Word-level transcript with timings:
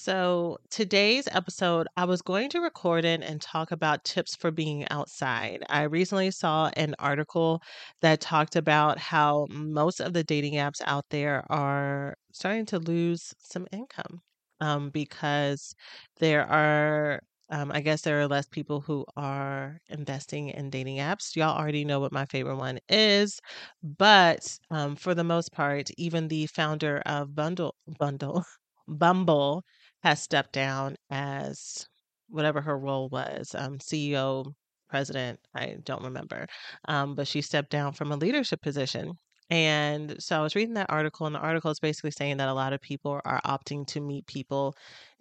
So, 0.00 0.58
today's 0.70 1.26
episode, 1.32 1.88
I 1.96 2.04
was 2.04 2.22
going 2.22 2.50
to 2.50 2.60
record 2.60 3.04
it 3.04 3.20
and 3.22 3.40
talk 3.42 3.72
about 3.72 4.04
tips 4.04 4.36
for 4.36 4.50
being 4.52 4.86
outside. 4.90 5.64
I 5.68 5.82
recently 5.82 6.30
saw 6.30 6.70
an 6.76 6.94
article 7.00 7.60
that 8.00 8.20
talked 8.20 8.54
about 8.54 8.98
how 8.98 9.46
most 9.50 9.98
of 10.00 10.12
the 10.12 10.22
dating 10.22 10.54
apps 10.54 10.80
out 10.86 11.04
there 11.10 11.44
are 11.50 12.14
starting 12.32 12.64
to 12.66 12.78
lose 12.78 13.34
some 13.40 13.66
income 13.72 14.22
um, 14.60 14.90
because 14.90 15.74
there 16.20 16.46
are 16.46 17.20
um, 17.50 17.72
I 17.72 17.80
guess 17.80 18.02
there 18.02 18.20
are 18.20 18.28
less 18.28 18.46
people 18.46 18.80
who 18.82 19.04
are 19.16 19.80
investing 19.88 20.50
in 20.50 20.68
dating 20.70 20.98
apps. 20.98 21.34
Y'all 21.34 21.58
already 21.58 21.84
know 21.84 21.98
what 21.98 22.12
my 22.12 22.26
favorite 22.26 22.56
one 22.56 22.78
is, 22.90 23.40
but 23.82 24.58
um, 24.70 24.96
for 24.96 25.14
the 25.14 25.24
most 25.24 25.50
part, 25.52 25.90
even 25.96 26.28
the 26.28 26.46
founder 26.46 26.98
of 27.06 27.34
Bundle 27.34 27.74
Bundle 27.98 28.44
Bumble 28.88 29.64
has 30.02 30.22
stepped 30.22 30.52
down 30.52 30.96
as 31.10 31.86
whatever 32.28 32.60
her 32.60 32.78
role 32.78 33.08
was, 33.08 33.54
um, 33.54 33.78
CEO, 33.80 34.54
president. 34.88 35.40
I 35.54 35.76
don't 35.84 36.02
remember, 36.04 36.46
um, 36.88 37.14
but 37.14 37.28
she 37.28 37.40
stepped 37.42 37.70
down 37.70 37.92
from 37.94 38.12
a 38.12 38.16
leadership 38.16 38.60
position. 38.62 39.12
And 39.50 40.22
so 40.22 40.38
I 40.38 40.42
was 40.42 40.54
reading 40.54 40.74
that 40.74 40.90
article, 40.90 41.26
and 41.26 41.34
the 41.34 41.40
article 41.40 41.70
is 41.70 41.80
basically 41.80 42.10
saying 42.10 42.36
that 42.38 42.48
a 42.48 42.54
lot 42.54 42.72
of 42.74 42.80
people 42.82 43.20
are 43.24 43.40
opting 43.46 43.86
to 43.88 44.00
meet 44.00 44.26
people 44.26 44.74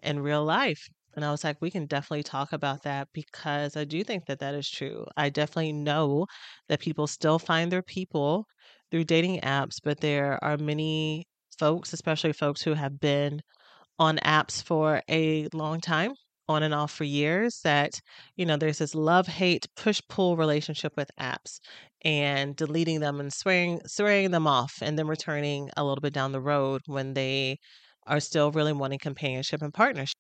in 0.03 0.19
real 0.19 0.44
life 0.44 0.88
and 1.16 1.25
I 1.25 1.31
was 1.31 1.44
like, 1.44 1.59
we 1.62 1.72
can 1.72 1.88
definitely 1.88 2.22
talk 2.22 2.53
about 2.53 2.84
that 2.84 3.08
because 3.12 3.75
I 3.75 3.86
do 3.86 4.03
think 4.03 4.28
that 4.28 4.38
that 4.39 4.53
is 4.53 4.69
true. 4.69 5.03
I 5.17 5.30
definitely 5.30 5.73
know 5.73 6.28
that 6.67 6.80
people 6.80 7.08
still 7.08 7.39
find 7.39 7.72
their 7.72 7.81
people 7.81 8.45
through 8.91 9.06
dating 9.06 9.41
apps, 9.41 9.78
but 9.84 10.00
there 10.00 10.38
are 10.44 10.58
many 10.58 11.25
folks, 11.58 11.91
especially 11.91 12.34
folks 12.34 12.62
who 12.62 12.75
have 12.75 13.00
been 13.00 13.41
on 14.00 14.17
apps 14.20 14.64
for 14.64 15.02
a 15.09 15.48
long 15.53 15.81
time, 15.81 16.14
on 16.50 16.64
and 16.64 16.73
off 16.73 16.92
for 16.94 17.03
years, 17.03 17.59
that, 17.64 18.00
you 18.36 18.45
know, 18.45 18.58
there's 18.58 18.78
this 18.80 18.95
love 18.95 19.28
hate, 19.28 19.67
push 19.76 20.02
pull 20.09 20.38
relationship 20.38 20.94
with 20.98 21.12
apps 21.20 21.59
and 22.03 22.56
deleting 22.56 23.00
them 23.02 23.19
and 23.19 23.34
swearing, 23.34 23.81
swearing 23.85 24.31
them 24.31 24.47
off 24.47 24.74
and 24.81 24.97
then 24.97 25.08
returning 25.08 25.69
a 25.78 25.84
little 25.84 26.02
bit 26.02 26.13
down 26.13 26.31
the 26.31 26.41
road 26.41 26.81
when 26.85 27.13
they 27.13 27.58
are 28.08 28.19
still 28.19 28.52
really 28.52 28.74
wanting 28.74 29.00
companionship 29.00 29.62
and 29.62 29.74
partnership. 29.74 30.16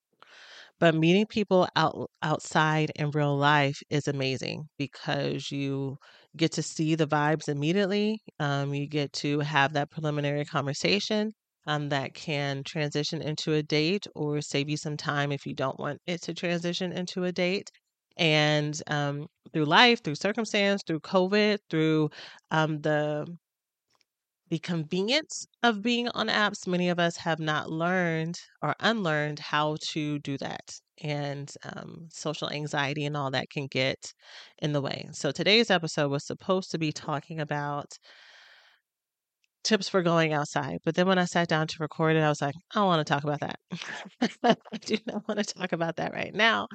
But 0.79 0.95
meeting 0.95 1.25
people 1.27 1.67
out 1.75 2.09
outside 2.21 2.91
in 2.95 3.11
real 3.11 3.35
life 3.37 3.79
is 3.89 4.07
amazing 4.07 4.69
because 4.77 5.51
you 5.51 5.97
get 6.35 6.51
to 6.53 6.63
see 6.63 6.95
the 6.95 7.07
vibes 7.07 7.47
immediately. 7.49 8.21
Um, 8.39 8.73
you 8.73 8.87
get 8.87 9.13
to 9.13 9.39
have 9.39 9.73
that 9.73 9.91
preliminary 9.91 10.45
conversation 10.45 11.33
um, 11.67 11.89
that 11.89 12.13
can 12.13 12.63
transition 12.63 13.21
into 13.21 13.53
a 13.53 13.63
date 13.63 14.07
or 14.15 14.41
save 14.41 14.69
you 14.69 14.77
some 14.77 14.97
time 14.97 15.31
if 15.31 15.45
you 15.45 15.53
don't 15.53 15.79
want 15.79 16.01
it 16.07 16.21
to 16.23 16.33
transition 16.33 16.91
into 16.93 17.25
a 17.25 17.31
date. 17.31 17.71
And 18.17 18.81
um, 18.87 19.27
through 19.53 19.65
life, 19.65 20.03
through 20.03 20.15
circumstance, 20.15 20.81
through 20.87 21.01
COVID, 21.01 21.59
through 21.69 22.09
um, 22.51 22.81
the 22.81 23.27
the 24.49 24.59
convenience 24.59 25.45
of 25.63 25.81
being 25.81 26.07
on 26.09 26.27
apps, 26.29 26.67
many 26.67 26.89
of 26.89 26.99
us 26.99 27.17
have 27.17 27.39
not 27.39 27.69
learned 27.69 28.39
or 28.61 28.75
unlearned 28.79 29.39
how 29.39 29.75
to 29.91 30.19
do 30.19 30.37
that. 30.37 30.79
And 31.03 31.51
um, 31.63 32.07
social 32.11 32.49
anxiety 32.49 33.05
and 33.05 33.15
all 33.17 33.29
that 33.31 33.49
can 33.51 33.67
get 33.67 34.13
in 34.59 34.71
the 34.71 34.81
way. 34.81 35.07
So 35.11 35.31
today's 35.31 35.69
episode 35.69 36.09
was 36.09 36.25
supposed 36.25 36.71
to 36.71 36.79
be 36.79 36.91
talking 36.91 37.39
about 37.39 37.97
tips 39.67 39.89
for 39.89 40.01
going 40.01 40.33
outside. 40.33 40.79
But 40.85 40.95
then 40.95 41.07
when 41.07 41.19
I 41.19 41.25
sat 41.25 41.47
down 41.49 41.67
to 41.67 41.77
record 41.79 42.15
it, 42.15 42.21
I 42.21 42.29
was 42.29 42.41
like, 42.41 42.55
I 42.73 42.79
don't 42.79 42.87
want 42.87 43.05
to 43.05 43.13
talk 43.13 43.23
about 43.23 43.41
that. 43.41 43.59
I 44.73 44.77
do 44.85 44.97
not 45.05 45.27
want 45.27 45.39
to 45.39 45.53
talk 45.53 45.71
about 45.73 45.97
that 45.97 46.13
right 46.13 46.33
now 46.33 46.67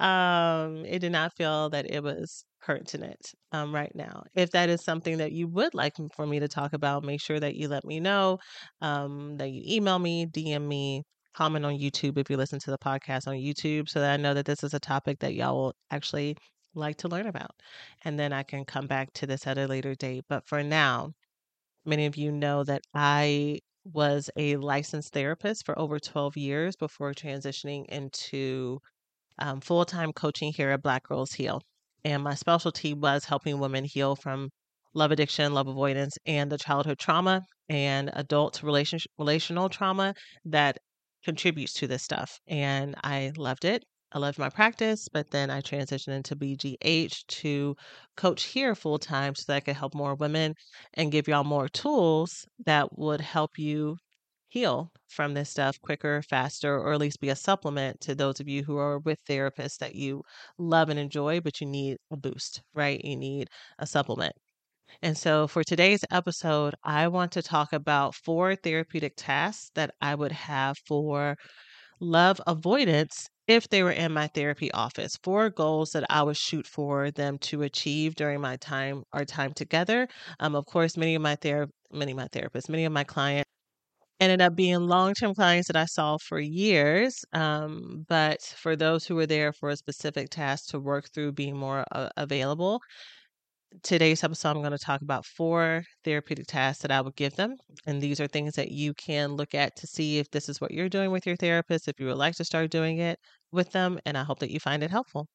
um, 0.00 0.84
it 0.84 0.98
did 0.98 1.12
not 1.12 1.34
feel 1.36 1.70
that 1.70 1.90
it 1.90 2.02
was 2.02 2.44
pertinent 2.60 3.32
um, 3.52 3.74
right 3.74 3.92
now. 3.94 4.24
If 4.34 4.50
that 4.50 4.68
is 4.68 4.84
something 4.84 5.18
that 5.18 5.32
you 5.32 5.48
would 5.48 5.74
like 5.74 5.94
for 6.14 6.26
me 6.26 6.40
to 6.40 6.48
talk 6.48 6.72
about, 6.72 7.04
make 7.04 7.20
sure 7.20 7.40
that 7.40 7.54
you 7.54 7.68
let 7.68 7.84
me 7.84 8.00
know, 8.00 8.38
um, 8.80 9.36
that 9.38 9.50
you 9.50 9.62
email 9.66 9.98
me, 9.98 10.26
DM 10.26 10.66
me, 10.66 11.02
comment 11.34 11.64
on 11.64 11.78
YouTube 11.78 12.18
if 12.18 12.28
you 12.28 12.36
listen 12.36 12.58
to 12.60 12.70
the 12.70 12.78
podcast 12.78 13.26
on 13.26 13.34
YouTube, 13.34 13.88
so 13.88 14.00
that 14.00 14.12
I 14.12 14.16
know 14.16 14.34
that 14.34 14.46
this 14.46 14.62
is 14.62 14.74
a 14.74 14.80
topic 14.80 15.18
that 15.20 15.34
y'all 15.34 15.54
will 15.56 15.74
actually 15.90 16.36
like 16.74 16.96
to 16.98 17.08
learn 17.08 17.26
about. 17.26 17.52
And 18.04 18.18
then 18.18 18.32
I 18.32 18.42
can 18.42 18.64
come 18.64 18.86
back 18.86 19.12
to 19.14 19.26
this 19.26 19.46
at 19.46 19.56
a 19.58 19.66
later 19.66 19.94
date. 19.94 20.24
But 20.28 20.46
for 20.46 20.62
now, 20.62 21.12
many 21.86 22.06
of 22.06 22.16
you 22.16 22.32
know 22.32 22.64
that 22.64 22.82
I 22.94 23.60
was 23.84 24.30
a 24.36 24.56
licensed 24.56 25.12
therapist 25.12 25.64
for 25.66 25.78
over 25.78 25.98
12 25.98 26.36
years 26.36 26.76
before 26.76 27.12
transitioning 27.14 27.86
into 27.86 28.80
um, 29.38 29.60
full 29.60 29.84
time 29.84 30.12
coaching 30.12 30.52
here 30.52 30.70
at 30.70 30.82
Black 30.82 31.04
Girls 31.04 31.32
Heal. 31.32 31.62
And 32.04 32.22
my 32.22 32.34
specialty 32.34 32.94
was 32.94 33.24
helping 33.24 33.58
women 33.58 33.84
heal 33.84 34.16
from 34.16 34.50
love 34.94 35.10
addiction, 35.12 35.54
love 35.54 35.68
avoidance, 35.68 36.16
and 36.26 36.50
the 36.52 36.58
childhood 36.58 36.98
trauma 36.98 37.42
and 37.68 38.10
adult 38.14 38.62
relation, 38.62 38.98
relational 39.18 39.68
trauma 39.68 40.14
that 40.44 40.78
contributes 41.24 41.74
to 41.74 41.86
this 41.86 42.02
stuff. 42.02 42.40
And 42.46 42.94
I 43.04 43.32
loved 43.36 43.64
it. 43.64 43.84
I 44.12 44.18
loved 44.18 44.36
my 44.38 44.48
practice, 44.50 45.08
but 45.08 45.30
then 45.30 45.48
I 45.48 45.60
transitioned 45.60 46.12
into 46.14 46.34
BGH 46.34 47.24
to 47.28 47.76
coach 48.16 48.44
here 48.44 48.74
full 48.74 48.98
time 48.98 49.34
so 49.36 49.44
that 49.46 49.56
I 49.56 49.60
could 49.60 49.76
help 49.76 49.94
more 49.94 50.16
women 50.16 50.54
and 50.94 51.12
give 51.12 51.28
y'all 51.28 51.44
more 51.44 51.68
tools 51.68 52.46
that 52.64 52.98
would 52.98 53.20
help 53.20 53.58
you 53.58 53.98
heal 54.48 54.92
from 55.08 55.34
this 55.34 55.50
stuff 55.50 55.80
quicker, 55.80 56.20
faster, 56.22 56.76
or 56.76 56.94
at 56.94 56.98
least 57.00 57.20
be 57.20 57.28
a 57.28 57.36
supplement 57.36 58.00
to 58.00 58.14
those 58.16 58.40
of 58.40 58.48
you 58.48 58.64
who 58.64 58.76
are 58.76 58.98
with 58.98 59.24
therapists 59.24 59.78
that 59.78 59.94
you 59.94 60.22
love 60.58 60.88
and 60.88 60.98
enjoy, 60.98 61.40
but 61.40 61.60
you 61.60 61.66
need 61.68 61.98
a 62.10 62.16
boost, 62.16 62.62
right? 62.74 63.00
You 63.04 63.16
need 63.16 63.48
a 63.78 63.86
supplement. 63.86 64.34
And 65.02 65.16
so 65.16 65.48
for 65.48 65.64
today's 65.64 66.04
episode, 66.10 66.74
I 66.84 67.08
want 67.08 67.32
to 67.32 67.42
talk 67.42 67.72
about 67.72 68.14
four 68.14 68.56
therapeutic 68.56 69.14
tasks 69.16 69.70
that 69.74 69.94
I 70.02 70.14
would 70.14 70.32
have 70.32 70.76
for 70.86 71.36
love 72.00 72.40
avoidance 72.46 73.28
if 73.48 73.68
they 73.68 73.82
were 73.82 73.92
in 73.92 74.12
my 74.12 74.26
therapy 74.28 74.70
office. 74.72 75.12
Four 75.22 75.50
goals 75.50 75.90
that 75.92 76.04
I 76.10 76.22
would 76.22 76.36
shoot 76.36 76.66
for 76.66 77.10
them 77.10 77.38
to 77.38 77.62
achieve 77.62 78.14
during 78.16 78.40
my 78.40 78.56
time, 78.56 79.04
our 79.12 79.24
time 79.24 79.52
together. 79.54 80.08
Um, 80.40 80.54
of 80.54 80.66
course, 80.66 80.96
many 80.96 81.14
of 81.14 81.22
my 81.22 81.36
ther- 81.36 81.68
many 81.92 82.12
of 82.12 82.16
my 82.16 82.28
therapists, 82.28 82.68
many 82.68 82.84
of 82.84 82.92
my 82.92 83.04
clients 83.04 83.48
ended 84.20 84.40
up 84.40 84.56
being 84.56 84.80
long-term 84.80 85.34
clients 85.34 85.68
that 85.68 85.76
I 85.76 85.84
saw 85.86 86.16
for 86.18 86.40
years. 86.40 87.24
Um, 87.32 88.04
but 88.08 88.40
for 88.42 88.74
those 88.76 89.04
who 89.06 89.14
were 89.14 89.26
there 89.26 89.52
for 89.52 89.68
a 89.70 89.76
specific 89.76 90.30
task 90.30 90.70
to 90.70 90.80
work 90.80 91.06
through 91.12 91.32
being 91.32 91.56
more 91.56 91.84
uh, 91.92 92.08
available, 92.16 92.80
today's 93.82 94.22
episode 94.24 94.50
I'm 94.50 94.60
going 94.60 94.70
to 94.72 94.78
talk 94.78 95.02
about 95.02 95.24
four 95.24 95.84
therapeutic 96.04 96.46
tasks 96.46 96.82
that 96.82 96.90
I 96.90 97.00
would 97.00 97.16
give 97.16 97.34
them. 97.36 97.56
And 97.86 98.00
these 98.00 98.20
are 98.20 98.26
things 98.26 98.54
that 98.54 98.70
you 98.70 98.94
can 98.94 99.34
look 99.34 99.54
at 99.54 99.76
to 99.76 99.86
see 99.86 100.18
if 100.18 100.30
this 100.30 100.48
is 100.48 100.60
what 100.60 100.70
you're 100.70 100.88
doing 100.88 101.10
with 101.10 101.26
your 101.26 101.36
therapist, 101.36 101.88
if 101.88 101.98
you 102.00 102.06
would 102.06 102.16
like 102.16 102.34
to 102.36 102.44
start 102.44 102.70
doing 102.70 102.98
it 102.98 103.18
with 103.52 103.70
them. 103.72 103.98
And 104.06 104.16
I 104.16 104.24
hope 104.24 104.38
that 104.40 104.50
you 104.50 104.60
find 104.60 104.82
it 104.82 104.90
helpful. 104.90 105.28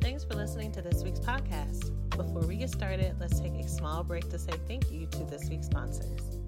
Thanks 0.00 0.24
for 0.24 0.34
listening 0.34 0.72
to 0.72 0.82
this 0.82 1.02
week's 1.02 1.20
podcast. 1.20 1.90
Before 2.10 2.46
we 2.46 2.56
get 2.56 2.70
started, 2.70 3.16
let's 3.18 3.40
take 3.40 3.54
a 3.54 3.68
small 3.68 4.04
break 4.04 4.28
to 4.30 4.38
say 4.38 4.52
thank 4.68 4.90
you 4.90 5.06
to 5.06 5.24
this 5.24 5.48
week's 5.48 5.66
sponsors. 5.66 6.43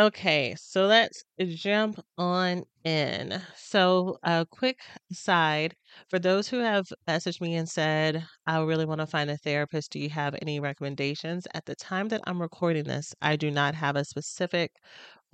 Okay, 0.00 0.54
so 0.58 0.86
let's 0.86 1.24
jump 1.46 2.00
on 2.18 2.64
in. 2.84 3.40
So, 3.56 4.18
a 4.24 4.46
quick 4.50 4.80
aside 5.12 5.76
for 6.08 6.18
those 6.18 6.48
who 6.48 6.58
have 6.60 6.86
messaged 7.08 7.40
me 7.40 7.54
and 7.56 7.68
said, 7.68 8.24
I 8.46 8.60
really 8.62 8.86
want 8.86 9.00
to 9.00 9.06
find 9.06 9.30
a 9.30 9.36
therapist, 9.36 9.92
do 9.92 9.98
you 10.00 10.10
have 10.10 10.34
any 10.42 10.58
recommendations? 10.60 11.46
At 11.54 11.66
the 11.66 11.76
time 11.76 12.08
that 12.08 12.22
I'm 12.26 12.40
recording 12.42 12.84
this, 12.84 13.14
I 13.22 13.36
do 13.36 13.50
not 13.50 13.74
have 13.76 13.94
a 13.96 14.04
specific 14.04 14.72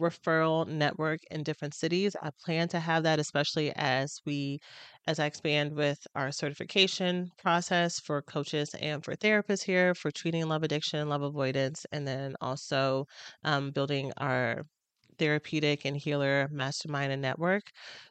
referral 0.01 0.67
network 0.67 1.21
in 1.31 1.43
different 1.43 1.75
cities. 1.75 2.17
I 2.23 2.31
plan 2.45 2.69
to 2.69 2.81
have 2.81 3.03
that, 3.05 3.19
especially 3.19 3.73
as 3.77 4.21
we, 4.27 4.59
as 5.07 5.19
I 5.19 5.27
expand 5.27 5.75
with 5.75 5.99
our 6.15 6.31
certification 6.33 7.31
process 7.39 7.99
for 8.01 8.23
coaches 8.23 8.75
and 8.81 9.05
for 9.05 9.15
therapists 9.17 9.65
here 9.65 9.95
for 9.95 10.11
treating 10.11 10.47
love 10.49 10.63
addiction, 10.63 11.09
love 11.09 11.23
avoidance, 11.23 11.87
and 11.93 12.07
then 12.07 12.35
also 12.41 13.07
um, 13.45 13.71
building 13.73 14.13
our 14.19 14.65
therapeutic 15.19 15.85
and 15.85 15.97
healer 15.97 16.49
mastermind 16.51 17.13
and 17.13 17.21
network. 17.23 17.63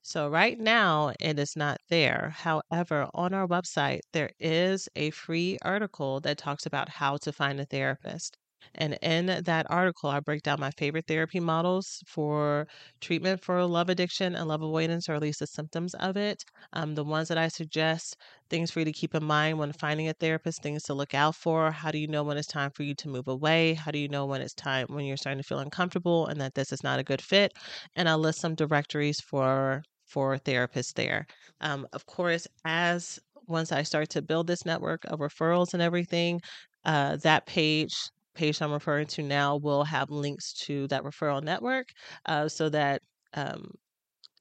So 0.04 0.28
right 0.30 0.60
now 0.60 1.14
it 1.20 1.40
is 1.40 1.56
not 1.56 1.78
there. 1.90 2.30
However, 2.36 3.08
on 3.14 3.34
our 3.34 3.48
website, 3.48 4.02
there 4.14 4.32
is 4.40 4.88
a 4.96 5.10
free 5.12 5.58
article 5.64 6.20
that 6.22 6.38
talks 6.38 6.66
about 6.66 6.90
how 6.90 7.18
to 7.18 7.32
find 7.34 7.60
a 7.60 7.66
therapist. 7.66 8.38
And 8.74 8.98
in 9.02 9.28
that 9.44 9.66
article, 9.70 10.10
I 10.10 10.20
break 10.20 10.42
down 10.44 10.60
my 10.60 10.72
favorite 10.72 11.06
therapy 11.08 11.40
models 11.40 12.02
for 12.08 12.68
treatment 13.02 13.44
for 13.44 13.64
love 13.66 13.90
addiction 13.90 14.36
and 14.36 14.48
love 14.48 14.62
avoidance, 14.62 15.08
or 15.08 15.14
at 15.14 15.22
least 15.22 15.40
the 15.40 15.48
symptoms 15.48 15.94
of 15.96 16.18
it. 16.18 16.44
Um, 16.74 16.96
the 16.96 17.04
ones 17.04 17.28
that 17.30 17.38
I 17.38 17.48
suggest, 17.50 18.16
things 18.50 18.72
for 18.72 18.80
you 18.80 18.86
to 18.86 18.92
keep 18.94 19.14
in 19.16 19.24
mind 19.24 19.60
when 19.60 19.72
finding 19.74 20.08
a 20.10 20.14
therapist, 20.14 20.62
things 20.62 20.84
to 20.84 20.94
look 20.94 21.14
out 21.14 21.36
for. 21.36 21.72
How 21.72 21.92
do 21.92 21.98
you 21.98 22.08
know 22.08 22.24
when 22.24 22.38
it's 22.38 22.48
time 22.48 22.72
for 22.76 22.84
you 22.84 22.96
to 22.96 23.10
move 23.10 23.28
away? 23.28 23.74
How 23.76 23.92
do 23.92 24.00
you 24.00 24.08
know 24.08 24.26
when 24.26 24.42
it's 24.42 24.54
time 24.54 24.88
when 24.90 25.06
you're 25.06 25.18
starting 25.18 25.42
to 25.42 25.48
feel 25.48 25.60
uncomfortable 25.60 26.28
and 26.28 26.40
that 26.42 26.56
this 26.56 26.72
is 26.72 26.84
not 26.84 27.00
a 27.00 27.04
good 27.04 27.22
fit? 27.22 27.52
And 27.96 28.08
I'll 28.10 28.20
list 28.20 28.40
some 28.40 28.56
directories 28.56 29.20
for 29.22 29.84
for 30.06 30.38
therapists 30.38 30.94
there. 30.94 31.26
Um, 31.62 31.88
of 31.94 32.06
course, 32.06 32.48
as 32.64 33.20
once 33.48 33.72
I 33.72 33.84
start 33.84 34.10
to 34.12 34.22
build 34.22 34.48
this 34.48 34.66
network 34.66 35.04
of 35.06 35.20
referrals 35.20 35.74
and 35.74 35.82
everything, 35.82 36.42
uh, 36.86 37.18
that 37.18 37.46
page 37.48 37.94
page 38.36 38.62
I'm 38.62 38.72
referring 38.72 39.08
to 39.08 39.24
now 39.24 39.58
will 39.58 39.84
have 39.86 40.10
links 40.12 40.54
to 40.66 40.88
that 40.90 41.04
referral 41.04 41.42
network 41.44 41.88
uh, 42.26 42.48
so 42.50 42.70
that 42.70 43.02
um, 43.34 43.72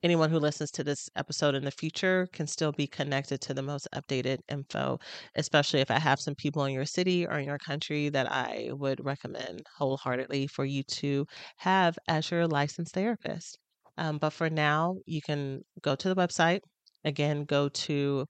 anyone 0.02 0.31
who 0.31 0.38
listens 0.38 0.70
to 0.73 0.85
this 0.85 1.08
episode 1.17 1.55
in 1.55 1.64
the 1.64 1.70
future 1.70 2.29
can 2.32 2.46
still 2.46 2.73
be 2.73 2.87
connected 2.87 3.41
to 3.41 3.55
the 3.55 3.62
most 3.62 3.88
updated 3.94 4.38
info, 4.50 4.99
especially 5.37 5.81
if 5.81 5.91
I 5.91 5.99
have 5.99 6.20
some 6.20 6.35
people 6.35 6.64
in 6.67 6.75
your 6.75 6.85
city 6.87 7.26
or 7.26 7.38
in 7.38 7.46
your 7.46 7.58
country 7.58 8.08
that 8.11 8.31
I 8.31 8.70
would 8.73 9.05
recommend 9.05 9.62
wholeheartedly 9.79 10.49
for 10.49 10.64
you 10.64 10.82
to 10.85 11.26
have 11.58 11.99
as 12.08 12.31
your 12.31 12.46
licensed 12.46 12.94
therapist. 12.94 13.58
Um, 13.96 14.19
but 14.19 14.31
for 14.31 14.50
now, 14.50 14.96
you 15.06 15.20
can 15.23 15.62
go 15.82 15.94
to 15.96 16.08
the 16.08 16.17
website. 16.17 16.61
Again, 17.05 17.44
go 17.44 17.69
to 17.69 18.26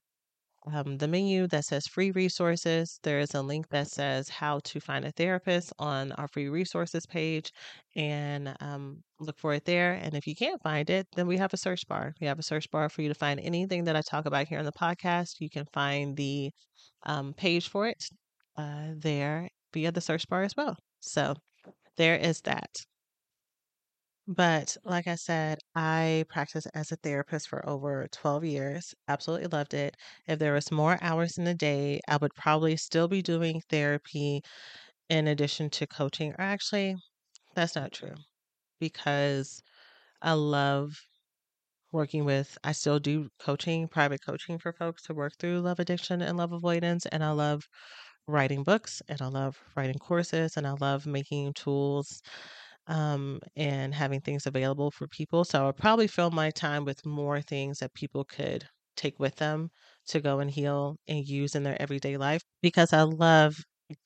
um, 0.73 0.97
the 0.97 1.07
menu 1.07 1.47
that 1.47 1.65
says 1.65 1.87
free 1.87 2.11
resources. 2.11 2.99
There 3.03 3.19
is 3.19 3.33
a 3.33 3.41
link 3.41 3.69
that 3.69 3.87
says 3.87 4.29
how 4.29 4.59
to 4.65 4.79
find 4.79 5.05
a 5.05 5.11
therapist 5.11 5.73
on 5.79 6.11
our 6.13 6.27
free 6.27 6.49
resources 6.49 7.05
page 7.05 7.51
and 7.95 8.55
um, 8.59 9.03
look 9.19 9.37
for 9.37 9.53
it 9.53 9.65
there. 9.65 9.93
And 9.93 10.15
if 10.15 10.27
you 10.27 10.35
can't 10.35 10.61
find 10.61 10.89
it, 10.89 11.07
then 11.15 11.27
we 11.27 11.37
have 11.37 11.53
a 11.53 11.57
search 11.57 11.87
bar. 11.87 12.13
We 12.19 12.27
have 12.27 12.39
a 12.39 12.43
search 12.43 12.69
bar 12.71 12.89
for 12.89 13.01
you 13.01 13.09
to 13.09 13.15
find 13.15 13.39
anything 13.39 13.85
that 13.85 13.95
I 13.95 14.01
talk 14.01 14.25
about 14.25 14.47
here 14.47 14.59
on 14.59 14.65
the 14.65 14.71
podcast. 14.71 15.39
You 15.39 15.49
can 15.49 15.65
find 15.73 16.15
the 16.17 16.51
um, 17.05 17.33
page 17.33 17.69
for 17.69 17.87
it 17.87 18.03
uh, 18.57 18.89
there 18.95 19.49
via 19.73 19.91
the 19.91 20.01
search 20.01 20.27
bar 20.27 20.43
as 20.43 20.55
well. 20.55 20.77
So 20.99 21.35
there 21.97 22.15
is 22.15 22.41
that. 22.41 22.69
But 24.27 24.77
like 24.83 25.07
I 25.07 25.15
said, 25.15 25.57
I 25.73 26.25
practiced 26.29 26.67
as 26.75 26.91
a 26.91 26.95
therapist 26.95 27.47
for 27.47 27.67
over 27.67 28.07
12 28.11 28.43
years. 28.45 28.93
Absolutely 29.07 29.47
loved 29.47 29.73
it. 29.73 29.97
If 30.27 30.37
there 30.37 30.53
was 30.53 30.69
more 30.71 30.99
hours 31.01 31.39
in 31.39 31.43
the 31.43 31.55
day, 31.55 32.01
I 32.07 32.17
would 32.17 32.35
probably 32.35 32.77
still 32.77 33.07
be 33.07 33.23
doing 33.23 33.61
therapy 33.61 34.43
in 35.09 35.27
addition 35.27 35.69
to 35.71 35.87
coaching. 35.87 36.33
Or 36.33 36.41
actually, 36.41 36.97
that's 37.55 37.75
not 37.75 37.93
true 37.93 38.15
because 38.79 39.61
I 40.21 40.33
love 40.33 41.01
working 41.91 42.25
with, 42.25 42.57
I 42.63 42.71
still 42.73 42.99
do 42.99 43.29
coaching, 43.39 43.87
private 43.87 44.21
coaching 44.25 44.59
for 44.59 44.73
folks 44.73 45.03
to 45.03 45.13
work 45.13 45.33
through 45.37 45.61
love 45.61 45.79
addiction 45.79 46.21
and 46.21 46.37
love 46.37 46.51
avoidance. 46.51 47.05
And 47.07 47.23
I 47.23 47.31
love 47.31 47.67
writing 48.27 48.63
books 48.63 49.01
and 49.09 49.21
I 49.21 49.27
love 49.27 49.57
writing 49.75 49.99
courses 49.99 50.57
and 50.57 50.67
I 50.67 50.73
love 50.73 51.05
making 51.07 51.53
tools 51.53 52.21
um, 52.87 53.39
and 53.55 53.93
having 53.93 54.21
things 54.21 54.45
available 54.45 54.91
for 54.91 55.07
people. 55.07 55.43
So 55.43 55.63
I 55.63 55.65
would 55.67 55.77
probably 55.77 56.07
fill 56.07 56.31
my 56.31 56.51
time 56.51 56.85
with 56.85 57.05
more 57.05 57.41
things 57.41 57.79
that 57.79 57.93
people 57.93 58.25
could 58.25 58.65
take 58.95 59.19
with 59.19 59.35
them 59.37 59.69
to 60.07 60.19
go 60.21 60.39
and 60.39 60.49
heal 60.51 60.97
and 61.07 61.25
use 61.27 61.55
in 61.55 61.63
their 61.63 61.81
everyday 61.81 62.17
life 62.17 62.41
because 62.61 62.93
I 62.93 63.01
love 63.03 63.55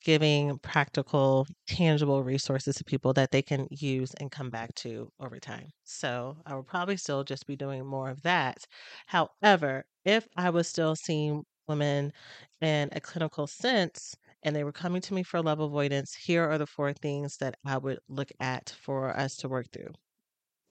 giving 0.04 0.58
practical, 0.58 1.46
tangible 1.66 2.22
resources 2.22 2.76
to 2.76 2.84
people 2.84 3.12
that 3.14 3.30
they 3.30 3.42
can 3.42 3.66
use 3.70 4.12
and 4.20 4.30
come 4.30 4.50
back 4.50 4.74
to 4.74 5.10
over 5.20 5.38
time. 5.38 5.68
So 5.84 6.36
I 6.46 6.54
will 6.54 6.62
probably 6.62 6.96
still 6.98 7.24
just 7.24 7.46
be 7.46 7.56
doing 7.56 7.86
more 7.86 8.10
of 8.10 8.22
that. 8.22 8.58
However, 9.06 9.84
if 10.04 10.26
I 10.36 10.50
was 10.50 10.68
still 10.68 10.96
seeing 10.96 11.44
women 11.68 12.12
in 12.60 12.88
a 12.92 13.00
clinical 13.00 13.46
sense, 13.46 14.14
and 14.42 14.54
they 14.56 14.64
were 14.64 14.72
coming 14.72 15.02
to 15.02 15.14
me 15.14 15.22
for 15.22 15.42
love 15.42 15.60
avoidance, 15.60 16.14
here 16.14 16.44
are 16.50 16.58
the 16.58 16.66
four 16.66 16.92
things 16.92 17.36
that 17.38 17.56
I 17.64 17.78
would 17.78 18.00
look 18.08 18.30
at 18.40 18.70
for 18.70 19.16
us 19.16 19.36
to 19.38 19.48
work 19.48 19.66
through. 19.72 19.92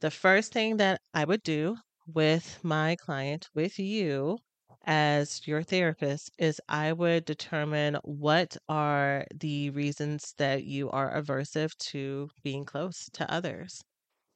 The 0.01 0.11
first 0.11 0.51
thing 0.51 0.75
that 0.75 0.99
I 1.13 1.23
would 1.23 1.41
do 1.43 1.77
with 2.05 2.61
my 2.63 2.97
client, 2.97 3.49
with 3.53 3.79
you 3.79 4.39
as 4.83 5.47
your 5.47 5.63
therapist, 5.63 6.31
is 6.37 6.59
I 6.67 6.91
would 6.91 7.23
determine 7.25 7.95
what 8.03 8.57
are 8.67 9.25
the 9.33 9.69
reasons 9.69 10.33
that 10.37 10.65
you 10.65 10.89
are 10.91 11.13
aversive 11.15 11.77
to 11.91 12.29
being 12.43 12.65
close 12.65 13.09
to 13.13 13.31
others. 13.31 13.81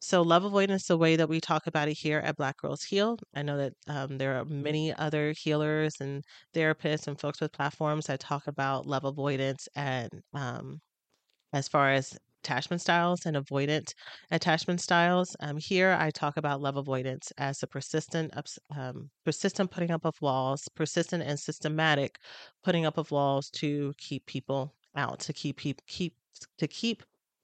So, 0.03 0.21
love 0.21 0.43
avoidance, 0.43 0.87
the 0.87 0.97
way 0.97 1.15
that 1.15 1.29
we 1.29 1.39
talk 1.39 1.65
about 1.65 1.87
it 1.87 1.93
here 1.93 2.19
at 2.19 2.35
Black 2.35 2.57
Girls 2.57 2.83
Heal. 2.83 3.17
I 3.33 3.41
know 3.41 3.55
that 3.57 3.73
um, 3.87 4.17
there 4.17 4.37
are 4.37 4.43
many 4.43 4.93
other 4.93 5.31
healers 5.31 5.95
and 6.01 6.25
therapists 6.53 7.07
and 7.07 7.17
folks 7.17 7.39
with 7.39 7.53
platforms 7.53 8.07
that 8.07 8.19
talk 8.19 8.45
about 8.47 8.85
love 8.85 9.05
avoidance 9.05 9.69
and 9.75 10.09
um, 10.33 10.81
as 11.53 11.67
far 11.69 11.91
as 11.91 12.17
attachment 12.43 12.81
styles 12.81 13.25
and 13.25 13.37
avoidant 13.37 13.93
attachment 14.31 14.81
styles. 14.81 15.35
Um, 15.39 15.57
here, 15.57 15.97
I 15.99 16.11
talk 16.11 16.37
about 16.37 16.61
love 16.61 16.77
avoidance 16.77 17.31
as 17.37 17.63
a 17.63 17.67
persistent, 17.67 18.33
um, 18.75 19.09
persistent 19.25 19.71
putting 19.71 19.91
up 19.91 20.05
of 20.05 20.15
walls, 20.21 20.67
persistent 20.75 21.23
and 21.23 21.39
systematic 21.39 22.19
putting 22.63 22.85
up 22.85 22.97
of 22.97 23.11
walls 23.11 23.49
to 23.51 23.93
keep 23.97 24.25
people 24.25 24.75
out, 24.95 25.21
to 25.21 25.33
keep 25.33 25.59
keep 25.59 25.85
keep 25.87 26.15
to 26.57 26.67
keep 26.67 27.03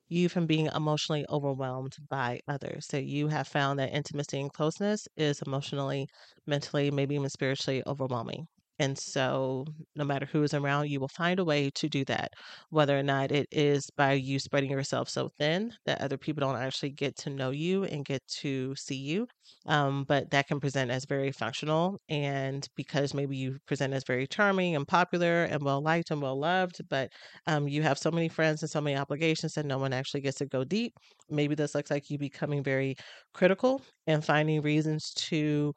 you 0.09 0.29
from 0.29 0.45
being 0.47 0.67
emotionally 0.67 1.25
overwhelmed 1.29 1.97
by 2.09 2.41
others. 2.47 2.87
So 2.87 2.97
you 2.97 3.27
have 3.29 3.47
found 3.47 3.79
that 3.79 3.93
intimacy 3.93 4.39
and 4.41 4.51
closeness 4.53 5.07
is 5.17 5.41
emotionally, 5.45 6.07
mentally, 6.47 6.91
maybe 6.91 7.15
even 7.15 7.29
spiritually 7.29 7.83
overwhelming. 7.87 8.47
And 8.79 8.97
so, 8.97 9.65
no 9.95 10.03
matter 10.05 10.25
who 10.25 10.41
is 10.43 10.53
around, 10.53 10.89
you 10.89 10.99
will 10.99 11.09
find 11.09 11.39
a 11.39 11.43
way 11.45 11.69
to 11.71 11.89
do 11.89 12.05
that, 12.05 12.31
whether 12.69 12.97
or 12.97 13.03
not 13.03 13.31
it 13.31 13.47
is 13.51 13.89
by 13.97 14.13
you 14.13 14.39
spreading 14.39 14.71
yourself 14.71 15.09
so 15.09 15.29
thin 15.37 15.73
that 15.85 16.01
other 16.01 16.17
people 16.17 16.41
don't 16.41 16.55
actually 16.55 16.91
get 16.91 17.15
to 17.17 17.29
know 17.29 17.51
you 17.51 17.83
and 17.83 18.05
get 18.05 18.25
to 18.39 18.73
see 18.75 18.95
you. 18.95 19.27
Um, 19.65 20.05
but 20.05 20.31
that 20.31 20.47
can 20.47 20.59
present 20.59 20.91
as 20.91 21.05
very 21.05 21.31
functional. 21.31 21.99
And 22.09 22.65
because 22.75 23.13
maybe 23.13 23.35
you 23.37 23.59
present 23.67 23.93
as 23.93 24.03
very 24.05 24.27
charming 24.27 24.75
and 24.75 24.87
popular 24.87 25.43
and 25.43 25.61
well 25.63 25.81
liked 25.81 26.11
and 26.11 26.21
well 26.21 26.39
loved, 26.39 26.79
but 26.89 27.11
um, 27.47 27.67
you 27.67 27.83
have 27.83 27.97
so 27.97 28.11
many 28.11 28.29
friends 28.29 28.61
and 28.61 28.69
so 28.71 28.81
many 28.81 28.95
obligations 28.95 29.53
that 29.53 29.65
no 29.65 29.77
one 29.77 29.93
actually 29.93 30.21
gets 30.21 30.37
to 30.37 30.45
go 30.45 30.63
deep, 30.63 30.93
maybe 31.29 31.55
this 31.55 31.75
looks 31.75 31.91
like 31.91 32.09
you 32.09 32.17
becoming 32.17 32.63
very 32.63 32.95
critical 33.33 33.81
and 34.07 34.23
finding 34.25 34.61
reasons 34.61 35.11
to 35.13 35.73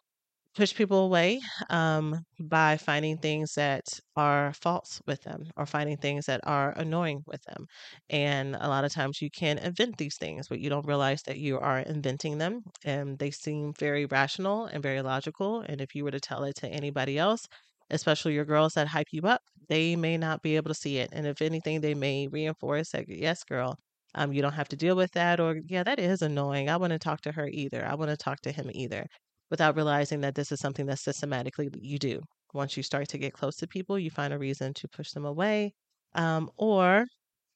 push 0.54 0.75
people 0.75 1.04
away 1.04 1.40
um, 1.71 2.18
by 2.40 2.76
finding 2.76 3.16
things 3.16 3.54
that 3.54 3.82
are 4.16 4.52
false 4.52 5.00
with 5.06 5.23
them 5.23 5.44
or 5.56 5.64
finding 5.66 5.97
things 5.97 6.26
that 6.26 6.40
are 6.44 6.73
annoying 6.76 7.23
with 7.26 7.42
them. 7.44 7.66
And 8.11 8.56
a 8.56 8.68
lot 8.68 8.85
of 8.85 8.92
times 8.92 9.23
you 9.23 9.30
can 9.30 9.59
invent 9.59 9.97
these 9.97 10.16
things, 10.18 10.49
but 10.49 10.61
you 10.61 10.68
don't 10.68 10.87
realize 10.87 11.23
that 11.23 11.38
you 11.38 11.59
are 11.59 11.78
inventing 11.80 12.38
them. 12.38 12.62
And 12.85 13.18
they 13.18 13.30
seem 13.30 13.73
very 13.78 14.04
rational 14.06 14.66
and 14.66 14.82
very 14.82 15.00
logical. 15.02 15.61
And 15.62 15.80
if 15.80 15.94
you 15.94 16.04
were 16.04 16.11
to 16.11 16.21
tell 16.21 16.44
it 16.44 16.56
to 16.56 16.68
anybody 16.68 17.18
else, 17.18 17.47
especially 17.90 18.35
your 18.35 18.44
girls 18.44 18.75
that 18.75 18.88
hype 18.88 19.09
you 19.12 19.23
up, 19.23 19.40
they 19.68 19.97
may 19.97 20.18
not 20.18 20.42
be 20.42 20.56
able 20.56 20.68
to 20.68 20.75
see 20.75 20.99
it. 20.99 21.11
And 21.12 21.26
if 21.26 21.40
anything, 21.40 21.80
they 21.80 21.94
may 21.94 22.28
reinforce 22.28 22.90
that, 22.90 23.04
yes, 23.09 23.42
girl, 23.44 23.76
um, 24.14 24.32
you 24.32 24.42
don't 24.42 24.52
have 24.52 24.68
to 24.68 24.76
deal 24.76 24.97
with 24.97 25.12
that. 25.12 25.40
Or, 25.40 25.56
yeah, 25.66 25.82
that 25.82 25.99
is 25.99 26.21
annoying. 26.21 26.68
I 26.68 26.76
want 26.76 26.92
to 26.92 26.99
talk 26.99 27.23
to 27.23 27.32
her 27.32 27.49
either. 27.49 27.87
I 27.87 27.94
want 27.94 28.11
to 28.11 28.16
talk 28.16 28.40
to 28.42 28.52
him 28.52 28.71
either 28.75 29.06
without 29.52 29.76
realizing 29.76 30.23
that 30.23 30.35
this 30.37 30.52
is 30.52 30.61
something 30.61 30.87
that 30.88 31.00
systematically 31.00 31.71
you 31.80 32.00
do. 32.00 32.23
Once 32.54 32.76
you 32.78 32.82
start 32.85 33.09
to 33.11 33.18
get 33.18 33.35
close 33.35 33.56
to 33.59 33.68
people, 33.68 33.99
you 34.00 34.11
find 34.11 34.35
a 34.35 34.38
reason 34.40 34.75
to 34.75 34.88
push 34.88 35.12
them 35.12 35.26
away 35.26 35.75
um, 36.16 36.50
or 36.59 37.06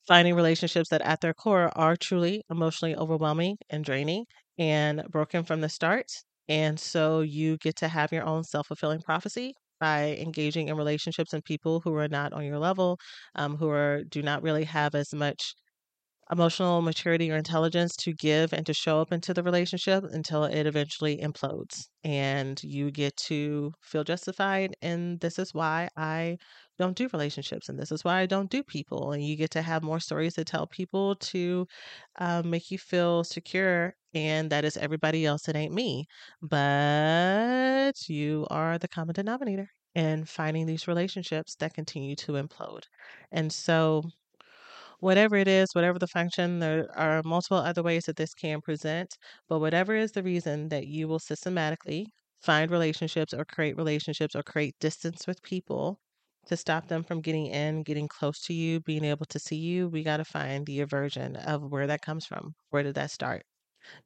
finding 0.06 0.34
relationships 0.34 0.88
that 0.90 1.02
at 1.02 1.20
their 1.20 1.34
core 1.34 1.70
are 1.76 1.96
truly 1.96 2.42
emotionally 2.50 2.94
overwhelming 2.96 3.56
and 3.70 3.84
draining 3.84 4.24
and 4.58 5.02
broken 5.10 5.44
from 5.44 5.60
the 5.60 5.68
start 5.68 6.06
And 6.48 6.78
so 6.80 7.20
you 7.22 7.58
get 7.58 7.76
to 7.76 7.88
have 7.88 8.12
your 8.12 8.24
own 8.24 8.44
self 8.44 8.68
fulfilling 8.68 9.00
prophecy 9.02 9.54
by 9.80 10.16
engaging 10.18 10.68
in 10.68 10.76
relationships 10.76 11.32
and 11.32 11.44
people 11.44 11.80
who 11.80 11.94
are 11.96 12.08
not 12.08 12.32
on 12.32 12.44
your 12.44 12.58
level, 12.58 12.98
um, 13.34 13.56
who 13.56 13.68
are 13.68 14.04
do 14.04 14.22
not 14.22 14.42
really 14.42 14.64
have 14.64 14.94
as 14.94 15.12
much 15.14 15.54
emotional 16.30 16.82
maturity 16.82 17.30
or 17.30 17.36
intelligence 17.36 17.94
to 17.96 18.12
give 18.12 18.52
and 18.52 18.66
to 18.66 18.74
show 18.74 19.00
up 19.00 19.12
into 19.12 19.32
the 19.32 19.42
relationship 19.42 20.02
until 20.04 20.44
it 20.44 20.66
eventually 20.66 21.18
implodes 21.18 21.86
and 22.02 22.62
you 22.64 22.90
get 22.90 23.16
to 23.16 23.72
feel 23.80 24.02
justified 24.02 24.74
and 24.82 25.20
this 25.20 25.38
is 25.38 25.54
why 25.54 25.88
I 25.96 26.38
don't 26.78 26.96
do 26.96 27.08
relationships 27.12 27.68
and 27.68 27.78
this 27.78 27.92
is 27.92 28.02
why 28.04 28.18
I 28.20 28.26
don't 28.26 28.50
do 28.50 28.62
people 28.64 29.12
and 29.12 29.24
you 29.24 29.36
get 29.36 29.50
to 29.52 29.62
have 29.62 29.82
more 29.84 30.00
stories 30.00 30.34
to 30.34 30.44
tell 30.44 30.66
people 30.66 31.14
to 31.16 31.66
um, 32.18 32.50
make 32.50 32.70
you 32.70 32.78
feel 32.78 33.22
secure 33.22 33.94
and 34.14 34.50
that 34.50 34.64
is 34.64 34.76
everybody 34.76 35.24
else 35.26 35.48
it 35.48 35.56
ain't 35.56 35.74
me 35.74 36.06
but 36.42 37.92
you 38.08 38.46
are 38.50 38.78
the 38.78 38.88
common 38.88 39.14
denominator 39.14 39.68
in 39.94 40.24
finding 40.24 40.66
these 40.66 40.88
relationships 40.88 41.54
that 41.56 41.74
continue 41.74 42.16
to 42.16 42.32
implode 42.32 42.84
and 43.32 43.52
so 43.52 44.02
whatever 45.00 45.36
it 45.36 45.48
is, 45.48 45.68
whatever 45.74 45.98
the 45.98 46.06
function, 46.08 46.58
there 46.60 46.88
are 46.98 47.22
multiple 47.24 47.56
other 47.58 47.82
ways 47.82 48.04
that 48.06 48.16
this 48.16 48.34
can 48.34 48.60
present. 48.60 49.16
But 49.48 49.60
whatever 49.60 49.94
is 49.94 50.12
the 50.12 50.22
reason 50.22 50.68
that 50.70 50.86
you 50.86 51.08
will 51.08 51.18
systematically 51.18 52.08
find 52.40 52.70
relationships 52.70 53.32
or 53.34 53.44
create 53.44 53.76
relationships 53.76 54.34
or 54.36 54.42
create 54.42 54.76
distance 54.80 55.26
with 55.26 55.42
people 55.42 56.00
to 56.46 56.56
stop 56.56 56.88
them 56.88 57.02
from 57.02 57.20
getting 57.20 57.46
in, 57.46 57.82
getting 57.82 58.08
close 58.08 58.40
to 58.42 58.54
you, 58.54 58.80
being 58.80 59.04
able 59.04 59.26
to 59.26 59.38
see 59.38 59.56
you, 59.56 59.88
we 59.88 60.02
got 60.04 60.18
to 60.18 60.24
find 60.24 60.66
the 60.66 60.80
aversion 60.80 61.36
of 61.36 61.62
where 61.70 61.86
that 61.86 62.02
comes 62.02 62.24
from. 62.26 62.54
Where 62.70 62.82
did 62.82 62.94
that 62.94 63.10
start? 63.10 63.44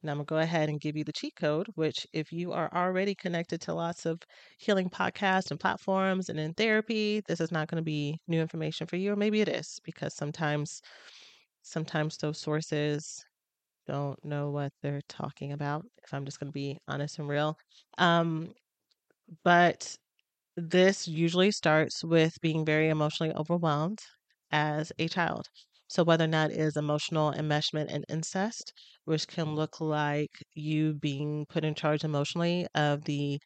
Now 0.03 0.11
I'm 0.13 0.17
going 0.19 0.25
to 0.27 0.29
go 0.29 0.37
ahead 0.39 0.69
and 0.69 0.79
give 0.81 0.95
you 0.97 1.03
the 1.03 1.13
cheat 1.13 1.35
code, 1.35 1.67
which, 1.75 2.07
if 2.13 2.31
you 2.31 2.51
are 2.53 2.69
already 2.73 3.15
connected 3.15 3.61
to 3.61 3.73
lots 3.73 4.05
of 4.05 4.21
healing 4.59 4.89
podcasts 4.89 5.51
and 5.51 5.59
platforms 5.59 6.29
and 6.29 6.39
in 6.39 6.53
therapy, 6.53 7.21
this 7.27 7.39
is 7.41 7.51
not 7.51 7.67
going 7.69 7.77
to 7.81 7.85
be 7.85 8.19
new 8.27 8.41
information 8.41 8.87
for 8.87 8.97
you. 8.97 9.13
Or 9.13 9.15
maybe 9.15 9.41
it 9.41 9.49
is 9.49 9.79
because 9.83 10.15
sometimes, 10.15 10.81
sometimes 11.63 12.17
those 12.17 12.39
sources 12.39 13.23
don't 13.87 14.23
know 14.25 14.51
what 14.51 14.71
they're 14.81 15.01
talking 15.09 15.53
about, 15.53 15.85
if 16.03 16.13
I'm 16.13 16.25
just 16.25 16.39
going 16.39 16.49
to 16.49 16.53
be 16.53 16.77
honest 16.87 17.19
and 17.19 17.29
real. 17.29 17.57
Um, 17.97 18.53
but 19.43 19.95
this 20.57 21.07
usually 21.07 21.51
starts 21.51 22.03
with 22.03 22.39
being 22.41 22.65
very 22.65 22.89
emotionally 22.89 23.33
overwhelmed 23.35 23.99
as 24.51 24.91
a 24.99 25.07
child. 25.07 25.47
So, 25.91 26.03
whether 26.03 26.23
or 26.25 26.27
not 26.27 26.51
it 26.51 26.57
is 26.59 26.75
emotional 26.77 27.31
enmeshment 27.33 27.87
and 27.93 28.05
incest, 28.09 28.73
which 29.05 29.27
can 29.27 29.53
look 29.55 29.79
like 29.79 30.31
you 30.55 30.93
being 30.93 31.45
put 31.47 31.63
in 31.63 31.75
charge 31.75 32.03
emotionally 32.03 32.65
of 32.73 33.03
the 33.05 33.39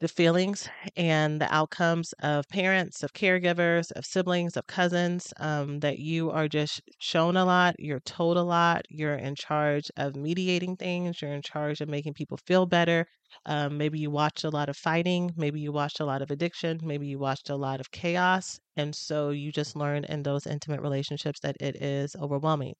the 0.00 0.08
feelings 0.08 0.68
and 0.96 1.40
the 1.40 1.52
outcomes 1.54 2.12
of 2.20 2.48
parents, 2.48 3.02
of 3.02 3.12
caregivers, 3.12 3.90
of 3.92 4.04
siblings, 4.06 4.56
of 4.56 4.66
cousins, 4.66 5.32
um, 5.38 5.80
that 5.80 5.98
you 5.98 6.30
are 6.30 6.48
just 6.48 6.80
shown 6.98 7.36
a 7.36 7.44
lot, 7.44 7.74
you're 7.78 8.00
told 8.00 8.36
a 8.36 8.42
lot, 8.42 8.82
you're 8.88 9.14
in 9.16 9.34
charge 9.34 9.90
of 9.96 10.14
mediating 10.16 10.76
things, 10.76 11.20
you're 11.20 11.32
in 11.32 11.42
charge 11.42 11.80
of 11.80 11.88
making 11.88 12.14
people 12.14 12.38
feel 12.46 12.64
better. 12.66 13.06
Um, 13.46 13.76
maybe 13.78 13.98
you 13.98 14.10
watched 14.10 14.44
a 14.44 14.50
lot 14.50 14.68
of 14.68 14.76
fighting, 14.76 15.32
maybe 15.36 15.60
you 15.60 15.72
watched 15.72 16.00
a 16.00 16.04
lot 16.04 16.22
of 16.22 16.30
addiction, 16.30 16.80
maybe 16.82 17.06
you 17.08 17.18
watched 17.18 17.50
a 17.50 17.56
lot 17.56 17.80
of 17.80 17.90
chaos. 17.90 18.58
And 18.76 18.94
so 18.94 19.30
you 19.30 19.52
just 19.52 19.76
learn 19.76 20.04
in 20.04 20.22
those 20.22 20.46
intimate 20.46 20.80
relationships 20.80 21.40
that 21.40 21.56
it 21.60 21.76
is 21.82 22.14
overwhelming. 22.16 22.74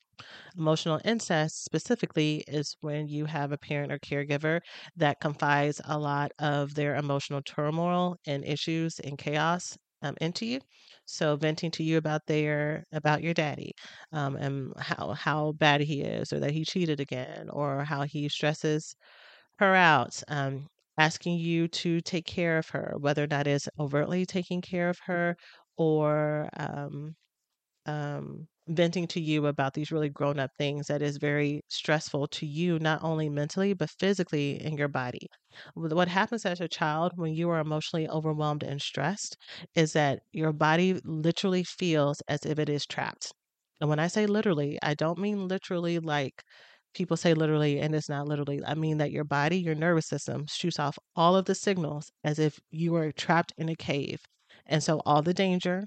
Emotional 0.57 1.01
incest 1.05 1.65
specifically 1.65 2.45
is 2.49 2.77
when 2.81 3.09
you 3.09 3.25
have 3.27 3.51
a 3.53 3.59
parent 3.59 3.93
or 3.93 3.99
caregiver 3.99 4.61
that 4.97 5.21
confides 5.21 5.81
a 5.87 5.99
lot 5.99 6.33
of 6.39 6.75
their 6.75 6.97
emotional 6.97 7.41
turmoil 7.43 8.17
and 8.27 8.45
issues 8.45 8.99
and 9.01 9.17
chaos 9.19 9.79
um, 10.03 10.15
into 10.21 10.45
you. 10.47 10.61
So 11.07 11.37
venting 11.37 11.71
to 11.73 11.83
you 11.83 11.97
about 11.97 12.27
their 12.27 12.85
about 12.93 13.23
your 13.23 13.35
daddy, 13.35 13.73
um, 14.13 14.37
and 14.37 14.73
how 14.79 15.13
how 15.15 15.53
bad 15.53 15.81
he 15.81 16.03
is, 16.03 16.33
or 16.33 16.41
that 16.41 16.53
he 16.53 16.65
cheated 16.65 17.01
again, 17.01 17.49
or 17.51 17.85
how 17.85 18.03
he 18.03 18.29
stresses 18.29 18.95
her 19.59 19.75
out. 19.75 20.23
Um, 20.29 20.69
asking 20.99 21.39
you 21.39 21.69
to 21.69 22.01
take 22.01 22.27
care 22.27 22.59
of 22.59 22.69
her, 22.71 22.95
whether 22.99 23.27
that 23.29 23.47
is 23.47 23.69
overtly 23.79 24.27
taking 24.27 24.61
care 24.61 24.89
of 24.91 24.99
her 25.07 25.37
or 25.77 26.49
um, 26.57 27.15
um, 27.87 28.49
venting 28.69 29.07
to 29.09 29.21
you 29.21 29.47
about 29.47 29.75
these 29.75 29.91
really 29.93 30.11
grown 30.11 30.39
up 30.39 30.51
things 30.59 30.87
that 30.89 31.03
is 31.03 31.17
very 31.19 31.63
stressful 31.69 32.27
to 32.29 32.47
you, 32.47 32.79
not 32.79 33.03
only 33.03 33.29
mentally, 33.31 33.73
but 33.75 33.91
physically 33.91 34.63
in 34.63 34.77
your 34.77 34.89
body. 34.89 35.27
What 35.75 36.09
happens 36.09 36.45
as 36.45 36.61
a 36.61 36.69
child 36.69 37.13
when 37.17 37.33
you 37.35 37.49
are 37.51 37.61
emotionally 37.61 38.09
overwhelmed 38.09 38.63
and 38.63 38.81
stressed 38.83 39.37
is 39.75 39.95
that 39.95 40.23
your 40.33 40.53
body 40.53 41.01
literally 41.05 41.65
feels 41.65 42.21
as 42.29 42.45
if 42.45 42.59
it 42.59 42.69
is 42.69 42.87
trapped. 42.87 43.33
And 43.81 43.89
when 43.89 43.99
I 43.99 44.09
say 44.09 44.27
literally, 44.27 44.79
I 44.83 44.95
don't 44.95 45.19
mean 45.19 45.49
literally 45.49 45.99
like 45.99 46.43
people 46.99 47.17
say 47.17 47.35
literally, 47.35 47.81
and 47.81 47.95
it's 47.95 48.09
not 48.11 48.29
literally. 48.29 48.63
I 48.67 48.75
mean 48.75 48.99
that 48.99 49.13
your 49.13 49.25
body, 49.25 49.59
your 49.59 49.75
nervous 49.75 50.07
system 50.09 50.47
shoots 50.49 50.79
off 50.79 50.99
all 51.17 51.37
of 51.37 51.47
the 51.47 51.55
signals 51.55 52.11
as 52.25 52.39
if 52.39 52.61
you 52.71 52.93
were 52.93 53.13
trapped 53.13 53.53
in 53.59 53.69
a 53.71 53.77
cave. 53.77 54.21
And 54.67 54.83
so 54.83 55.01
all 55.07 55.23
the 55.23 55.35
danger, 55.35 55.87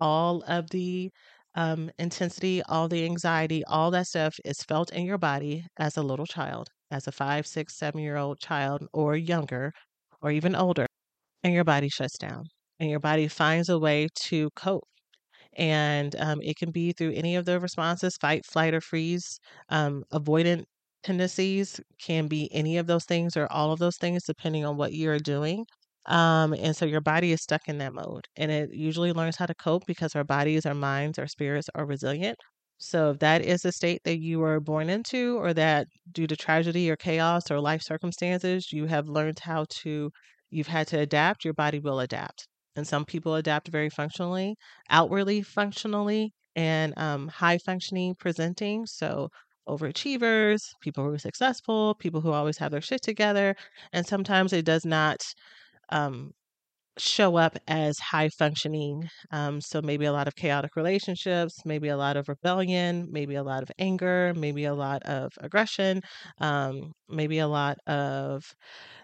all 0.00 0.42
of 0.46 0.70
the 0.70 1.10
um, 1.54 1.90
intensity, 1.98 2.62
all 2.64 2.88
the 2.88 3.04
anxiety, 3.04 3.64
all 3.66 3.90
that 3.92 4.06
stuff 4.06 4.34
is 4.44 4.62
felt 4.62 4.92
in 4.92 5.04
your 5.04 5.18
body 5.18 5.66
as 5.78 5.96
a 5.96 6.02
little 6.02 6.26
child, 6.26 6.68
as 6.90 7.06
a 7.06 7.12
five, 7.12 7.46
six, 7.46 7.76
seven 7.76 8.00
year 8.00 8.16
old 8.16 8.38
child 8.40 8.86
or 8.92 9.16
younger, 9.16 9.72
or 10.22 10.30
even 10.30 10.54
older, 10.54 10.86
and 11.44 11.54
your 11.54 11.64
body 11.64 11.88
shuts 11.88 12.18
down 12.18 12.46
and 12.80 12.90
your 12.90 13.00
body 13.00 13.28
finds 13.28 13.68
a 13.68 13.78
way 13.78 14.08
to 14.14 14.50
cope. 14.56 14.84
And 15.56 16.16
um, 16.16 16.40
it 16.42 16.56
can 16.56 16.70
be 16.70 16.92
through 16.92 17.12
any 17.12 17.36
of 17.36 17.44
the 17.44 17.60
responses 17.60 18.16
fight, 18.16 18.44
flight, 18.46 18.74
or 18.74 18.80
freeze. 18.80 19.38
Um, 19.68 20.04
avoidant 20.12 20.64
tendencies 21.02 21.80
can 22.00 22.28
be 22.28 22.52
any 22.52 22.76
of 22.78 22.86
those 22.86 23.04
things 23.04 23.36
or 23.36 23.46
all 23.50 23.72
of 23.72 23.78
those 23.78 23.96
things, 23.98 24.24
depending 24.24 24.64
on 24.64 24.76
what 24.76 24.94
you're 24.94 25.18
doing. 25.18 25.66
Um, 26.06 26.52
and 26.54 26.74
so 26.76 26.84
your 26.84 27.00
body 27.00 27.32
is 27.32 27.42
stuck 27.42 27.68
in 27.68 27.78
that 27.78 27.94
mode 27.94 28.26
and 28.36 28.50
it 28.50 28.72
usually 28.74 29.12
learns 29.12 29.36
how 29.36 29.46
to 29.46 29.54
cope 29.54 29.84
because 29.86 30.16
our 30.16 30.24
bodies, 30.24 30.66
our 30.66 30.74
minds, 30.74 31.18
our 31.18 31.28
spirits 31.28 31.68
are 31.76 31.86
resilient. 31.86 32.38
So 32.78 33.10
if 33.10 33.18
that 33.20 33.42
is 33.42 33.64
a 33.64 33.70
state 33.72 34.02
that 34.04 34.18
you 34.18 34.40
were 34.40 34.58
born 34.60 34.90
into 34.90 35.38
or 35.38 35.54
that 35.54 35.86
due 36.10 36.26
to 36.26 36.36
tragedy 36.36 36.90
or 36.90 36.96
chaos 36.96 37.50
or 37.50 37.60
life 37.60 37.82
circumstances, 37.82 38.72
you 38.72 38.86
have 38.86 39.08
learned 39.08 39.38
how 39.40 39.66
to, 39.82 40.10
you've 40.50 40.66
had 40.68 40.88
to 40.88 40.98
adapt, 40.98 41.44
your 41.44 41.54
body 41.54 41.78
will 41.78 42.00
adapt. 42.00 42.48
And 42.76 42.86
some 42.86 43.04
people 43.04 43.34
adapt 43.34 43.68
very 43.68 43.90
functionally, 43.90 44.56
outwardly 44.90 45.42
functionally, 45.42 46.32
and 46.56 46.96
um, 46.98 47.28
high 47.28 47.58
functioning 47.58 48.14
presenting. 48.18 48.86
So 48.86 49.28
overachievers, 49.68 50.62
people 50.80 51.04
who 51.04 51.12
are 51.12 51.18
successful, 51.18 51.94
people 51.94 52.20
who 52.20 52.32
always 52.32 52.58
have 52.58 52.72
their 52.72 52.80
shit 52.80 53.02
together. 53.02 53.54
And 53.92 54.06
sometimes 54.06 54.52
it 54.52 54.64
does 54.64 54.84
not 54.84 55.22
um, 55.90 56.32
show 56.98 57.36
up 57.36 57.56
as 57.68 57.98
high 57.98 58.28
functioning. 58.28 59.02
Um, 59.30 59.60
so 59.60 59.80
maybe 59.82 60.04
a 60.04 60.12
lot 60.12 60.28
of 60.28 60.36
chaotic 60.36 60.76
relationships, 60.76 61.54
maybe 61.64 61.88
a 61.88 61.96
lot 61.96 62.16
of 62.16 62.28
rebellion, 62.28 63.08
maybe 63.10 63.34
a 63.36 63.42
lot 63.42 63.62
of 63.62 63.70
anger, 63.78 64.32
maybe 64.36 64.64
a 64.64 64.74
lot 64.74 65.02
of 65.04 65.32
aggression, 65.40 66.02
um, 66.38 66.92
maybe 67.08 67.38
a 67.38 67.48
lot 67.48 67.78
of 67.86 68.44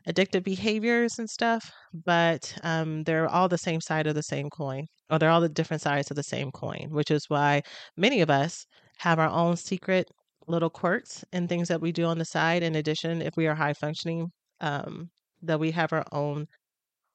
addictive 0.09 0.45
behaviors 0.45 1.19
and 1.19 1.29
stuff. 1.31 1.71
But 1.93 2.55
um, 2.63 3.05
they're 3.05 3.29
all 3.29 3.49
the 3.49 3.59
same 3.59 3.81
side 3.81 4.07
of 4.07 4.15
the 4.15 4.23
same 4.23 4.51
coin, 4.51 4.87
or 5.11 5.19
they're 5.19 5.31
all 5.31 5.41
the 5.41 5.49
different 5.49 5.83
sides 5.83 6.11
of 6.11 6.17
the 6.17 6.23
same 6.23 6.51
coin, 6.53 6.89
which 6.91 7.11
is 7.11 7.25
why 7.29 7.63
many 7.97 8.21
of 8.21 8.31
us 8.31 8.67
have 8.99 9.19
our 9.19 9.29
own 9.29 9.57
secret 9.57 10.07
little 10.47 10.71
quirks 10.71 11.25
and 11.33 11.49
things 11.49 11.69
that 11.69 11.81
we 11.81 11.93
do 11.93 12.05
on 12.05 12.19
the 12.19 12.25
side. 12.25 12.63
In 12.63 12.75
addition, 12.77 13.23
if 13.23 13.35
we 13.37 13.47
are 13.47 13.55
high 13.55 13.75
functioning, 13.75 14.29
um, 14.61 15.11
that 15.43 15.61
we 15.61 15.71
have 15.71 15.93
our 15.93 16.05
own 16.13 16.47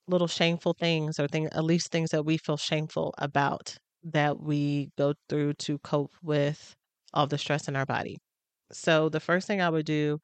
little 0.08 0.28
shameful 0.28 0.74
things 0.80 1.20
or 1.20 1.28
things 1.28 1.50
at 1.54 1.64
least 1.64 1.92
things 1.92 2.12
that 2.12 2.26
we 2.26 2.38
feel 2.38 2.58
shameful 2.58 3.14
about 3.18 3.78
that 4.04 4.40
we 4.40 4.92
go 4.98 5.14
through 5.30 5.54
to 5.54 5.80
cope 5.80 6.14
with 6.22 6.76
all 7.14 7.28
the 7.28 7.38
stress 7.38 7.68
in 7.68 7.76
our 7.76 7.86
body. 7.86 8.18
So 8.72 9.10
the 9.10 9.20
first 9.20 9.48
thing 9.48 9.62
I 9.62 9.70
would 9.70 9.86
do 9.86 10.20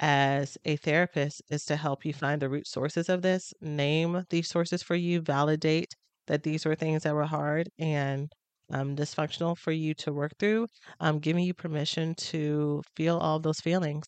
as 0.00 0.58
a 0.64 0.76
therapist 0.76 1.42
is 1.50 1.64
to 1.66 1.76
help 1.76 2.04
you 2.04 2.12
find 2.12 2.42
the 2.42 2.48
root 2.50 2.66
sources 2.66 3.08
of 3.08 3.22
this, 3.22 3.52
name 3.60 4.24
these 4.30 4.48
sources 4.48 4.82
for 4.82 4.96
you, 4.96 5.20
validate 5.20 5.94
that 6.26 6.42
these 6.42 6.64
were 6.66 6.74
things 6.74 7.02
that 7.04 7.14
were 7.14 7.26
hard 7.26 7.68
and 7.78 8.30
um, 8.72 8.96
dysfunctional 8.96 9.56
for 9.56 9.72
you 9.72 9.94
to 9.94 10.12
work 10.12 10.32
through, 10.38 10.66
um, 11.00 11.18
giving 11.20 11.44
you 11.44 11.54
permission 11.54 12.14
to 12.16 12.82
feel 12.96 13.18
all 13.18 13.38
those 13.38 13.60
feelings. 13.60 14.06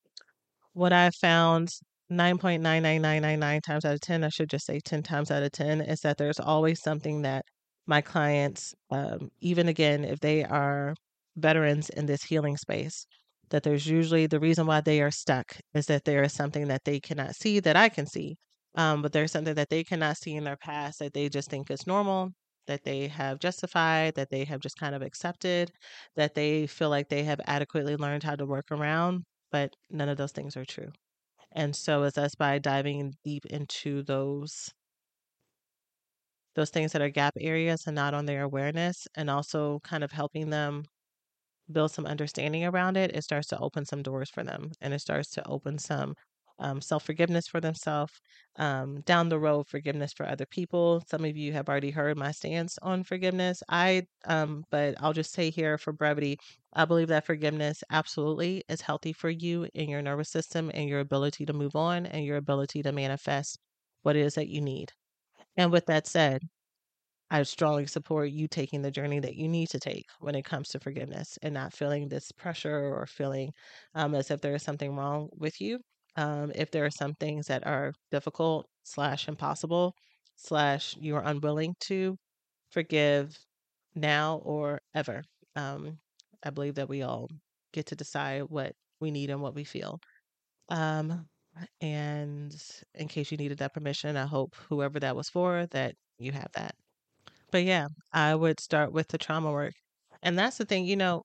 What 0.72 0.92
I 0.92 1.10
found 1.10 1.70
9.99999 2.16 3.62
times 3.62 3.84
out 3.84 3.94
of 3.94 4.00
10, 4.00 4.24
I 4.24 4.28
should 4.30 4.50
just 4.50 4.66
say 4.66 4.80
10 4.80 5.02
times 5.02 5.30
out 5.30 5.42
of 5.42 5.52
10, 5.52 5.80
is 5.80 6.00
that 6.00 6.18
there's 6.18 6.40
always 6.40 6.80
something 6.82 7.22
that 7.22 7.44
my 7.86 8.00
clients, 8.00 8.74
um, 8.90 9.30
even 9.40 9.68
again, 9.68 10.04
if 10.04 10.20
they 10.20 10.44
are 10.44 10.94
veterans 11.36 11.90
in 11.90 12.06
this 12.06 12.24
healing 12.24 12.56
space, 12.56 13.06
that 13.50 13.62
there's 13.62 13.86
usually 13.86 14.26
the 14.26 14.40
reason 14.40 14.66
why 14.66 14.80
they 14.80 15.00
are 15.02 15.10
stuck 15.10 15.56
is 15.74 15.86
that 15.86 16.04
there 16.04 16.22
is 16.22 16.32
something 16.32 16.68
that 16.68 16.84
they 16.84 17.00
cannot 17.00 17.34
see 17.34 17.60
that 17.60 17.76
I 17.76 17.88
can 17.88 18.06
see. 18.06 18.36
Um, 18.74 19.02
but 19.02 19.12
there's 19.12 19.32
something 19.32 19.54
that 19.54 19.68
they 19.70 19.84
cannot 19.84 20.16
see 20.16 20.34
in 20.34 20.44
their 20.44 20.56
past 20.56 20.98
that 20.98 21.12
they 21.14 21.28
just 21.28 21.48
think 21.50 21.70
is 21.70 21.86
normal, 21.86 22.30
that 22.66 22.84
they 22.84 23.08
have 23.08 23.38
justified, 23.38 24.14
that 24.16 24.30
they 24.30 24.44
have 24.44 24.60
just 24.60 24.76
kind 24.78 24.94
of 24.94 25.02
accepted, 25.02 25.70
that 26.16 26.34
they 26.34 26.66
feel 26.66 26.90
like 26.90 27.08
they 27.08 27.22
have 27.24 27.40
adequately 27.46 27.96
learned 27.96 28.22
how 28.24 28.34
to 28.36 28.46
work 28.46 28.66
around. 28.70 29.24
But 29.52 29.74
none 29.90 30.08
of 30.08 30.16
those 30.16 30.32
things 30.32 30.56
are 30.56 30.64
true. 30.64 30.90
And 31.54 31.74
so 31.74 32.02
it's 32.04 32.18
us 32.18 32.34
by 32.34 32.58
diving 32.58 33.14
deep 33.24 33.46
into 33.46 34.02
those 34.02 34.74
those 36.54 36.70
things 36.70 36.92
that 36.92 37.02
are 37.02 37.08
gap 37.10 37.34
areas 37.40 37.86
and 37.86 37.94
not 37.94 38.14
on 38.14 38.26
their 38.26 38.42
awareness 38.42 39.06
and 39.16 39.28
also 39.30 39.80
kind 39.80 40.04
of 40.04 40.12
helping 40.12 40.50
them 40.50 40.84
build 41.72 41.92
some 41.92 42.06
understanding 42.06 42.64
around 42.64 42.96
it, 42.96 43.14
it 43.16 43.24
starts 43.24 43.48
to 43.48 43.58
open 43.58 43.84
some 43.86 44.02
doors 44.02 44.30
for 44.30 44.44
them 44.44 44.72
and 44.80 44.94
it 44.94 45.00
starts 45.00 45.30
to 45.30 45.46
open 45.48 45.78
some 45.78 46.14
um, 46.58 46.80
self 46.80 47.04
forgiveness 47.04 47.46
for 47.48 47.60
themselves, 47.60 48.12
um, 48.56 49.00
down 49.02 49.28
the 49.28 49.38
road, 49.38 49.68
forgiveness 49.68 50.12
for 50.12 50.26
other 50.28 50.46
people. 50.46 51.02
Some 51.08 51.24
of 51.24 51.36
you 51.36 51.52
have 51.52 51.68
already 51.68 51.90
heard 51.90 52.16
my 52.16 52.30
stance 52.32 52.78
on 52.82 53.04
forgiveness. 53.04 53.62
I, 53.68 54.06
um, 54.26 54.64
but 54.70 54.94
I'll 55.00 55.12
just 55.12 55.32
say 55.32 55.50
here 55.50 55.78
for 55.78 55.92
brevity, 55.92 56.38
I 56.72 56.84
believe 56.84 57.08
that 57.08 57.26
forgiveness 57.26 57.82
absolutely 57.90 58.62
is 58.68 58.80
healthy 58.80 59.12
for 59.12 59.30
you 59.30 59.68
in 59.74 59.88
your 59.88 60.02
nervous 60.02 60.30
system 60.30 60.70
and 60.74 60.88
your 60.88 61.00
ability 61.00 61.46
to 61.46 61.52
move 61.52 61.74
on 61.76 62.06
and 62.06 62.24
your 62.24 62.36
ability 62.36 62.82
to 62.82 62.92
manifest 62.92 63.58
what 64.02 64.16
it 64.16 64.20
is 64.24 64.34
that 64.34 64.48
you 64.48 64.60
need. 64.60 64.92
And 65.56 65.72
with 65.72 65.86
that 65.86 66.06
said, 66.06 66.42
I 67.30 67.42
strongly 67.42 67.86
support 67.86 68.30
you 68.30 68.48
taking 68.48 68.80
the 68.82 68.90
journey 68.90 69.20
that 69.20 69.34
you 69.36 69.46
need 69.48 69.68
to 69.70 69.78
take 69.78 70.06
when 70.20 70.34
it 70.34 70.44
comes 70.44 70.68
to 70.70 70.80
forgiveness 70.80 71.38
and 71.42 71.52
not 71.54 71.74
feeling 71.74 72.08
this 72.08 72.32
pressure 72.32 72.94
or 72.94 73.06
feeling 73.06 73.52
um, 73.94 74.14
as 74.14 74.30
if 74.30 74.40
there 74.40 74.54
is 74.54 74.62
something 74.62 74.96
wrong 74.96 75.28
with 75.36 75.60
you. 75.60 75.80
Um, 76.16 76.52
if 76.54 76.70
there 76.70 76.84
are 76.84 76.90
some 76.90 77.14
things 77.14 77.46
that 77.46 77.66
are 77.66 77.92
difficult 78.10 78.66
slash 78.84 79.28
impossible 79.28 79.94
slash 80.36 80.96
you 80.98 81.16
are 81.16 81.24
unwilling 81.24 81.74
to 81.80 82.16
forgive 82.70 83.38
now 83.94 84.38
or 84.44 84.80
ever. 84.94 85.24
Um, 85.56 85.98
I 86.44 86.50
believe 86.50 86.76
that 86.76 86.88
we 86.88 87.02
all 87.02 87.28
get 87.72 87.86
to 87.86 87.96
decide 87.96 88.44
what 88.44 88.74
we 89.00 89.10
need 89.10 89.30
and 89.30 89.40
what 89.42 89.54
we 89.54 89.64
feel. 89.64 90.00
Um, 90.68 91.26
and 91.80 92.54
in 92.94 93.08
case 93.08 93.30
you 93.30 93.38
needed 93.38 93.58
that 93.58 93.74
permission, 93.74 94.16
I 94.16 94.26
hope 94.26 94.54
whoever 94.68 95.00
that 95.00 95.16
was 95.16 95.28
for 95.28 95.66
that 95.68 95.94
you 96.18 96.32
have 96.32 96.50
that. 96.54 96.74
But 97.50 97.64
yeah, 97.64 97.88
I 98.12 98.34
would 98.34 98.60
start 98.60 98.92
with 98.92 99.08
the 99.08 99.18
trauma 99.18 99.52
work. 99.52 99.74
And 100.22 100.38
that's 100.38 100.58
the 100.58 100.64
thing, 100.64 100.86
you 100.86 100.96
know, 100.96 101.22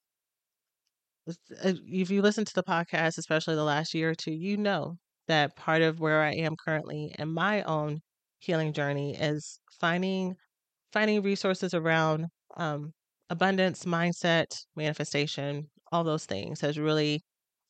if 1.61 2.09
you 2.09 2.21
listen 2.21 2.45
to 2.45 2.53
the 2.53 2.63
podcast, 2.63 3.17
especially 3.17 3.55
the 3.55 3.63
last 3.63 3.93
year 3.93 4.11
or 4.11 4.15
two, 4.15 4.31
you 4.33 4.57
know 4.57 4.97
that 5.27 5.55
part 5.55 5.81
of 5.81 5.99
where 5.99 6.21
I 6.21 6.33
am 6.33 6.55
currently 6.65 7.15
in 7.19 7.29
my 7.29 7.63
own 7.63 8.01
healing 8.39 8.73
journey 8.73 9.15
is 9.15 9.59
finding 9.79 10.35
finding 10.93 11.21
resources 11.23 11.73
around 11.73 12.27
um, 12.57 12.93
abundance, 13.29 13.85
mindset, 13.85 14.47
manifestation, 14.75 15.69
all 15.91 16.03
those 16.03 16.25
things 16.25 16.61
has 16.61 16.79
really 16.79 17.23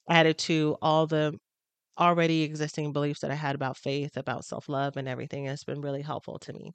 added 0.10 0.38
to 0.39 0.78
all 0.82 1.08
the 1.08 1.38
already 2.00 2.44
existing 2.44 2.94
beliefs 2.94 3.22
that 3.22 3.32
I 3.32 3.36
had 3.36 3.56
about 3.56 3.78
faith, 3.78 4.18
about 4.18 4.46
self 4.46 4.70
love, 4.70 4.98
and 4.98 5.08
everything. 5.08 5.46
It's 5.48 5.63
been 5.63 5.82
really 5.82 6.01
helpful 6.01 6.39
to 6.39 6.54
me. 6.54 6.72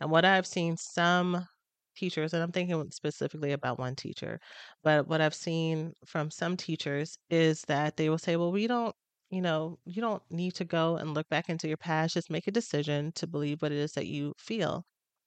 And 0.00 0.10
what 0.10 0.24
I've 0.24 0.46
seen 0.46 0.76
some 0.76 1.46
teachers, 1.94 2.32
and 2.34 2.42
I'm 2.42 2.52
thinking 2.52 2.90
specifically 2.90 3.52
about 3.52 3.78
one 3.78 3.96
teacher, 3.96 4.40
but 4.82 5.08
what 5.08 5.20
I've 5.20 5.34
seen 5.34 5.94
from 6.06 6.30
some 6.30 6.56
teachers 6.56 7.16
is 7.30 7.62
that 7.68 7.96
they 7.96 8.08
will 8.10 8.18
say, 8.18 8.36
well, 8.36 8.52
we 8.52 8.66
don't, 8.66 8.94
you 9.30 9.40
know, 9.42 9.78
you 9.84 10.00
don't 10.02 10.22
need 10.30 10.54
to 10.56 10.64
go 10.64 10.96
and 10.96 11.14
look 11.14 11.28
back 11.28 11.48
into 11.48 11.68
your 11.68 11.76
past. 11.78 12.14
Just 12.14 12.30
make 12.30 12.46
a 12.46 12.50
decision 12.52 13.12
to 13.12 13.26
believe 13.26 13.62
what 13.62 13.72
it 13.72 13.78
is 13.78 13.92
that 13.92 14.06
you 14.06 14.34
feel. 14.38 14.84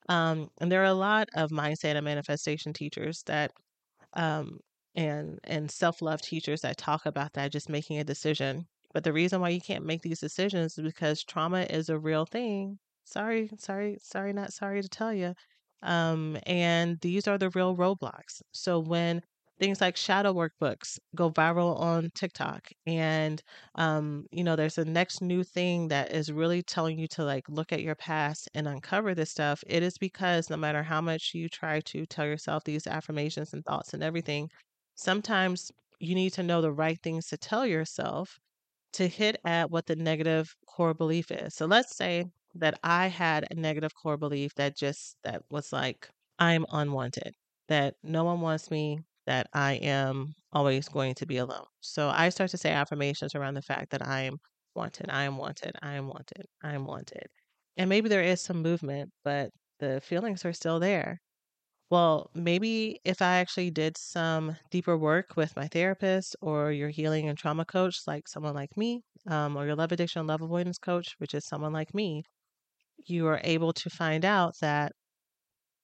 Um, 0.10 0.50
and 0.62 0.72
there 0.72 0.82
are 0.82 0.86
a 0.86 0.94
lot 0.94 1.30
of 1.36 1.50
mindset 1.52 1.96
and 1.96 2.06
manifestation 2.06 2.74
teachers 2.74 3.24
that, 3.28 3.52
um, 4.14 4.60
and 4.96 5.40
and 5.44 5.70
self 5.72 6.02
love 6.02 6.22
teachers 6.22 6.62
that 6.62 6.78
talk 6.78 7.06
about 7.06 7.34
that, 7.34 7.52
just 7.52 7.70
making 7.70 8.00
a 8.00 8.04
decision. 8.04 8.68
But 8.94 9.04
the 9.04 9.14
reason 9.14 9.42
why 9.42 9.50
you 9.50 9.62
can't 9.62 9.86
make 9.86 10.02
these 10.04 10.20
decisions 10.22 10.78
is 10.78 10.84
because 10.84 11.24
trauma 11.24 11.62
is 11.70 11.90
a 11.90 12.00
real 12.00 12.26
thing 12.26 12.80
Sorry, 13.06 13.50
sorry, 13.58 13.98
sorry, 14.02 14.34
not 14.34 14.52
sorry 14.54 14.82
to 14.82 14.90
tell 14.90 15.14
you. 15.14 15.34
Um, 15.86 16.38
and 16.46 17.00
these 17.02 17.28
are 17.28 17.38
the 17.38 17.50
real 17.52 17.76
roadblocks. 17.78 18.42
So 18.54 18.80
when 18.80 19.22
things 19.60 19.80
like 19.82 19.96
shadow 19.98 20.34
workbooks 20.34 21.00
go 21.16 21.32
viral 21.32 21.80
on 21.80 22.12
TikTok, 22.16 22.68
and 22.86 23.42
um, 23.76 24.26
you 24.32 24.44
know, 24.44 24.56
there's 24.56 24.78
a 24.78 24.86
next 24.86 25.22
new 25.22 25.44
thing 25.44 25.88
that 25.90 26.12
is 26.12 26.32
really 26.32 26.62
telling 26.64 27.00
you 27.00 27.08
to 27.10 27.24
like 27.24 27.48
look 27.50 27.72
at 27.72 27.82
your 27.84 27.96
past 27.96 28.50
and 28.54 28.68
uncover 28.68 29.16
this 29.16 29.32
stuff. 29.32 29.64
It 29.68 29.84
is 29.84 29.98
because 29.98 30.50
no 30.50 30.58
matter 30.58 30.84
how 30.84 31.02
much 31.02 31.34
you 31.34 31.48
try 31.50 31.80
to 31.82 32.06
tell 32.08 32.26
yourself 32.26 32.64
these 32.66 32.88
affirmations 32.88 33.54
and 33.54 33.64
thoughts 33.66 33.94
and 33.94 34.04
everything, 34.04 34.50
sometimes 34.96 35.72
you 36.00 36.16
need 36.16 36.34
to 36.34 36.44
know 36.44 36.62
the 36.62 36.74
right 36.74 37.00
things 37.02 37.28
to 37.28 37.38
tell 37.38 37.66
yourself 37.66 38.40
to 38.94 39.08
hit 39.08 39.38
at 39.46 39.72
what 39.72 39.86
the 39.88 39.96
negative 39.96 40.56
core 40.68 40.94
belief 40.94 41.32
is. 41.32 41.54
So 41.56 41.66
let's 41.66 41.96
say 41.96 42.26
that 42.56 42.80
I 42.84 43.08
had 43.08 43.48
a 43.52 43.56
negative 43.56 43.94
core 43.96 44.18
belief 44.18 44.54
that 44.56 44.76
just 44.78 45.18
that 45.24 45.44
was 45.50 45.72
like 45.74 46.10
I'm 46.40 46.66
unwanted, 46.72 47.34
that 47.68 47.96
no 48.04 48.24
one 48.24 48.42
wants 48.42 48.72
me, 48.72 49.00
that 49.26 49.48
I 49.54 49.74
am 49.76 50.34
always 50.54 50.88
going 50.90 51.16
to 51.16 51.26
be 51.26 51.38
alone. 51.38 51.66
So 51.82 52.10
I 52.10 52.30
start 52.30 52.52
to 52.52 52.58
say 52.58 52.72
affirmations 52.72 53.36
around 53.36 53.56
the 53.56 53.62
fact 53.62 53.92
that 53.92 54.06
I 54.06 54.22
am 54.22 54.38
wanted, 54.76 55.10
I 55.10 55.24
am 55.24 55.38
wanted, 55.38 55.76
I 55.82 55.94
am 55.94 56.08
wanted, 56.08 56.46
I 56.64 56.74
am 56.74 56.86
wanted. 56.86 57.28
And 57.78 57.90
maybe 57.90 58.10
there 58.10 58.24
is 58.24 58.42
some 58.42 58.62
movement, 58.62 59.12
but 59.24 59.52
the 59.80 60.02
feelings 60.02 60.46
are 60.46 60.54
still 60.54 60.80
there. 60.80 61.20
Well, 61.90 62.32
maybe 62.34 63.00
if 63.06 63.22
I 63.22 63.38
actually 63.38 63.70
did 63.72 63.98
some 63.98 64.58
deeper 64.72 64.98
work 64.98 65.36
with 65.38 65.56
my 65.56 65.68
therapist 65.68 66.36
or 66.42 66.72
your 66.72 66.90
healing 66.90 67.28
and 67.30 67.38
trauma 67.38 67.66
coach, 67.66 68.02
like 68.08 68.28
someone 68.28 68.56
like 68.56 68.76
me, 68.76 69.02
um, 69.28 69.56
or 69.56 69.66
your 69.66 69.76
love 69.76 69.92
addiction 69.92 70.26
love 70.28 70.42
avoidance 70.42 70.78
coach, 70.80 71.16
which 71.20 71.34
is 71.34 71.46
someone 71.46 71.74
like 71.74 71.94
me, 71.94 72.24
you 73.08 73.28
are 73.28 73.42
able 73.44 73.74
to 73.74 73.90
find 73.90 74.26
out 74.26 74.56
that 74.62 74.94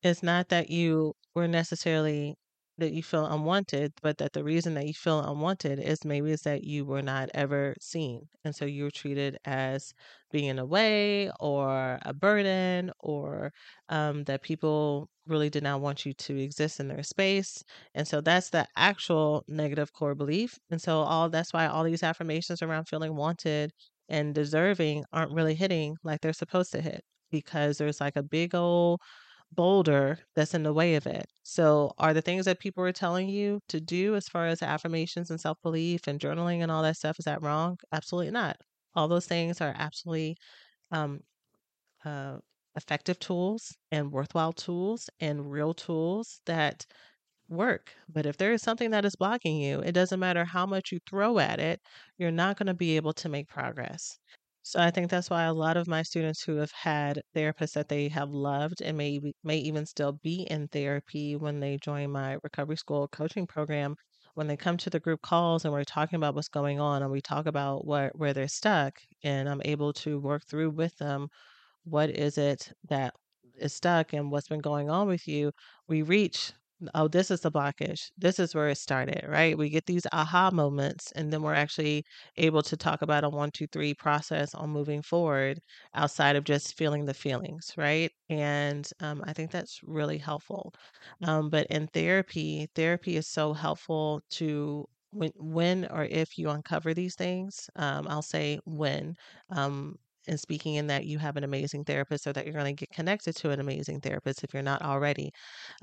it's 0.03 0.23
not 0.23 0.49
that 0.49 0.69
you 0.69 1.13
were 1.35 1.47
necessarily 1.47 2.35
that 2.77 2.93
you 2.93 3.03
feel 3.03 3.25
unwanted, 3.27 3.93
but 4.01 4.17
that 4.17 4.33
the 4.33 4.43
reason 4.43 4.73
that 4.73 4.87
you 4.87 4.93
feel 4.93 5.19
unwanted 5.19 5.79
is 5.79 6.03
maybe 6.03 6.31
is 6.31 6.41
that 6.41 6.63
you 6.63 6.83
were 6.85 7.01
not 7.03 7.29
ever 7.35 7.75
seen. 7.79 8.27
And 8.43 8.55
so 8.55 8.65
you 8.65 8.85
were 8.85 8.91
treated 8.91 9.37
as 9.45 9.93
being 10.31 10.45
in 10.45 10.57
a 10.57 10.65
way 10.65 11.29
or 11.39 11.99
a 12.03 12.13
burden 12.13 12.91
or 12.99 13.51
um, 13.89 14.23
that 14.23 14.41
people 14.41 15.09
really 15.27 15.49
did 15.49 15.61
not 15.63 15.81
want 15.81 16.05
you 16.05 16.13
to 16.13 16.37
exist 16.41 16.79
in 16.79 16.87
their 16.87 17.03
space. 17.03 17.63
And 17.93 18.07
so 18.07 18.19
that's 18.21 18.49
the 18.49 18.65
actual 18.75 19.43
negative 19.47 19.93
core 19.93 20.15
belief. 20.15 20.57
And 20.71 20.81
so 20.81 21.01
all 21.01 21.29
that's 21.29 21.53
why 21.53 21.67
all 21.67 21.83
these 21.83 22.03
affirmations 22.03 22.63
around 22.63 22.85
feeling 22.87 23.15
wanted 23.15 23.71
and 24.09 24.35
deserving 24.35 25.05
aren't 25.13 25.33
really 25.33 25.55
hitting 25.55 25.95
like 26.03 26.21
they're 26.21 26.33
supposed 26.33 26.71
to 26.73 26.81
hit 26.81 27.01
because 27.31 27.77
there's 27.77 28.01
like 28.01 28.15
a 28.15 28.23
big 28.23 28.55
old 28.55 28.99
boulder 29.51 30.19
that's 30.35 30.53
in 30.53 30.63
the 30.63 30.73
way 30.73 30.95
of 30.95 31.07
it. 31.07 31.25
So, 31.43 31.93
are 31.97 32.13
the 32.13 32.21
things 32.21 32.45
that 32.45 32.59
people 32.59 32.83
are 32.85 32.91
telling 32.93 33.29
you 33.29 33.59
to 33.69 33.81
do 33.81 34.15
as 34.15 34.27
far 34.29 34.47
as 34.47 34.61
affirmations 34.63 35.29
and 35.31 35.39
self 35.41 35.57
belief 35.63 36.07
and 36.07 36.19
journaling 36.19 36.61
and 36.63 36.71
all 36.71 36.83
that 36.83 36.97
stuff, 36.97 37.17
is 37.19 37.25
that 37.25 37.41
wrong? 37.43 37.77
Absolutely 37.93 38.31
not. 38.31 38.57
All 38.95 39.07
those 39.07 39.27
things 39.27 39.61
are 39.61 39.73
absolutely 39.77 40.37
um, 40.91 41.21
uh, 42.05 42.37
effective 42.75 43.19
tools 43.19 43.75
and 43.91 44.11
worthwhile 44.11 44.53
tools 44.53 45.09
and 45.19 45.51
real 45.51 45.73
tools 45.73 46.41
that 46.45 46.85
work. 47.51 47.93
But 48.09 48.25
if 48.25 48.37
there 48.37 48.53
is 48.53 48.61
something 48.63 48.91
that 48.91 49.05
is 49.05 49.15
blocking 49.15 49.57
you, 49.57 49.79
it 49.81 49.91
doesn't 49.93 50.19
matter 50.19 50.45
how 50.45 50.65
much 50.65 50.91
you 50.91 50.99
throw 51.09 51.39
at 51.39 51.59
it, 51.59 51.81
you're 52.17 52.31
not 52.31 52.57
going 52.57 52.67
to 52.67 52.73
be 52.73 52.95
able 52.95 53.13
to 53.13 53.29
make 53.29 53.47
progress. 53.49 54.17
So 54.63 54.79
I 54.79 54.91
think 54.91 55.09
that's 55.09 55.29
why 55.29 55.43
a 55.43 55.53
lot 55.53 55.77
of 55.77 55.87
my 55.87 56.03
students 56.03 56.43
who 56.43 56.57
have 56.57 56.71
had 56.71 57.21
therapists 57.35 57.73
that 57.73 57.89
they 57.89 58.09
have 58.09 58.29
loved 58.31 58.81
and 58.81 58.97
may 58.97 59.19
may 59.43 59.57
even 59.57 59.85
still 59.85 60.13
be 60.13 60.43
in 60.49 60.67
therapy 60.67 61.35
when 61.35 61.59
they 61.59 61.77
join 61.77 62.11
my 62.11 62.37
recovery 62.43 62.77
school 62.77 63.07
coaching 63.07 63.47
program, 63.47 63.95
when 64.35 64.47
they 64.47 64.57
come 64.57 64.77
to 64.77 64.89
the 64.89 64.99
group 64.99 65.21
calls 65.21 65.65
and 65.65 65.73
we're 65.73 65.83
talking 65.83 66.17
about 66.17 66.35
what's 66.35 66.47
going 66.47 66.79
on 66.79 67.01
and 67.03 67.11
we 67.11 67.21
talk 67.21 67.45
about 67.47 67.85
what 67.85 68.17
where 68.17 68.33
they're 68.33 68.47
stuck 68.47 68.99
and 69.23 69.49
I'm 69.49 69.61
able 69.65 69.93
to 69.93 70.19
work 70.19 70.43
through 70.47 70.71
with 70.71 70.95
them 70.97 71.27
what 71.83 72.09
is 72.11 72.37
it 72.37 72.71
that 72.89 73.13
is 73.57 73.73
stuck 73.73 74.13
and 74.13 74.31
what's 74.31 74.47
been 74.47 74.59
going 74.61 74.89
on 74.89 75.07
with 75.07 75.27
you, 75.27 75.51
we 75.87 76.01
reach 76.01 76.53
oh, 76.95 77.07
this 77.07 77.31
is 77.31 77.41
the 77.41 77.51
blockage. 77.51 78.11
This 78.17 78.39
is 78.39 78.55
where 78.55 78.69
it 78.69 78.77
started, 78.77 79.25
right? 79.27 79.57
We 79.57 79.69
get 79.69 79.85
these 79.85 80.05
aha 80.11 80.51
moments, 80.51 81.11
and 81.13 81.31
then 81.31 81.41
we're 81.41 81.53
actually 81.53 82.03
able 82.37 82.61
to 82.63 82.77
talk 82.77 83.01
about 83.01 83.23
a 83.23 83.29
one, 83.29 83.51
two, 83.51 83.67
three 83.67 83.93
process 83.93 84.53
on 84.55 84.69
moving 84.69 85.01
forward 85.01 85.59
outside 85.93 86.35
of 86.35 86.43
just 86.43 86.77
feeling 86.77 87.05
the 87.05 87.13
feelings, 87.13 87.71
right? 87.77 88.11
And 88.29 88.89
um, 88.99 89.23
I 89.25 89.33
think 89.33 89.51
that's 89.51 89.79
really 89.83 90.17
helpful. 90.17 90.73
Um, 91.23 91.49
but 91.49 91.67
in 91.67 91.87
therapy, 91.87 92.67
therapy 92.75 93.17
is 93.17 93.27
so 93.27 93.53
helpful 93.53 94.21
to 94.31 94.85
when 95.11 95.31
when 95.37 95.85
or 95.91 96.05
if 96.05 96.37
you 96.37 96.49
uncover 96.49 96.93
these 96.93 97.15
things, 97.15 97.69
um, 97.75 98.07
I'll 98.07 98.21
say 98.21 98.59
when, 98.65 99.15
um, 99.49 99.97
and 100.27 100.39
speaking 100.39 100.75
in 100.75 100.87
that 100.87 101.05
you 101.05 101.17
have 101.19 101.37
an 101.37 101.43
amazing 101.43 101.83
therapist 101.85 102.27
or 102.27 102.33
that 102.33 102.45
you're 102.45 102.53
going 102.53 102.75
to 102.75 102.79
get 102.85 102.93
connected 102.93 103.35
to 103.37 103.49
an 103.51 103.59
amazing 103.59 103.99
therapist 104.01 104.43
if 104.43 104.53
you're 104.53 104.63
not 104.63 104.81
already, 104.81 105.31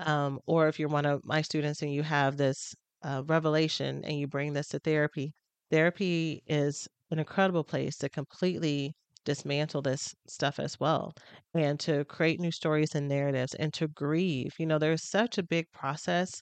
um, 0.01 0.39
or 0.47 0.67
if 0.67 0.79
you're 0.79 0.89
one 0.89 1.05
of 1.05 1.21
my 1.23 1.41
students 1.41 1.81
and 1.81 1.93
you 1.93 2.03
have 2.03 2.37
this 2.37 2.73
uh, 3.03 3.23
revelation 3.27 4.03
and 4.05 4.17
you 4.19 4.27
bring 4.27 4.53
this 4.53 4.67
to 4.69 4.79
therapy. 4.79 5.33
Therapy 5.71 6.41
is 6.47 6.87
an 7.11 7.19
incredible 7.19 7.63
place 7.63 7.97
to 7.97 8.09
completely 8.09 8.93
dismantle 9.25 9.81
this 9.81 10.13
stuff 10.27 10.59
as 10.59 10.79
well 10.79 11.13
and 11.53 11.79
to 11.81 12.05
create 12.05 12.39
new 12.39 12.51
stories 12.51 12.95
and 12.95 13.07
narratives 13.07 13.53
and 13.55 13.73
to 13.73 13.87
grieve. 13.87 14.51
You 14.57 14.65
know, 14.65 14.79
there's 14.79 15.07
such 15.09 15.37
a 15.37 15.43
big 15.43 15.71
process 15.71 16.41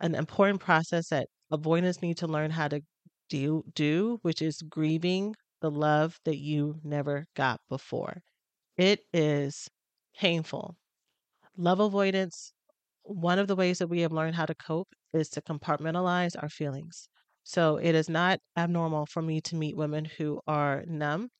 an 0.00 0.14
important 0.14 0.60
process 0.60 1.08
that 1.08 1.28
avoidants 1.50 2.02
need 2.02 2.16
to 2.18 2.26
learn 2.26 2.50
how 2.50 2.68
to 2.68 2.80
do, 3.28 3.64
do, 3.74 4.18
which 4.22 4.42
is 4.42 4.62
grieving 4.62 5.34
the 5.60 5.70
love 5.70 6.18
that 6.24 6.38
you 6.38 6.80
never 6.84 7.26
got 7.34 7.60
before. 7.68 8.22
It 8.76 9.00
is 9.12 9.68
painful. 10.16 10.76
Love 11.56 11.80
avoidance, 11.80 12.52
one 13.02 13.38
of 13.38 13.48
the 13.48 13.56
ways 13.56 13.78
that 13.78 13.88
we 13.88 14.00
have 14.00 14.12
learned 14.12 14.34
how 14.34 14.46
to 14.46 14.54
cope 14.54 14.94
is 15.12 15.28
to 15.30 15.42
compartmentalize 15.42 16.40
our 16.40 16.48
feelings. 16.48 17.08
So 17.44 17.76
it 17.76 17.94
is 17.94 18.08
not 18.08 18.40
abnormal 18.56 19.06
for 19.06 19.22
me 19.22 19.40
to 19.42 19.56
meet 19.56 19.76
women 19.76 20.04
who 20.04 20.40
are 20.46 20.84
numb 20.86 21.30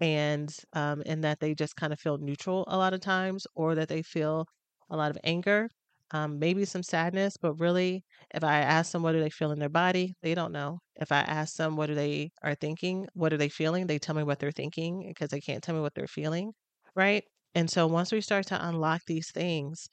and 0.00 0.54
um, 0.74 1.02
in 1.02 1.22
that 1.22 1.40
they 1.40 1.54
just 1.54 1.76
kind 1.76 1.92
of 1.92 2.00
feel 2.00 2.18
neutral 2.18 2.64
a 2.68 2.76
lot 2.76 2.94
of 2.94 3.00
times, 3.00 3.46
or 3.54 3.74
that 3.76 3.88
they 3.88 4.02
feel 4.02 4.46
a 4.90 4.96
lot 4.96 5.10
of 5.10 5.18
anger, 5.24 5.68
um, 6.12 6.38
maybe 6.38 6.64
some 6.64 6.82
sadness. 6.82 7.36
But 7.36 7.54
really, 7.54 8.04
if 8.34 8.44
I 8.44 8.58
ask 8.60 8.92
them 8.92 9.02
what 9.02 9.12
do 9.12 9.20
they 9.20 9.30
feel 9.30 9.52
in 9.52 9.58
their 9.58 9.68
body, 9.68 10.14
they 10.22 10.34
don't 10.34 10.52
know. 10.52 10.78
If 10.96 11.12
I 11.12 11.20
ask 11.20 11.56
them 11.56 11.76
what 11.76 11.86
do 11.86 11.94
they 11.94 12.30
are 12.42 12.54
thinking, 12.54 13.06
what 13.14 13.32
are 13.32 13.38
they 13.38 13.48
feeling, 13.48 13.86
they 13.86 13.98
tell 13.98 14.14
me 14.14 14.22
what 14.22 14.38
they're 14.38 14.50
thinking 14.52 15.04
because 15.08 15.30
they 15.30 15.40
can't 15.40 15.62
tell 15.62 15.74
me 15.74 15.80
what 15.80 15.94
they're 15.94 16.06
feeling, 16.06 16.52
right? 16.94 17.24
And 17.54 17.70
so 17.70 17.86
once 17.86 18.12
we 18.12 18.20
start 18.20 18.46
to 18.48 18.68
unlock 18.68 19.02
these 19.06 19.30
things, 19.32 19.88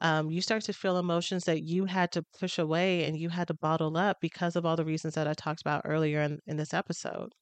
um, 0.00 0.30
you 0.30 0.40
start 0.40 0.62
to 0.64 0.72
feel 0.72 0.98
emotions 0.98 1.44
that 1.44 1.62
you 1.64 1.86
had 1.86 2.12
to 2.12 2.24
push 2.38 2.58
away 2.58 3.04
and 3.04 3.16
you 3.18 3.30
had 3.30 3.48
to 3.48 3.54
bottle 3.54 3.96
up 3.96 4.18
because 4.20 4.56
of 4.56 4.64
all 4.66 4.76
the 4.76 4.84
reasons 4.84 5.14
that 5.14 5.26
I 5.28 5.34
talked 5.34 5.60
about 5.60 5.82
earlier 5.84 6.20
in, 6.22 6.38
in 6.46 6.56
this 6.56 6.74
episode 6.74 7.32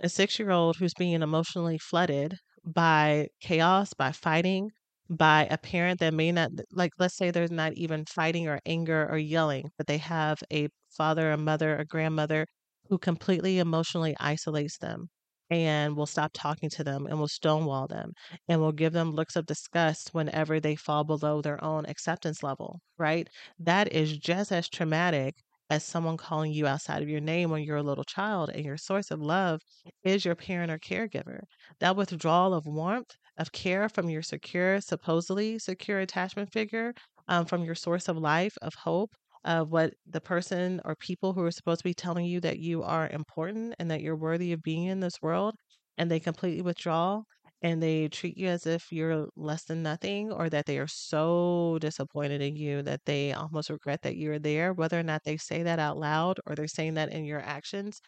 a 0.00 0.08
six 0.08 0.38
year 0.38 0.50
old 0.50 0.76
who's 0.76 0.94
being 0.94 1.22
emotionally 1.22 1.78
flooded 1.78 2.38
by 2.64 3.28
chaos, 3.40 3.94
by 3.94 4.12
fighting, 4.12 4.70
by 5.16 5.46
a 5.50 5.58
parent 5.58 6.00
that 6.00 6.14
may 6.14 6.32
not, 6.32 6.50
like, 6.72 6.92
let's 6.98 7.16
say 7.16 7.30
there's 7.30 7.50
not 7.50 7.74
even 7.74 8.04
fighting 8.06 8.48
or 8.48 8.60
anger 8.66 9.08
or 9.10 9.18
yelling, 9.18 9.70
but 9.78 9.86
they 9.86 9.98
have 9.98 10.42
a 10.52 10.68
father, 10.90 11.30
a 11.32 11.36
mother, 11.36 11.76
a 11.76 11.84
grandmother 11.84 12.46
who 12.88 12.98
completely 12.98 13.58
emotionally 13.58 14.16
isolates 14.20 14.78
them 14.78 15.08
and 15.50 15.96
will 15.96 16.06
stop 16.06 16.30
talking 16.34 16.70
to 16.70 16.82
them 16.84 17.06
and 17.06 17.18
will 17.18 17.28
stonewall 17.28 17.86
them 17.86 18.12
and 18.48 18.60
will 18.60 18.72
give 18.72 18.92
them 18.92 19.12
looks 19.12 19.36
of 19.36 19.46
disgust 19.46 20.14
whenever 20.14 20.58
they 20.60 20.74
fall 20.76 21.04
below 21.04 21.42
their 21.42 21.62
own 21.62 21.84
acceptance 21.86 22.42
level, 22.42 22.80
right? 22.98 23.28
That 23.58 23.92
is 23.92 24.16
just 24.18 24.50
as 24.52 24.68
traumatic 24.68 25.36
as 25.70 25.84
someone 25.84 26.16
calling 26.16 26.52
you 26.52 26.66
outside 26.66 27.02
of 27.02 27.08
your 27.08 27.20
name 27.20 27.50
when 27.50 27.62
you're 27.62 27.76
a 27.76 27.82
little 27.82 28.04
child 28.04 28.50
and 28.50 28.64
your 28.64 28.76
source 28.78 29.10
of 29.10 29.20
love 29.20 29.60
is 30.04 30.24
your 30.24 30.34
parent 30.34 30.70
or 30.72 30.78
caregiver. 30.78 31.42
That 31.80 31.96
withdrawal 31.96 32.54
of 32.54 32.66
warmth, 32.66 33.16
of 33.38 33.52
care 33.52 33.88
from 33.88 34.08
your 34.10 34.22
secure, 34.22 34.80
supposedly 34.80 35.58
secure 35.58 36.00
attachment 36.00 36.52
figure, 36.52 36.94
um, 37.28 37.46
from 37.46 37.64
your 37.64 37.74
source 37.74 38.08
of 38.08 38.16
life, 38.16 38.54
of 38.62 38.74
hope, 38.74 39.12
of 39.44 39.70
what 39.70 39.94
the 40.06 40.20
person 40.20 40.80
or 40.84 40.94
people 40.96 41.32
who 41.32 41.42
are 41.42 41.50
supposed 41.50 41.80
to 41.80 41.84
be 41.84 41.94
telling 41.94 42.24
you 42.26 42.40
that 42.40 42.58
you 42.58 42.82
are 42.82 43.08
important 43.08 43.74
and 43.78 43.90
that 43.90 44.00
you're 44.02 44.16
worthy 44.16 44.52
of 44.52 44.62
being 44.62 44.84
in 44.84 45.00
this 45.00 45.20
world, 45.22 45.54
and 45.98 46.10
they 46.10 46.20
completely 46.20 46.62
withdraw 46.62 47.22
and 47.62 47.82
they 47.82 48.08
treat 48.08 48.36
you 48.36 48.48
as 48.48 48.66
if 48.66 48.90
you're 48.90 49.28
less 49.36 49.64
than 49.64 49.82
nothing 49.82 50.32
or 50.32 50.50
that 50.50 50.66
they 50.66 50.78
are 50.78 50.88
so 50.88 51.78
disappointed 51.80 52.42
in 52.42 52.56
you 52.56 52.82
that 52.82 53.04
they 53.04 53.32
almost 53.32 53.70
regret 53.70 54.02
that 54.02 54.16
you're 54.16 54.38
there, 54.38 54.72
whether 54.72 54.98
or 54.98 55.02
not 55.04 55.22
they 55.24 55.36
say 55.36 55.62
that 55.62 55.78
out 55.78 55.96
loud 55.96 56.38
or 56.46 56.54
they're 56.56 56.66
saying 56.66 56.94
that 56.94 57.10
in 57.12 57.24
your 57.24 57.40
actions, 57.40 58.00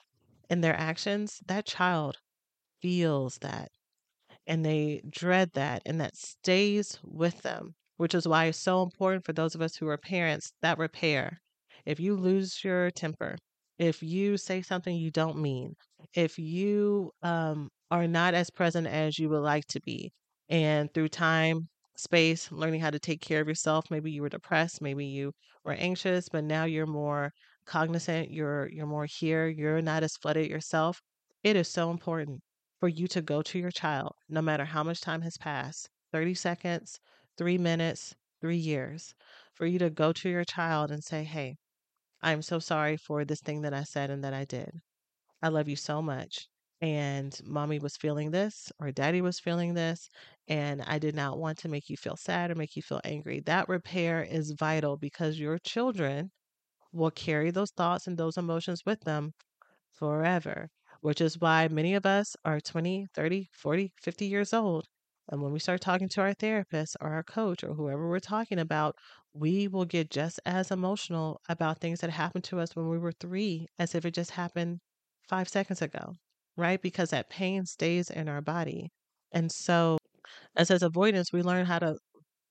in 0.50 0.60
their 0.62 0.76
actions, 0.76 1.40
that 1.46 1.66
child 1.66 2.18
feels 2.82 3.38
that 3.42 3.70
and 4.46 4.64
they 4.64 5.02
dread 5.10 5.50
that 5.54 5.82
and 5.86 6.00
that 6.00 6.16
stays 6.16 6.98
with 7.02 7.42
them, 7.42 7.74
which 7.96 8.14
is 8.14 8.28
why 8.28 8.46
it's 8.46 8.58
so 8.58 8.82
important 8.82 9.24
for 9.24 9.32
those 9.32 9.54
of 9.54 9.62
us 9.62 9.76
who 9.76 9.88
are 9.88 9.98
parents 9.98 10.52
that 10.62 10.78
repair. 10.78 11.40
If 11.86 12.00
you 12.00 12.16
lose 12.16 12.62
your 12.64 12.90
temper, 12.90 13.36
if 13.78 14.02
you 14.02 14.36
say 14.36 14.62
something 14.62 14.94
you 14.96 15.10
don't 15.10 15.38
mean, 15.38 15.74
if 16.14 16.38
you 16.38 17.12
um, 17.22 17.70
are 17.90 18.06
not 18.06 18.34
as 18.34 18.50
present 18.50 18.86
as 18.86 19.18
you 19.18 19.28
would 19.28 19.40
like 19.42 19.66
to 19.68 19.80
be, 19.80 20.12
and 20.48 20.92
through 20.94 21.08
time, 21.08 21.68
space, 21.96 22.50
learning 22.52 22.80
how 22.80 22.90
to 22.90 22.98
take 22.98 23.20
care 23.20 23.40
of 23.40 23.48
yourself, 23.48 23.86
maybe 23.90 24.10
you 24.10 24.22
were 24.22 24.28
depressed, 24.28 24.80
maybe 24.82 25.06
you 25.06 25.32
were 25.64 25.72
anxious, 25.72 26.28
but 26.28 26.44
now 26.44 26.64
you're 26.64 26.86
more 26.86 27.32
cognizant, 27.66 28.30
you're 28.30 28.68
you're 28.70 28.86
more 28.86 29.06
here, 29.06 29.48
you're 29.48 29.82
not 29.82 30.02
as 30.02 30.16
flooded 30.16 30.48
yourself. 30.48 31.00
It 31.42 31.56
is 31.56 31.68
so 31.68 31.90
important 31.90 32.42
for 32.78 32.88
you 32.88 33.08
to 33.08 33.22
go 33.22 33.42
to 33.42 33.58
your 33.58 33.70
child, 33.70 34.14
no 34.28 34.42
matter 34.42 34.64
how 34.66 34.82
much 34.82 35.00
time 35.00 35.22
has 35.22 35.36
passed 35.38 35.90
30 36.12 36.34
seconds, 36.34 37.00
three 37.36 37.58
minutes, 37.58 38.14
three 38.40 38.56
years 38.56 39.14
for 39.54 39.66
you 39.66 39.78
to 39.80 39.90
go 39.90 40.12
to 40.12 40.28
your 40.28 40.44
child 40.44 40.90
and 40.90 41.02
say, 41.04 41.24
Hey, 41.24 41.56
I'm 42.22 42.42
so 42.42 42.58
sorry 42.58 42.96
for 42.96 43.24
this 43.24 43.40
thing 43.40 43.62
that 43.62 43.74
I 43.74 43.84
said 43.84 44.10
and 44.10 44.24
that 44.24 44.34
I 44.34 44.44
did. 44.44 44.80
I 45.42 45.48
love 45.48 45.68
you 45.68 45.76
so 45.76 46.02
much. 46.02 46.48
And 46.80 47.38
mommy 47.44 47.78
was 47.78 47.96
feeling 47.96 48.32
this, 48.32 48.72
or 48.80 48.90
daddy 48.92 49.20
was 49.22 49.38
feeling 49.40 49.74
this, 49.74 50.08
and 50.48 50.82
I 50.82 50.98
did 50.98 51.14
not 51.14 51.38
want 51.38 51.58
to 51.58 51.68
make 51.68 51.88
you 51.88 51.96
feel 51.96 52.16
sad 52.16 52.50
or 52.50 52.56
make 52.56 52.76
you 52.76 52.82
feel 52.82 53.00
angry. 53.04 53.40
That 53.40 53.68
repair 53.68 54.22
is 54.24 54.52
vital 54.58 54.96
because 54.96 55.38
your 55.38 55.58
children 55.58 56.32
will 56.92 57.10
carry 57.10 57.50
those 57.50 57.72
thoughts 57.72 58.06
and 58.06 58.18
those 58.18 58.38
emotions 58.38 58.84
with 58.86 59.00
them 59.02 59.34
forever, 59.92 60.70
which 61.04 61.20
is 61.20 61.38
why 61.38 61.68
many 61.68 61.94
of 61.94 62.06
us 62.06 62.34
are 62.46 62.60
20, 62.60 63.06
30, 63.14 63.48
40, 63.52 63.92
50 64.02 64.26
years 64.26 64.54
old. 64.54 64.86
And 65.28 65.42
when 65.42 65.52
we 65.52 65.58
start 65.58 65.82
talking 65.82 66.08
to 66.10 66.22
our 66.22 66.32
therapist 66.32 66.96
or 66.98 67.10
our 67.12 67.22
coach 67.22 67.62
or 67.62 67.74
whoever 67.74 68.08
we're 68.08 68.20
talking 68.20 68.58
about, 68.58 68.96
we 69.34 69.68
will 69.68 69.84
get 69.84 70.10
just 70.10 70.40
as 70.46 70.70
emotional 70.70 71.40
about 71.46 71.78
things 71.80 72.00
that 72.00 72.08
happened 72.08 72.44
to 72.44 72.58
us 72.58 72.74
when 72.74 72.88
we 72.88 72.98
were 72.98 73.12
three 73.12 73.66
as 73.78 73.94
if 73.94 74.06
it 74.06 74.14
just 74.14 74.30
happened 74.30 74.80
five 75.28 75.46
seconds 75.50 75.82
ago, 75.82 76.14
right? 76.56 76.80
Because 76.80 77.10
that 77.10 77.28
pain 77.28 77.66
stays 77.66 78.08
in 78.08 78.26
our 78.26 78.40
body. 78.40 78.90
And 79.30 79.52
so, 79.52 79.98
as 80.56 80.70
as 80.70 80.82
avoidants, 80.82 81.32
we 81.32 81.42
learn 81.42 81.66
how 81.66 81.80
to 81.80 81.98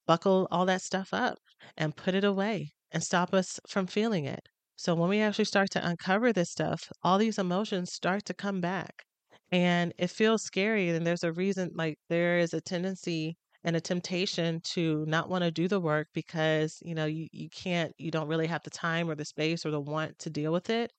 buckle 0.07 0.47
all 0.51 0.65
that 0.67 0.81
stuff 0.83 1.09
up 1.13 1.39
and 1.77 1.95
put 1.97 2.15
it 2.15 2.23
away 2.23 2.73
and 2.91 3.03
stop 3.03 3.33
us 3.33 3.59
from 3.67 3.87
feeling 3.87 4.25
it. 4.25 4.49
So 4.75 4.95
when 4.95 5.09
we 5.09 5.19
actually 5.21 5.45
start 5.45 5.69
to 5.71 5.87
uncover 5.87 6.31
this 6.33 6.51
stuff, 6.51 6.91
all 7.03 7.17
these 7.17 7.37
emotions 7.39 7.91
start 7.93 8.25
to 8.25 8.33
come 8.33 8.61
back. 8.61 9.05
And 9.51 9.93
it 9.97 10.09
feels 10.09 10.43
scary. 10.43 10.89
And 10.89 11.05
there's 11.05 11.23
a 11.23 11.31
reason, 11.33 11.71
like, 11.75 11.97
there 12.09 12.37
is 12.39 12.53
a 12.53 12.61
tendency 12.61 13.37
and 13.63 13.75
a 13.75 13.81
temptation 13.81 14.61
to 14.73 15.05
not 15.07 15.29
want 15.29 15.43
to 15.43 15.51
do 15.51 15.67
the 15.67 15.79
work 15.79 16.07
because, 16.13 16.79
you 16.83 16.95
know, 16.95 17.05
you, 17.05 17.27
you 17.31 17.49
can't, 17.49 17.93
you 17.97 18.11
don't 18.11 18.27
really 18.27 18.47
have 18.47 18.63
the 18.63 18.69
time 18.71 19.09
or 19.09 19.15
the 19.15 19.25
space 19.25 19.65
or 19.65 19.71
the 19.71 19.79
want 19.81 20.17
to 20.19 20.29
deal 20.29 20.51
with 20.51 20.69
it. 20.69 20.91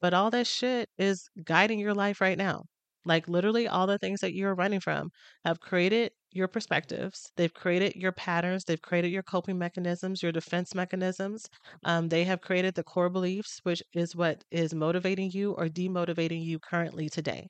But 0.00 0.14
all 0.14 0.30
that 0.30 0.46
shit 0.46 0.90
is 0.98 1.28
guiding 1.44 1.78
your 1.78 1.94
life 1.94 2.20
right 2.20 2.36
now. 2.38 2.64
Like, 3.04 3.28
literally, 3.28 3.66
all 3.68 3.86
the 3.86 3.98
things 3.98 4.20
that 4.20 4.34
you're 4.34 4.54
running 4.54 4.80
from 4.80 5.10
have 5.44 5.60
created 5.60 6.12
your 6.32 6.48
perspectives. 6.48 7.30
They've 7.36 7.52
created 7.52 7.94
your 7.96 8.12
patterns. 8.12 8.64
They've 8.64 8.80
created 8.80 9.10
your 9.12 9.22
coping 9.22 9.58
mechanisms, 9.58 10.22
your 10.22 10.32
defense 10.32 10.74
mechanisms. 10.74 11.48
Um, 11.84 12.08
they 12.08 12.24
have 12.24 12.40
created 12.40 12.74
the 12.74 12.84
core 12.84 13.10
beliefs, 13.10 13.60
which 13.62 13.82
is 13.92 14.16
what 14.16 14.44
is 14.50 14.74
motivating 14.74 15.30
you 15.32 15.52
or 15.52 15.68
demotivating 15.68 16.44
you 16.44 16.58
currently 16.58 17.08
today. 17.08 17.48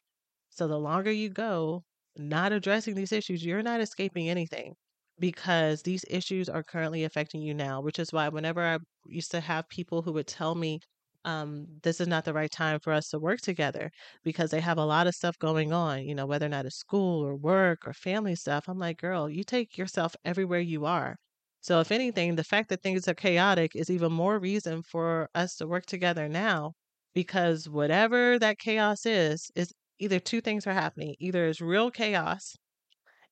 So 0.50 0.68
the 0.68 0.78
longer 0.78 1.10
you 1.10 1.30
go 1.30 1.84
not 2.16 2.52
addressing 2.52 2.94
these 2.94 3.12
issues, 3.12 3.44
you're 3.44 3.62
not 3.62 3.80
escaping 3.80 4.28
anything 4.28 4.74
because 5.18 5.82
these 5.82 6.04
issues 6.10 6.48
are 6.48 6.62
currently 6.62 7.04
affecting 7.04 7.42
you 7.42 7.54
now, 7.54 7.80
which 7.80 7.98
is 7.98 8.12
why 8.12 8.28
whenever 8.28 8.62
I 8.62 8.78
used 9.06 9.30
to 9.32 9.40
have 9.40 9.68
people 9.68 10.02
who 10.02 10.12
would 10.12 10.26
tell 10.26 10.54
me, 10.54 10.80
um, 11.24 11.66
this 11.82 12.00
is 12.00 12.08
not 12.08 12.24
the 12.24 12.32
right 12.34 12.50
time 12.50 12.80
for 12.80 12.92
us 12.92 13.08
to 13.10 13.18
work 13.18 13.40
together 13.40 13.90
because 14.24 14.50
they 14.50 14.60
have 14.60 14.78
a 14.78 14.84
lot 14.84 15.06
of 15.06 15.14
stuff 15.14 15.38
going 15.38 15.72
on, 15.72 16.04
you 16.04 16.14
know, 16.14 16.26
whether 16.26 16.46
or 16.46 16.48
not 16.50 16.66
it's 16.66 16.76
school 16.76 17.24
or 17.24 17.36
work 17.36 17.86
or 17.86 17.92
family 17.94 18.34
stuff. 18.36 18.68
I'm 18.68 18.78
like, 18.78 18.98
girl, 18.98 19.28
you 19.30 19.44
take 19.44 19.76
yourself 19.78 20.14
everywhere 20.24 20.60
you 20.60 20.84
are. 20.86 21.16
So, 21.60 21.80
if 21.80 21.90
anything, 21.92 22.34
the 22.36 22.44
fact 22.44 22.68
that 22.70 22.82
things 22.82 23.06
are 23.08 23.14
chaotic 23.14 23.74
is 23.76 23.88
even 23.90 24.12
more 24.12 24.38
reason 24.38 24.82
for 24.82 25.28
us 25.34 25.54
to 25.56 25.66
work 25.66 25.86
together 25.86 26.28
now 26.28 26.72
because 27.14 27.68
whatever 27.68 28.38
that 28.38 28.58
chaos 28.58 29.06
is, 29.06 29.50
is 29.54 29.72
either 29.98 30.18
two 30.20 30.40
things 30.40 30.66
are 30.66 30.72
happening 30.74 31.14
either 31.20 31.46
it's 31.46 31.60
real 31.60 31.90
chaos 31.90 32.56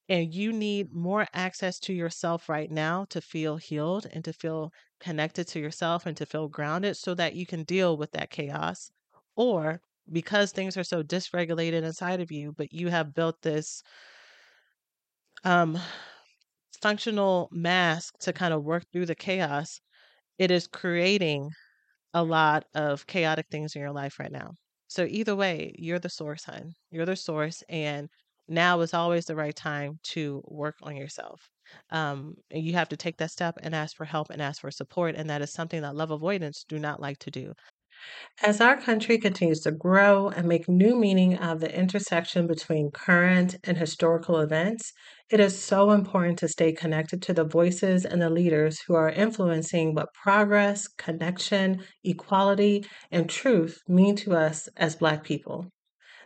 and 0.09 0.35
you 0.35 0.53
need 0.53 0.93
more 0.93 1.27
access 1.33 1.79
to 1.81 1.93
yourself 1.93 2.49
right 2.49 2.71
now 2.71 3.05
to 3.07 3.21
feel 3.21 3.57
healed 3.57 4.07
and 4.13 4.25
to 4.25 4.33
feel 4.33 4.71
connected 5.01 5.47
to 5.49 5.61
yourself 5.61 6.07
and 6.07 6.17
to 6.17 6.27
feel 6.27 6.49
grounded 6.49 6.97
so 6.97 7.15
that 7.15 7.35
you 7.35 7.47
can 7.47 7.65
deal 7.65 7.97
with 7.97 8.13
that 8.13 8.31
chaos 8.31 8.91
or 9.37 9.81
because 10.13 10.53
things 10.53 10.77
are 10.77 10.85
so 10.85 11.03
dysregulated 11.03 11.83
inside 11.83 12.21
of 12.21 12.31
you, 12.31 12.53
but 12.53 12.73
you 12.73 12.89
have 12.89 13.15
built 13.15 13.41
this 13.43 13.83
um, 15.45 15.79
functional 16.83 17.49
mask 17.53 18.19
to 18.21 18.33
kind 18.33 18.55
of 18.55 18.65
work 18.65 18.85
through 18.93 19.07
the 19.07 19.15
chaos, 19.15 19.81
it 20.39 20.51
is 20.51 20.67
creating 20.67 21.51
a 22.15 22.23
lot 22.25 22.65
of 22.75 23.07
chaotic 23.07 23.47
things 23.51 23.75
in 23.77 23.83
your 23.83 23.93
life 23.93 24.19
right 24.19 24.33
now. 24.33 24.53
So 24.89 25.07
either 25.09 25.37
way, 25.37 25.75
you're 25.79 26.01
the 26.01 26.09
source, 26.09 26.45
hun. 26.45 26.73
You're 26.91 27.07
the 27.07 27.17
source, 27.17 27.63
and 27.69 28.09
now 28.49 28.81
is 28.81 28.95
always 28.95 29.27
the 29.27 29.37
right 29.37 29.55
time 29.55 29.99
to 30.05 30.43
work 30.47 30.77
on 30.83 30.97
yourself. 30.97 31.49
Um, 31.91 32.37
and 32.51 32.65
you 32.65 32.75
have 32.75 32.89
to 32.91 32.97
take 32.97 33.19
that 33.19 33.31
step 33.31 33.59
and 33.63 33.75
ask 33.75 33.97
for 33.97 34.05
help 34.05 34.31
and 34.31 34.41
ask 34.43 34.61
for 34.61 34.71
support, 34.71 35.15
and 35.17 35.29
that 35.31 35.43
is 35.43 35.53
something 35.53 35.83
that 35.83 35.97
love 35.97 36.11
avoidants 36.11 36.65
do 36.69 36.79
not 36.79 37.01
like 37.01 37.19
to 37.21 37.31
do. 37.31 37.55
As 38.43 38.61
our 38.61 38.81
country 38.81 39.19
continues 39.19 39.61
to 39.61 39.71
grow 39.71 40.29
and 40.31 40.49
make 40.49 40.69
new 40.69 40.97
meaning 40.97 41.37
of 41.37 41.61
the 41.61 41.73
intersection 41.73 42.47
between 42.47 42.91
current 42.91 43.57
and 43.65 43.79
historical 43.79 44.41
events, 44.41 44.93
it 45.31 45.39
is 45.41 45.63
so 45.63 45.91
important 45.93 46.39
to 46.41 46.49
stay 46.49 46.73
connected 46.73 47.23
to 47.23 47.33
the 47.33 47.45
voices 47.45 48.05
and 48.05 48.21
the 48.21 48.29
leaders 48.29 48.81
who 48.81 48.95
are 48.95 49.11
influencing 49.11 49.95
what 49.95 50.13
progress, 50.13 50.89
connection, 50.89 51.85
equality, 52.03 52.85
and 53.11 53.31
truth 53.31 53.79
mean 53.87 54.17
to 54.17 54.35
us 54.35 54.69
as 54.77 54.97
Black 54.97 55.23
people. 55.23 55.71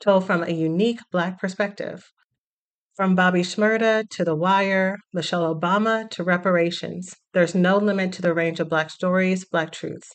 told 0.00 0.26
from 0.26 0.42
a 0.42 0.50
unique 0.50 1.00
Black 1.10 1.38
perspective. 1.38 2.04
From 2.94 3.14
Bobby 3.14 3.42
Shmurda 3.42 4.08
to 4.08 4.24
The 4.24 4.34
Wire, 4.34 4.98
Michelle 5.12 5.54
Obama 5.54 6.08
to 6.10 6.24
reparations, 6.24 7.14
there's 7.34 7.54
no 7.54 7.76
limit 7.76 8.12
to 8.12 8.22
the 8.22 8.32
range 8.32 8.58
of 8.58 8.68
Black 8.68 8.90
stories, 8.90 9.44
Black 9.44 9.70
truths. 9.70 10.12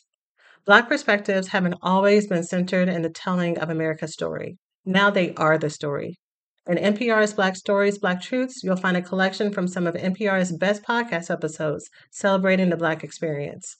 Black 0.64 0.88
perspectives 0.88 1.48
haven't 1.48 1.78
always 1.82 2.26
been 2.26 2.44
centered 2.44 2.88
in 2.88 3.02
the 3.02 3.10
telling 3.10 3.58
of 3.58 3.70
America's 3.70 4.12
story. 4.12 4.58
Now 4.84 5.10
they 5.10 5.34
are 5.34 5.58
the 5.58 5.70
story. 5.70 6.18
In 6.66 6.76
NPR's 6.76 7.34
Black 7.34 7.56
Stories, 7.56 7.98
Black 7.98 8.20
Truths, 8.20 8.62
you'll 8.62 8.76
find 8.76 8.96
a 8.96 9.02
collection 9.02 9.52
from 9.52 9.66
some 9.66 9.86
of 9.86 9.94
NPR's 9.94 10.52
best 10.52 10.84
podcast 10.84 11.28
episodes 11.28 11.90
celebrating 12.12 12.70
the 12.70 12.76
Black 12.76 13.02
experience. 13.02 13.76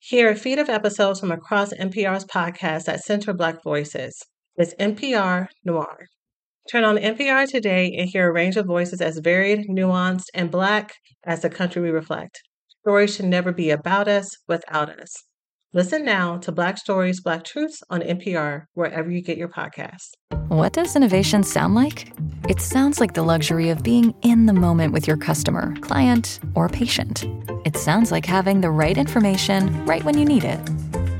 Hear 0.00 0.30
a 0.30 0.34
feed 0.34 0.58
of 0.58 0.68
episodes 0.68 1.20
from 1.20 1.30
across 1.30 1.72
NPR's 1.72 2.24
podcasts 2.24 2.84
that 2.84 3.04
center 3.04 3.32
Black 3.32 3.62
voices. 3.62 4.20
It's 4.58 4.72
NPR 4.76 5.48
Noir. 5.66 6.06
Turn 6.70 6.82
on 6.82 6.96
NPR 6.96 7.46
today 7.46 7.94
and 7.98 8.08
hear 8.08 8.26
a 8.26 8.32
range 8.32 8.56
of 8.56 8.64
voices 8.64 9.02
as 9.02 9.18
varied, 9.18 9.68
nuanced, 9.68 10.28
and 10.32 10.50
Black 10.50 10.94
as 11.26 11.42
the 11.42 11.50
country 11.50 11.82
we 11.82 11.90
reflect. 11.90 12.40
Stories 12.80 13.14
should 13.14 13.26
never 13.26 13.52
be 13.52 13.68
about 13.68 14.08
us, 14.08 14.34
without 14.48 14.88
us. 14.88 15.12
Listen 15.74 16.06
now 16.06 16.38
to 16.38 16.52
Black 16.52 16.78
Stories, 16.78 17.20
Black 17.20 17.44
Truths 17.44 17.82
on 17.90 18.00
NPR, 18.00 18.62
wherever 18.72 19.10
you 19.10 19.20
get 19.20 19.36
your 19.36 19.48
podcasts. 19.48 20.12
What 20.48 20.72
does 20.72 20.96
innovation 20.96 21.42
sound 21.42 21.74
like? 21.74 22.10
It 22.48 22.62
sounds 22.62 22.98
like 22.98 23.12
the 23.12 23.24
luxury 23.24 23.68
of 23.68 23.82
being 23.82 24.14
in 24.22 24.46
the 24.46 24.54
moment 24.54 24.94
with 24.94 25.06
your 25.06 25.18
customer, 25.18 25.76
client, 25.82 26.40
or 26.54 26.70
patient. 26.70 27.26
It 27.66 27.76
sounds 27.76 28.10
like 28.10 28.24
having 28.24 28.62
the 28.62 28.70
right 28.70 28.96
information 28.96 29.84
right 29.84 30.02
when 30.02 30.16
you 30.16 30.24
need 30.24 30.44
it. 30.44 30.95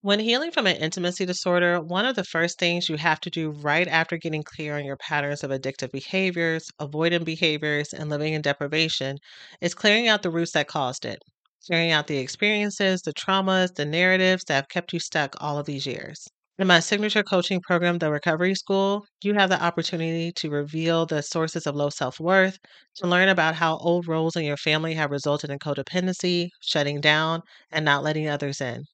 When 0.00 0.18
healing 0.18 0.50
from 0.50 0.66
an 0.66 0.74
intimacy 0.74 1.24
disorder, 1.24 1.80
one 1.80 2.04
of 2.04 2.16
the 2.16 2.24
first 2.24 2.58
things 2.58 2.88
you 2.88 2.96
have 2.96 3.20
to 3.20 3.30
do 3.30 3.50
right 3.50 3.86
after 3.86 4.16
getting 4.16 4.42
clear 4.42 4.76
on 4.76 4.84
your 4.84 4.96
patterns 4.96 5.44
of 5.44 5.52
addictive 5.52 5.92
behaviors, 5.92 6.68
avoidant 6.80 7.24
behaviors, 7.24 7.92
and 7.92 8.10
living 8.10 8.34
in 8.34 8.42
deprivation 8.42 9.18
is 9.60 9.74
clearing 9.74 10.08
out 10.08 10.22
the 10.22 10.30
roots 10.30 10.50
that 10.54 10.66
caused 10.66 11.04
it, 11.04 11.22
clearing 11.64 11.92
out 11.92 12.08
the 12.08 12.18
experiences, 12.18 13.02
the 13.02 13.12
traumas, 13.12 13.72
the 13.76 13.84
narratives 13.84 14.42
that 14.48 14.54
have 14.56 14.68
kept 14.68 14.92
you 14.92 14.98
stuck 14.98 15.36
all 15.40 15.60
of 15.60 15.66
these 15.66 15.86
years. 15.86 16.26
In 16.58 16.66
my 16.66 16.80
signature 16.80 17.22
coaching 17.22 17.60
program, 17.60 17.98
The 17.98 18.10
Recovery 18.10 18.56
School, 18.56 19.06
you 19.22 19.34
have 19.34 19.48
the 19.48 19.62
opportunity 19.62 20.32
to 20.32 20.50
reveal 20.50 21.06
the 21.06 21.22
sources 21.22 21.68
of 21.68 21.76
low 21.76 21.90
self 21.90 22.18
worth, 22.18 22.58
to 22.96 23.06
learn 23.06 23.28
about 23.28 23.54
how 23.54 23.76
old 23.76 24.08
roles 24.08 24.34
in 24.34 24.42
your 24.44 24.56
family 24.56 24.94
have 24.94 25.12
resulted 25.12 25.50
in 25.50 25.60
codependency, 25.60 26.48
shutting 26.60 27.00
down, 27.00 27.42
and 27.70 27.84
not 27.84 28.02
letting 28.02 28.28
others 28.28 28.60
in. 28.60 28.84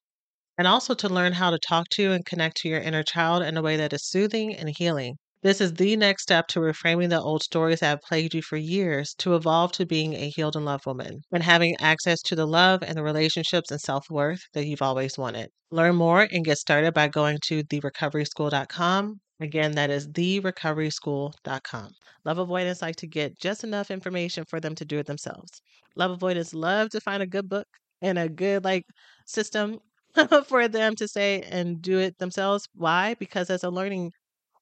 And 0.57 0.67
also 0.67 0.93
to 0.93 1.09
learn 1.09 1.33
how 1.33 1.49
to 1.49 1.59
talk 1.59 1.87
to 1.91 2.11
and 2.11 2.25
connect 2.25 2.57
to 2.57 2.69
your 2.69 2.79
inner 2.79 3.03
child 3.03 3.43
in 3.43 3.57
a 3.57 3.61
way 3.61 3.77
that 3.77 3.93
is 3.93 4.07
soothing 4.07 4.55
and 4.55 4.69
healing. 4.77 5.17
This 5.45 5.61
is 5.61 5.73
the 5.73 5.95
next 5.95 6.23
step 6.23 6.47
to 6.47 6.59
reframing 6.59 7.09
the 7.09 7.21
old 7.21 7.43
stories 7.43 7.81
that 7.81 7.87
have 7.87 8.01
plagued 8.01 8.33
you 8.33 8.41
for 8.41 8.57
years 8.57 9.13
to 9.19 9.35
evolve 9.35 9.73
to 9.73 9.85
being 9.85 10.15
a 10.15 10.29
healed 10.29 10.55
and 10.55 10.65
loved 10.65 10.87
woman 10.87 11.21
and 11.31 11.43
having 11.43 11.75
access 11.79 12.19
to 12.23 12.35
the 12.35 12.47
love 12.47 12.81
and 12.81 12.97
the 12.97 13.03
relationships 13.03 13.69
and 13.69 13.79
self 13.79 14.09
worth 14.09 14.41
that 14.53 14.65
you've 14.65 14.81
always 14.81 15.19
wanted. 15.19 15.49
Learn 15.69 15.97
more 15.97 16.27
and 16.31 16.43
get 16.43 16.57
started 16.57 16.95
by 16.95 17.09
going 17.09 17.37
to 17.45 17.63
therecoveryschool.com. 17.63 19.19
Again, 19.39 19.73
that 19.73 19.91
is 19.91 20.07
therecoveryschool.com. 20.07 21.89
Love 22.23 22.37
avoidants 22.39 22.81
like 22.81 22.95
to 22.95 23.07
get 23.07 23.37
just 23.39 23.63
enough 23.63 23.91
information 23.91 24.45
for 24.49 24.59
them 24.59 24.73
to 24.73 24.83
do 24.83 24.97
it 24.97 25.05
themselves. 25.05 25.61
Love 25.95 26.09
avoidants 26.09 26.55
love 26.55 26.89
to 26.89 26.99
find 27.01 27.21
a 27.21 27.27
good 27.27 27.47
book 27.47 27.67
and 28.01 28.17
a 28.17 28.29
good 28.29 28.63
like 28.63 28.85
system 29.27 29.79
for 30.47 30.67
them 30.67 30.95
to 30.95 31.07
say 31.07 31.41
and 31.43 31.81
do 31.81 31.99
it 31.99 32.17
themselves. 32.17 32.67
Why? 32.73 33.15
Because 33.15 33.49
as 33.49 33.63
a 33.63 33.69
learning 33.69 34.11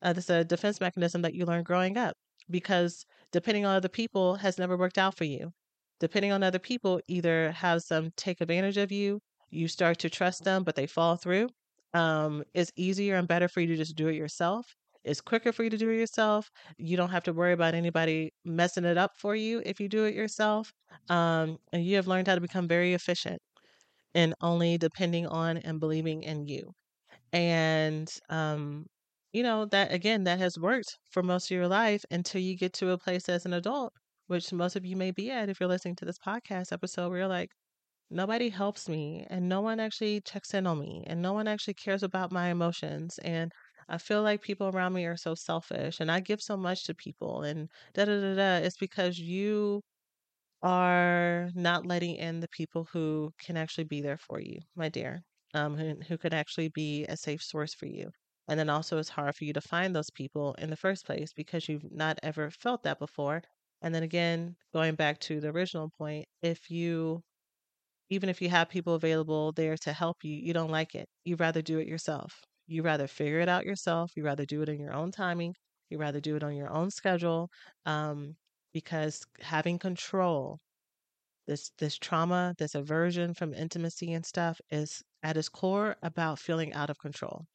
uh, 0.02 0.14
that's 0.14 0.30
a 0.30 0.44
defense 0.44 0.82
mechanism 0.82 1.22
that 1.24 1.34
you 1.34 1.46
learn 1.46 1.64
growing 1.64 1.98
up 1.98 2.16
because 2.50 3.06
depending 3.32 3.66
on 3.66 3.76
other 3.76 3.90
people 3.90 4.36
has 4.36 4.60
never 4.60 4.78
worked 4.78 4.98
out 4.98 5.18
for 5.18 5.24
you. 5.26 5.52
Depending 6.00 6.32
on 6.34 6.44
other 6.44 6.60
people, 6.60 7.00
either 7.08 7.52
have 7.54 7.82
some 7.82 8.12
take 8.18 8.42
advantage 8.42 8.78
of 8.78 8.92
you, 8.92 9.20
you 9.50 9.68
start 9.68 10.00
to 10.00 10.10
trust 10.10 10.44
them, 10.44 10.64
but 10.64 10.76
they 10.76 10.88
fall 10.88 11.16
through. 11.16 11.48
Um, 11.94 12.44
it's 12.54 12.72
easier 12.76 13.16
and 13.16 13.28
better 13.28 13.48
for 13.48 13.62
you 13.62 13.68
to 13.68 13.78
just 13.78 13.96
do 13.96 14.08
it 14.08 14.16
yourself. 14.16 14.66
It's 15.06 15.22
quicker 15.22 15.52
for 15.52 15.64
you 15.64 15.70
to 15.70 15.78
do 15.78 15.90
it 15.90 15.98
yourself. 15.98 16.50
You 16.78 16.98
don't 16.98 17.10
have 17.12 17.24
to 17.24 17.34
worry 17.34 17.54
about 17.54 17.76
anybody 17.76 18.34
messing 18.46 18.86
it 18.86 18.98
up 18.98 19.12
for 19.18 19.36
you 19.36 19.62
if 19.66 19.80
you 19.80 19.88
do 19.90 20.06
it 20.06 20.16
yourself. 20.16 20.74
Um, 21.10 21.58
and 21.72 21.86
you 21.86 21.96
have 21.98 22.08
learned 22.08 22.28
how 22.28 22.36
to 22.36 22.42
become 22.42 22.68
very 22.68 22.94
efficient 22.94 23.42
in 24.14 24.34
only 24.42 24.78
depending 24.78 25.28
on 25.28 25.58
and 25.58 25.80
believing 25.80 26.24
in 26.24 26.48
you. 26.48 26.74
And 27.34 28.10
um, 28.30 28.88
you 29.34 29.44
know, 29.44 29.66
that 29.68 29.92
again, 29.94 30.24
that 30.26 30.40
has 30.40 30.58
worked 30.60 30.98
for 31.12 31.24
most 31.24 31.52
of 31.52 31.56
your 31.56 31.68
life 31.68 32.04
until 32.12 32.42
you 32.42 32.58
get 32.58 32.74
to 32.76 32.92
a 32.92 32.98
place 33.00 33.30
as 33.30 33.46
an 33.46 33.54
adult, 33.54 33.94
which 34.28 34.54
most 34.54 34.76
of 34.76 34.86
you 34.86 34.96
may 34.96 35.12
be 35.12 35.32
at 35.32 35.50
if 35.50 35.60
you're 35.60 35.70
listening 35.70 35.96
to 35.98 36.06
this 36.06 36.20
podcast 36.20 36.72
episode 36.72 37.10
where 37.10 37.20
you're 37.20 37.28
like, 37.28 37.50
nobody 38.10 38.50
helps 38.50 38.88
me 38.90 39.26
and 39.30 39.50
no 39.50 39.62
one 39.62 39.80
actually 39.80 40.22
checks 40.22 40.54
in 40.54 40.68
on 40.68 40.80
me 40.80 41.04
and 41.08 41.22
no 41.22 41.34
one 41.34 41.48
actually 41.48 41.74
cares 41.74 42.04
about 42.04 42.32
my 42.32 42.50
emotions. 42.50 43.18
And 43.24 43.52
I 43.90 43.98
feel 43.98 44.22
like 44.24 44.42
people 44.42 44.68
around 44.70 44.94
me 44.94 45.06
are 45.06 45.18
so 45.18 45.36
selfish 45.36 46.00
and 46.00 46.12
I 46.12 46.20
give 46.22 46.42
so 46.42 46.56
much 46.58 46.86
to 46.86 46.96
people 46.96 47.44
and 47.44 47.70
da 47.94 48.06
da 48.06 48.20
da 48.22 48.36
da. 48.36 48.56
It's 48.66 48.78
because 48.78 49.18
you 49.20 49.82
are 50.64 51.52
not 51.56 51.86
letting 51.86 52.16
in 52.16 52.40
the 52.42 52.48
people 52.50 52.86
who 52.92 53.34
can 53.40 53.58
actually 53.58 53.84
be 53.86 54.02
there 54.02 54.18
for 54.18 54.40
you, 54.42 54.60
my 54.76 54.90
dear, 54.90 55.24
um, 55.54 55.78
who, 55.78 55.96
who 56.08 56.18
could 56.18 56.34
actually 56.34 56.70
be 56.70 57.06
a 57.06 57.18
safe 57.18 57.44
source 57.44 57.74
for 57.76 57.86
you. 57.88 58.12
And 58.48 58.60
then 58.60 58.70
also, 58.70 58.98
it's 59.00 59.10
hard 59.10 59.36
for 59.36 59.46
you 59.46 59.54
to 59.54 59.62
find 59.62 59.96
those 59.96 60.10
people 60.12 60.56
in 60.56 60.70
the 60.72 60.78
first 60.78 61.06
place 61.06 61.34
because 61.34 61.70
you've 61.70 61.92
not 61.92 62.20
ever 62.24 62.52
felt 62.52 62.84
that 62.84 63.00
before. 63.00 63.44
And 63.82 63.94
then 63.96 64.04
again, 64.04 64.56
going 64.74 64.96
back 64.96 65.20
to 65.22 65.40
the 65.42 65.50
original 65.50 65.90
point, 65.98 66.28
if 66.42 66.70
you, 66.72 67.24
even 68.10 68.30
if 68.30 68.42
you 68.42 68.50
have 68.50 68.70
people 68.70 68.96
available 68.96 69.52
there 69.54 69.78
to 69.78 69.94
help 69.94 70.24
you, 70.24 70.36
you 70.36 70.54
don't 70.54 70.72
like 70.72 70.96
it. 70.96 71.08
You 71.26 71.36
rather 71.36 71.62
do 71.62 71.80
it 71.80 71.88
yourself. 71.88 72.42
You 72.68 72.84
rather 72.84 73.08
figure 73.08 73.40
it 73.40 73.50
out 73.50 73.66
yourself. 73.66 74.12
You 74.16 74.24
rather 74.24 74.46
do 74.46 74.62
it 74.62 74.70
in 74.70 74.80
your 74.80 74.94
own 74.94 75.12
timing. 75.12 75.56
You 75.90 75.98
rather 75.98 76.20
do 76.22 76.36
it 76.36 76.44
on 76.44 76.56
your 76.56 76.70
own 76.72 76.92
schedule 76.92 77.50
um, 77.86 78.36
because 78.74 79.26
having 79.42 79.80
control 79.80 80.60
this 81.48 81.72
this 81.78 81.98
trauma, 81.98 82.56
this 82.58 82.76
aversion 82.76 83.34
from 83.34 83.54
intimacy 83.54 84.14
and 84.14 84.26
stuff 84.26 84.60
is 84.72 85.04
at 85.24 85.38
its 85.38 85.50
core 85.50 85.96
about 86.02 86.40
feeling 86.40 86.74
out 86.74 86.90
of 86.90 86.98
control. 87.00 87.46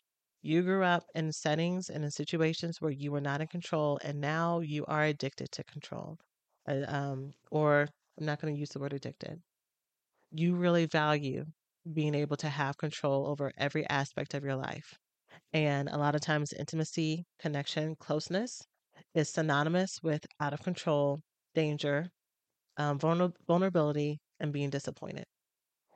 You 0.42 0.62
grew 0.62 0.84
up 0.84 1.04
in 1.14 1.32
settings 1.32 1.88
and 1.90 2.04
in 2.04 2.10
situations 2.10 2.80
where 2.80 2.90
you 2.90 3.12
were 3.12 3.20
not 3.20 3.40
in 3.40 3.48
control, 3.48 3.98
and 4.04 4.20
now 4.20 4.60
you 4.60 4.84
are 4.86 5.04
addicted 5.04 5.50
to 5.52 5.64
control. 5.64 6.18
Uh, 6.68 6.84
um, 6.86 7.32
or 7.50 7.88
I'm 8.18 8.26
not 8.26 8.40
going 8.40 8.54
to 8.54 8.60
use 8.60 8.70
the 8.70 8.78
word 8.78 8.92
addicted. 8.92 9.40
You 10.30 10.54
really 10.56 10.86
value 10.86 11.44
being 11.92 12.14
able 12.14 12.36
to 12.38 12.48
have 12.48 12.78
control 12.78 13.26
over 13.26 13.52
every 13.58 13.86
aspect 13.88 14.34
of 14.34 14.44
your 14.44 14.56
life. 14.56 14.98
And 15.52 15.88
a 15.88 15.98
lot 15.98 16.14
of 16.14 16.20
times, 16.20 16.52
intimacy, 16.52 17.24
connection, 17.38 17.96
closeness 17.96 18.62
is 19.14 19.30
synonymous 19.30 19.98
with 20.02 20.26
out 20.40 20.52
of 20.54 20.62
control, 20.62 21.20
danger, 21.54 22.10
um, 22.78 22.98
vulner- 22.98 23.34
vulnerability, 23.46 24.20
and 24.40 24.52
being 24.52 24.70
disappointed. 24.70 25.26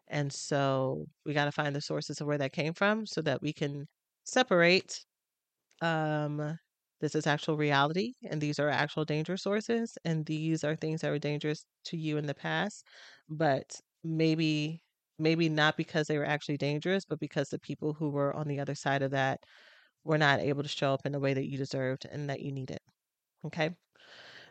And 0.09 0.33
so 0.33 1.07
we 1.25 1.35
got 1.35 1.47
to 1.47 1.53
find 1.53 1.75
the 1.77 1.81
sources 1.81 2.21
of 2.21 2.27
where 2.27 2.39
that 2.39 2.53
came 2.53 2.75
from 2.75 3.07
so 3.07 3.23
that 3.23 3.43
we 3.43 3.53
can 3.53 3.87
separate 4.25 5.05
um, 5.81 6.59
this 7.01 7.15
is 7.15 7.27
actual 7.27 7.57
reality 7.57 8.15
and 8.31 8.41
these 8.41 8.59
are 8.59 8.69
actual 8.69 9.05
danger 9.05 9.37
sources 9.37 9.97
and 10.05 10.25
these 10.27 10.63
are 10.65 10.77
things 10.77 11.01
that 11.01 11.11
were 11.11 11.19
dangerous 11.19 11.65
to 11.87 11.97
you 11.97 12.17
in 12.17 12.27
the 12.27 12.35
past 12.35 12.85
but 13.29 13.81
maybe 14.05 14.83
maybe 15.19 15.49
not 15.49 15.77
because 15.77 16.07
they 16.07 16.19
were 16.19 16.25
actually 16.27 16.57
dangerous 16.57 17.05
but 17.05 17.19
because 17.21 17.49
the 17.49 17.59
people 17.59 17.93
who 17.95 18.11
were 18.11 18.35
on 18.35 18.47
the 18.49 18.61
other 18.61 18.75
side 18.75 19.03
of 19.03 19.11
that 19.11 19.41
were 20.05 20.19
not 20.19 20.41
able 20.41 20.63
to 20.63 20.69
show 20.69 20.93
up 20.95 21.07
in 21.07 21.13
the 21.13 21.21
way 21.21 21.35
that 21.35 21.49
you 21.49 21.59
deserved 21.59 22.07
and 22.11 22.29
that 22.31 22.41
you 22.41 22.53
needed 22.53 22.79
okay 23.45 23.71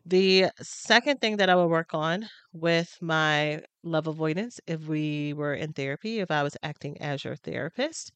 the 0.05 0.47
second 0.61 1.21
thing 1.21 1.37
that 1.37 1.49
I 1.49 1.55
would 1.55 1.67
work 1.67 1.93
on 1.93 2.27
with 2.53 2.97
my 3.01 3.61
love 3.83 4.07
avoidants, 4.07 4.59
if 4.67 4.87
we 4.87 5.33
were 5.33 5.53
in 5.53 5.73
therapy, 5.73 6.19
if 6.19 6.31
I 6.31 6.43
was 6.43 6.57
acting 6.63 6.99
as 7.01 7.23
your 7.23 7.35
therapist, 7.35 8.11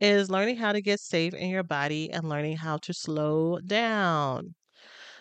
is 0.00 0.30
learning 0.30 0.56
how 0.56 0.72
to 0.72 0.82
get 0.82 1.00
safe 1.00 1.34
in 1.34 1.50
your 1.50 1.62
body 1.62 2.10
and 2.10 2.28
learning 2.28 2.58
how 2.58 2.78
to 2.78 2.92
slow 2.94 3.58
down. 3.60 4.54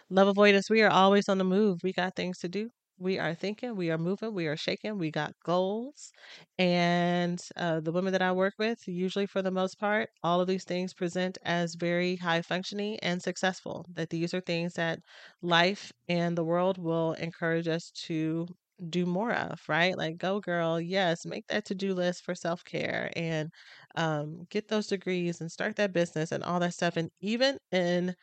Love 0.09 0.27
avoidants, 0.29 0.69
we 0.69 0.81
are 0.83 0.91
always 0.91 1.29
on 1.29 1.37
the 1.39 1.43
move. 1.45 1.81
We 1.83 1.93
got 1.93 2.15
things 2.15 2.39
to 2.39 2.49
do. 2.49 2.71
We 2.99 3.17
are 3.17 3.33
thinking, 3.33 3.75
we 3.75 3.89
are 3.91 3.97
moving, 3.97 4.33
we 4.33 4.47
are 4.47 4.57
shaking, 4.57 4.97
we 4.97 5.09
got 5.11 5.33
goals. 5.45 6.11
And 6.57 7.41
uh, 7.55 7.79
the 7.79 7.91
women 7.93 8.11
that 8.11 8.21
I 8.21 8.31
work 8.33 8.53
with, 8.59 8.87
usually 8.87 9.25
for 9.25 9.41
the 9.41 9.51
most 9.51 9.79
part, 9.79 10.09
all 10.23 10.41
of 10.41 10.47
these 10.47 10.65
things 10.65 10.93
present 10.93 11.37
as 11.43 11.75
very 11.75 12.17
high 12.17 12.41
functioning 12.41 12.99
and 13.01 13.21
successful. 13.21 13.85
That 13.93 14.09
these 14.09 14.33
are 14.33 14.41
things 14.41 14.73
that 14.73 14.99
life 15.41 15.91
and 16.09 16.37
the 16.37 16.43
world 16.43 16.77
will 16.77 17.13
encourage 17.13 17.67
us 17.69 17.89
to 18.07 18.47
do 18.89 19.05
more 19.05 19.33
of, 19.33 19.61
right? 19.69 19.97
Like, 19.97 20.17
go 20.17 20.39
girl, 20.41 20.79
yes, 20.79 21.25
make 21.25 21.47
that 21.47 21.65
to 21.65 21.75
do 21.75 21.93
list 21.93 22.23
for 22.23 22.35
self 22.35 22.63
care 22.65 23.11
and 23.15 23.49
um, 23.95 24.45
get 24.49 24.67
those 24.67 24.87
degrees 24.87 25.41
and 25.41 25.51
start 25.51 25.75
that 25.77 25.93
business 25.93 26.31
and 26.31 26.43
all 26.43 26.59
that 26.59 26.73
stuff. 26.73 26.97
And 26.97 27.09
even 27.21 27.57
in 27.71 28.15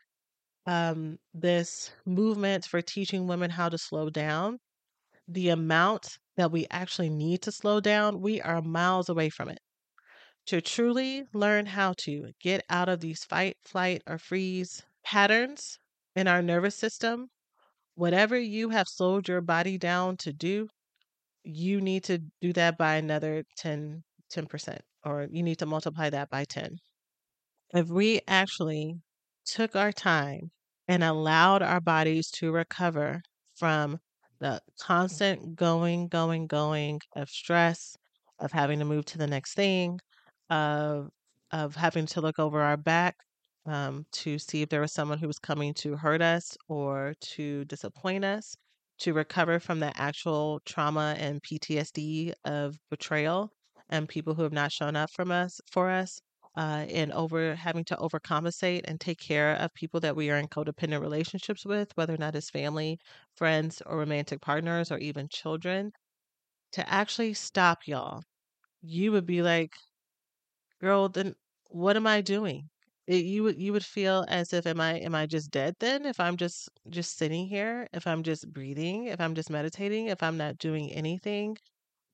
um, 0.67 1.19
this 1.35 1.93
movement 2.07 2.65
for 2.67 2.83
teaching 2.83 3.27
women 3.27 3.51
how 3.51 3.69
to 3.69 3.79
slow 3.79 4.11
down, 4.11 4.59
the 5.29 5.49
amount 5.51 6.19
that 6.37 6.53
we 6.53 6.67
actually 6.71 7.11
need 7.11 7.43
to 7.43 7.53
slow 7.53 7.81
down, 7.81 8.21
we 8.21 8.41
are 8.41 8.62
miles 8.62 9.09
away 9.09 9.31
from 9.31 9.49
it. 9.49 9.59
To 10.47 10.61
truly 10.61 11.25
learn 11.33 11.67
how 11.67 11.95
to 11.99 12.33
get 12.41 12.65
out 12.71 12.89
of 12.89 13.01
these 13.01 13.25
fight, 13.25 13.57
flight, 13.65 14.03
or 14.07 14.19
freeze 14.19 14.85
patterns 15.05 15.79
in 16.15 16.29
our 16.29 16.43
nervous 16.43 16.77
system, 16.77 17.29
whatever 17.95 18.39
you 18.39 18.71
have 18.71 18.89
slowed 18.89 19.29
your 19.29 19.41
body 19.41 19.79
down 19.79 20.17
to 20.19 20.33
do, 20.33 20.69
you 21.43 21.81
need 21.81 22.05
to 22.05 22.19
do 22.41 22.53
that 22.53 22.79
by 22.79 22.97
another 22.97 23.45
10, 23.57 24.05
10%, 24.31 24.79
or 25.05 25.27
you 25.31 25.43
need 25.43 25.59
to 25.59 25.67
multiply 25.67 26.11
that 26.11 26.31
by 26.31 26.45
10. 26.45 26.79
If 27.75 27.89
we 27.89 28.21
actually 28.29 29.01
took 29.45 29.77
our 29.77 29.93
time 29.93 30.51
and 30.89 31.03
allowed 31.03 31.62
our 31.62 31.81
bodies 31.81 32.31
to 32.33 32.53
recover 32.53 33.23
from 33.57 33.99
the 34.40 34.61
constant 34.81 35.57
going, 35.57 36.09
going, 36.09 36.46
going 36.46 37.01
of 37.14 37.29
stress, 37.31 37.96
of 38.38 38.53
having 38.53 38.79
to 38.81 38.85
move 38.85 39.05
to 39.07 39.18
the 39.18 39.27
next 39.27 39.55
thing, 39.55 40.01
of 40.51 41.11
of 41.53 41.75
having 41.77 42.07
to 42.07 42.20
look 42.20 42.38
over 42.38 42.61
our 42.61 42.77
back 42.77 43.16
um, 43.66 44.07
to 44.12 44.38
see 44.38 44.62
if 44.62 44.68
there 44.68 44.81
was 44.81 44.92
someone 44.92 45.18
who 45.18 45.27
was 45.27 45.38
coming 45.38 45.75
to 45.75 45.96
hurt 45.96 46.22
us 46.22 46.57
or 46.68 47.14
to 47.20 47.64
disappoint 47.66 48.25
us, 48.25 48.57
to 48.99 49.12
recover 49.14 49.61
from 49.61 49.81
the 49.81 49.92
actual 50.01 50.61
trauma 50.64 51.14
and 51.18 51.42
PTSD 51.42 52.33
of 52.44 52.77
betrayal 52.90 53.53
and 53.88 54.09
people 54.09 54.35
who 54.35 54.42
have 54.42 54.53
not 54.53 54.72
shown 54.72 54.96
up 54.96 55.11
from 55.11 55.31
us 55.31 55.61
for 55.70 55.90
us, 55.90 56.20
uh, 56.57 56.87
and 56.90 57.12
over 57.12 57.55
having 57.57 57.85
to 57.87 57.97
overcompensate 57.97 58.83
and 58.85 59.01
take 59.01 59.19
care 59.21 59.55
of 59.57 59.75
people 59.75 60.01
that 60.01 60.16
we 60.16 60.31
are 60.31 60.38
in 60.38 60.49
codependent 60.49 61.01
relationships 61.03 61.64
with, 61.66 61.92
whether 61.97 62.14
or 62.14 62.19
not 62.19 62.35
it's 62.37 62.51
family, 62.51 62.99
friends, 63.37 63.83
or 63.87 63.99
romantic 63.99 64.40
partners, 64.40 64.90
or 64.92 64.99
even 64.99 65.29
children, 65.29 65.92
to 66.73 66.88
actually 66.92 67.35
stop 67.35 67.81
y'all. 67.87 68.23
You 68.83 69.12
would 69.12 69.27
be 69.27 69.42
like, 69.42 69.73
girl, 70.81 71.09
then 71.09 71.35
what 71.71 71.97
am 71.97 72.07
I 72.07 72.21
doing? 72.23 72.71
It, 73.07 73.25
you 73.25 73.42
would 73.45 73.61
you 73.61 73.73
would 73.73 73.85
feel 73.85 74.25
as 74.29 74.53
if 74.53 74.66
am 74.66 74.81
I 74.81 74.95
am 74.99 75.14
I 75.14 75.27
just 75.27 75.51
dead 75.53 75.75
then 75.79 76.05
if 76.07 76.19
I'm 76.19 76.37
just 76.37 76.69
just 76.88 77.16
sitting 77.16 77.47
here 77.47 77.87
if 77.92 78.05
I'm 78.07 78.25
just 78.25 78.53
breathing 78.53 79.07
if 79.07 79.21
I'm 79.21 79.35
just 79.37 79.49
meditating 79.51 80.09
if 80.09 80.23
I'm 80.25 80.37
not 80.37 80.59
doing 80.59 80.90
anything 80.92 81.57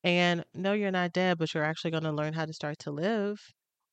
and 0.05 0.45
no 0.55 0.75
you're 0.75 0.91
not 0.93 1.13
dead 1.13 1.39
but 1.39 1.55
you're 1.55 1.65
actually 1.65 1.93
going 1.93 2.05
to 2.05 2.13
learn 2.13 2.35
how 2.35 2.47
to 2.47 2.53
start 2.55 2.79
to 2.81 2.93
live 2.93 3.41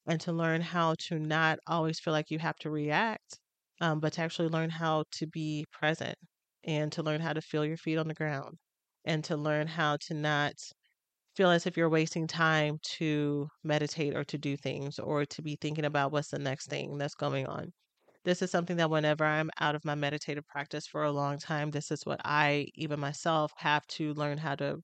and 0.10 0.22
to 0.22 0.34
learn 0.34 0.62
how 0.62 0.96
to 1.00 1.20
not 1.20 1.60
always 1.68 2.00
feel 2.00 2.14
like 2.14 2.32
you 2.32 2.40
have 2.40 2.58
to 2.58 2.72
react 2.72 3.40
um, 3.82 4.00
but 4.02 4.14
to 4.14 4.22
actually 4.22 4.50
learn 4.50 4.70
how 4.72 5.06
to 5.14 5.28
be 5.28 5.66
present 5.72 6.18
and 6.66 6.92
to 6.94 7.04
learn 7.04 7.22
how 7.22 7.34
to 7.34 7.42
feel 7.42 7.66
your 7.66 7.78
feet 7.78 7.98
on 7.98 8.08
the 8.10 8.16
ground 8.16 8.58
and 9.06 9.24
to 9.26 9.38
learn 9.38 9.68
how 9.68 9.98
to 9.98 10.14
not 10.16 10.54
feel 11.36 11.50
as 11.50 11.66
if 11.66 11.78
you're 11.78 11.90
wasting 11.90 12.28
time 12.28 12.78
to 12.84 13.48
meditate 13.64 14.16
or 14.16 14.24
to 14.26 14.38
do 14.38 14.58
things 14.58 15.00
or 15.00 15.26
to 15.26 15.42
be 15.42 15.56
thinking 15.62 15.86
about 15.86 16.12
what's 16.12 16.30
the 16.30 16.40
next 16.40 16.68
thing 16.70 16.98
that's 16.98 17.16
going 17.16 17.46
on. 17.48 17.72
This 18.26 18.42
is 18.42 18.52
something 18.52 18.78
that 18.78 18.90
whenever 18.92 19.26
I'm 19.26 19.52
out 19.60 19.76
of 19.76 19.86
my 19.86 19.96
meditative 19.96 20.46
practice 20.48 20.88
for 20.88 21.04
a 21.04 21.12
long 21.12 21.40
time, 21.40 21.72
this 21.72 21.92
is 21.92 22.06
what 22.06 22.22
I, 22.26 22.68
even 22.76 23.00
myself, 23.00 23.52
have 23.58 23.88
to 23.88 24.14
learn 24.14 24.38
how 24.40 24.56
to 24.58 24.80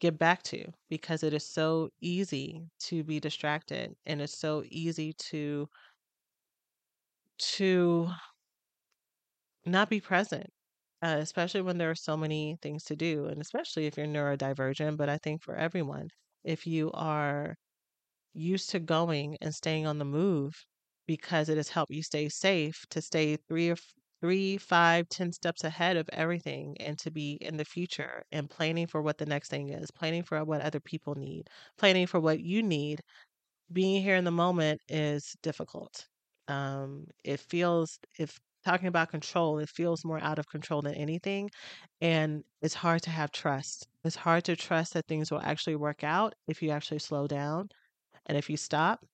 get 0.00 0.18
back 0.18 0.42
to 0.44 0.72
because 0.90 1.22
it 1.22 1.32
is 1.34 1.46
so 1.46 1.90
easy 2.00 2.68
to 2.80 3.04
be 3.04 3.20
distracted 3.20 3.94
and 4.06 4.20
it's 4.22 4.38
so 4.38 4.62
easy 4.66 5.12
to 5.14 5.68
to 7.38 8.08
not 9.64 9.90
be 9.90 10.00
present 10.00 10.46
uh, 11.02 11.18
especially 11.20 11.62
when 11.62 11.78
there 11.78 11.92
are 11.92 11.96
so 11.96 12.18
many 12.18 12.58
things 12.62 12.84
to 12.84 12.96
do, 12.96 13.26
and 13.26 13.40
especially 13.40 13.86
if 13.86 13.96
you're 13.96 14.08
neurodivergent. 14.08 14.98
But 14.98 15.10
I 15.10 15.18
think 15.20 15.44
for 15.44 15.54
everyone, 15.56 16.08
if 16.44 16.66
you 16.66 16.92
are 16.94 17.56
used 18.34 18.70
to 18.70 18.80
going 18.80 19.38
and 19.42 19.54
staying 19.54 19.86
on 19.86 19.98
the 19.98 20.04
move 20.06 20.54
because 21.06 21.48
it 21.50 21.58
has 21.58 21.70
helped 21.70 21.92
you 21.92 22.02
stay 22.02 22.28
safe, 22.30 22.84
to 22.90 23.02
stay 23.02 23.36
three 23.48 23.70
or 23.70 23.76
three, 24.20 24.56
five, 24.58 25.08
ten 25.08 25.32
steps 25.32 25.64
ahead 25.64 25.96
of 25.96 26.08
everything, 26.12 26.76
and 26.80 26.98
to 27.00 27.10
be 27.10 27.34
in 27.40 27.56
the 27.56 27.64
future 27.64 28.24
and 28.32 28.50
planning 28.50 28.86
for 28.86 29.02
what 29.02 29.18
the 29.18 29.26
next 29.26 29.48
thing 29.50 29.70
is, 29.70 29.90
planning 29.90 30.22
for 30.22 30.44
what 30.44 30.60
other 30.62 30.80
people 30.80 31.14
need, 31.16 31.48
planning 31.78 32.06
for 32.06 32.20
what 32.20 32.40
you 32.40 32.62
need. 32.62 33.00
Being 33.72 34.02
here 34.02 34.16
in 34.16 34.24
the 34.24 34.30
moment 34.32 34.80
is 34.88 35.36
difficult. 35.42 36.08
Um, 36.48 37.06
it 37.24 37.40
feels 37.40 37.98
if 38.18 38.38
talking 38.64 38.88
about 38.88 39.10
control, 39.10 39.58
it 39.58 39.68
feels 39.68 40.04
more 40.04 40.18
out 40.20 40.38
of 40.38 40.48
control 40.48 40.82
than 40.82 40.94
anything. 40.94 41.50
And 42.00 42.44
it's 42.62 42.74
hard 42.74 43.02
to 43.04 43.10
have 43.10 43.32
trust. 43.32 43.88
It's 44.04 44.16
hard 44.16 44.44
to 44.46 44.56
trust 44.56 44.94
that 44.94 45.06
things 45.08 45.30
will 45.30 45.40
actually 45.42 45.76
work 45.76 46.04
out 46.04 46.34
if 46.48 46.62
you 46.62 46.70
actually 46.70 47.00
slow 47.00 47.26
down 47.28 47.68
and 48.26 48.38
if 48.38 48.50
you 48.50 48.56
stop. 48.58 49.04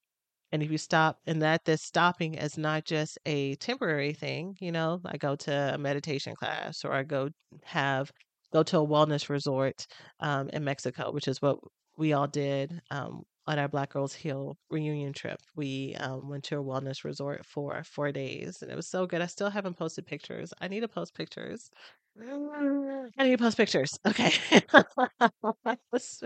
And 0.52 0.62
if 0.62 0.70
you 0.70 0.78
stop, 0.78 1.18
and 1.26 1.40
that 1.42 1.64
this 1.64 1.82
stopping 1.82 2.34
is 2.34 2.58
not 2.58 2.84
just 2.84 3.18
a 3.26 3.54
temporary 3.56 4.12
thing, 4.12 4.56
you 4.60 4.70
know, 4.70 5.00
I 5.06 5.16
go 5.16 5.34
to 5.36 5.74
a 5.74 5.78
meditation 5.78 6.34
class 6.36 6.84
or 6.84 6.92
I 6.92 7.02
go 7.04 7.30
have 7.64 8.12
go 8.52 8.62
to 8.62 8.78
a 8.78 8.86
wellness 8.86 9.28
resort 9.30 9.86
um, 10.20 10.50
in 10.50 10.62
Mexico, 10.64 11.10
which 11.10 11.26
is 11.26 11.40
what 11.40 11.58
we 11.96 12.12
all 12.12 12.26
did 12.26 12.80
um, 12.90 13.22
on 13.46 13.58
our 13.58 13.68
Black 13.68 13.90
Girls 13.90 14.14
Heal 14.14 14.56
reunion 14.70 15.12
trip. 15.12 15.40
We 15.56 15.96
um, 15.98 16.28
went 16.28 16.44
to 16.44 16.58
a 16.58 16.62
wellness 16.62 17.04
resort 17.04 17.44
for 17.46 17.82
four 17.84 18.12
days, 18.12 18.58
and 18.62 18.70
it 18.70 18.76
was 18.76 18.88
so 18.88 19.06
good. 19.06 19.22
I 19.22 19.26
still 19.26 19.50
haven't 19.50 19.78
posted 19.78 20.06
pictures. 20.06 20.52
I 20.60 20.68
need 20.68 20.80
to 20.80 20.88
post 20.88 21.14
pictures. 21.14 21.70
I 22.20 23.24
need 23.24 23.30
to 23.32 23.38
post 23.38 23.56
pictures. 23.56 23.90
Okay. 24.06 24.32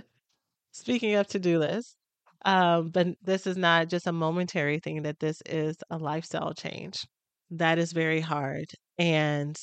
Speaking 0.73 1.15
of 1.15 1.27
to 1.29 1.39
do 1.39 1.59
list, 1.59 1.97
um, 2.45 2.91
but 2.91 3.09
this 3.23 3.47
is 3.47 3.57
not 3.57 3.89
just 3.89 4.07
a 4.07 4.13
momentary 4.13 4.79
thing, 4.79 5.03
that 5.03 5.21
this 5.21 5.43
is 5.47 5.77
a 5.91 5.99
lifestyle 5.99 6.55
change. 6.55 7.07
That 7.51 7.79
is 7.79 7.93
very 7.93 8.21
hard. 8.21 8.71
And 8.99 9.57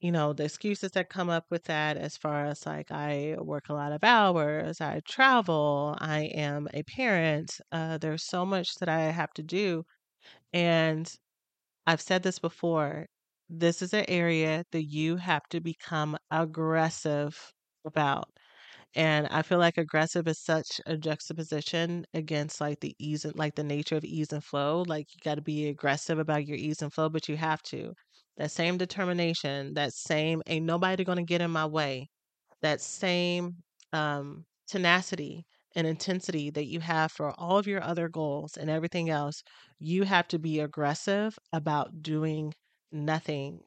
you 0.00 0.12
know, 0.12 0.32
the 0.32 0.44
excuses 0.44 0.92
that 0.92 1.10
come 1.10 1.30
up 1.30 1.46
with 1.50 1.64
that 1.64 1.96
as 1.98 2.16
far 2.16 2.46
as 2.46 2.66
like 2.66 2.90
I 2.92 3.36
work 3.40 3.68
a 3.68 3.74
lot 3.74 3.92
of 3.92 4.04
hours, 4.04 4.80
I 4.80 5.00
travel, 5.08 5.96
I 6.00 6.22
am 6.34 6.68
a 6.74 6.82
parent, 6.84 7.60
uh, 7.72 7.98
there's 7.98 8.24
so 8.24 8.46
much 8.46 8.76
that 8.76 8.88
I 8.88 9.02
have 9.12 9.32
to 9.34 9.42
do. 9.42 9.84
And 10.52 11.12
I've 11.86 12.00
said 12.00 12.22
this 12.22 12.38
before, 12.38 13.06
this 13.48 13.82
is 13.82 13.92
an 13.94 14.04
area 14.08 14.64
that 14.72 14.84
you 14.84 15.16
have 15.16 15.48
to 15.50 15.60
become 15.60 16.16
aggressive 16.30 17.52
about. 17.84 18.28
And 18.94 19.26
I 19.28 19.42
feel 19.42 19.58
like 19.58 19.78
aggressive 19.78 20.26
is 20.28 20.40
such 20.42 20.80
a 20.86 20.96
juxtaposition 20.96 22.04
against 22.14 22.60
like 22.60 22.80
the 22.80 22.94
ease 22.98 23.24
and 23.24 23.34
like 23.36 23.54
the 23.54 23.64
nature 23.64 23.96
of 23.96 24.04
ease 24.04 24.32
and 24.32 24.44
flow. 24.44 24.82
Like 24.86 25.06
you 25.14 25.20
got 25.24 25.36
to 25.36 25.42
be 25.42 25.68
aggressive 25.68 26.18
about 26.18 26.46
your 26.46 26.56
ease 26.56 26.82
and 26.82 26.92
flow, 26.92 27.08
but 27.08 27.28
you 27.28 27.36
have 27.36 27.62
to. 27.64 27.94
That 28.36 28.50
same 28.50 28.76
determination, 28.78 29.74
that 29.74 29.92
same 29.94 30.42
ain't 30.46 30.66
nobody 30.66 31.04
going 31.04 31.18
to 31.18 31.24
get 31.24 31.40
in 31.40 31.50
my 31.50 31.66
way, 31.66 32.08
that 32.62 32.80
same 32.80 33.56
um, 33.92 34.44
tenacity 34.68 35.46
and 35.74 35.86
intensity 35.86 36.50
that 36.50 36.66
you 36.66 36.80
have 36.80 37.12
for 37.12 37.32
all 37.38 37.58
of 37.58 37.66
your 37.66 37.82
other 37.82 38.08
goals 38.08 38.56
and 38.56 38.70
everything 38.70 39.10
else, 39.10 39.42
you 39.78 40.04
have 40.04 40.28
to 40.28 40.38
be 40.38 40.60
aggressive 40.60 41.38
about 41.52 42.02
doing 42.02 42.54
nothing 42.92 43.60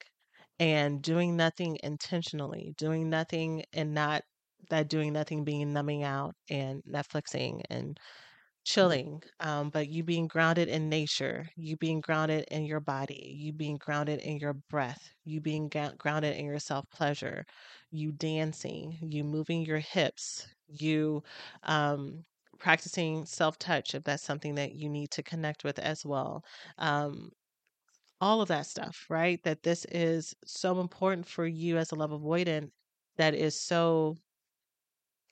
and 0.60 1.02
doing 1.02 1.36
nothing 1.36 1.78
intentionally, 1.84 2.74
doing 2.78 3.10
nothing 3.10 3.64
and 3.74 3.94
not 3.94 4.24
that 4.70 4.88
doing 4.90 5.14
nothing 5.14 5.44
being 5.44 5.74
numbing 5.74 6.04
out 6.04 6.36
and 6.50 6.84
Netflixing 6.84 7.62
and 7.70 8.00
chilling, 8.64 9.22
um, 9.40 9.70
but 9.72 9.90
you 9.90 10.04
being 10.04 10.28
grounded 10.28 10.68
in 10.70 10.90
nature, 10.90 11.50
you 11.56 11.78
being 11.78 12.02
grounded 12.02 12.46
in 12.52 12.66
your 12.66 12.80
body, 12.80 13.36
you 13.38 13.52
being 13.54 13.78
grounded 13.78 14.20
in 14.22 14.38
your 14.38 14.54
breath, 14.54 15.10
you 15.26 15.42
being 15.42 15.68
ga- 15.70 15.96
grounded 15.98 16.38
in 16.38 16.46
your 16.46 16.60
self 16.60 16.90
pleasure, 16.92 17.46
you 17.92 18.12
dancing, 18.12 18.98
you 19.02 19.24
moving 19.24 19.66
your 19.66 19.80
hips, 19.80 20.48
you 20.68 21.24
um, 21.64 22.24
practicing 22.60 23.26
self 23.26 23.58
touch 23.60 23.96
if 23.96 24.04
that's 24.04 24.24
something 24.24 24.56
that 24.56 24.74
you 24.76 24.90
need 24.90 25.12
to 25.12 25.24
connect 25.24 25.64
with 25.64 25.80
as 25.80 26.06
well. 26.06 26.44
Um, 26.78 27.32
all 28.20 28.42
of 28.42 28.48
that 28.50 28.66
stuff, 28.68 29.06
right? 29.10 29.42
That 29.44 29.64
this 29.64 29.86
is 29.86 30.36
so 30.46 30.80
important 30.80 31.28
for 31.28 31.46
you 31.46 31.78
as 31.78 31.92
a 31.92 31.96
love 31.96 32.12
avoidant 32.12 32.72
that 33.18 33.34
is 33.34 33.60
so 33.60 34.18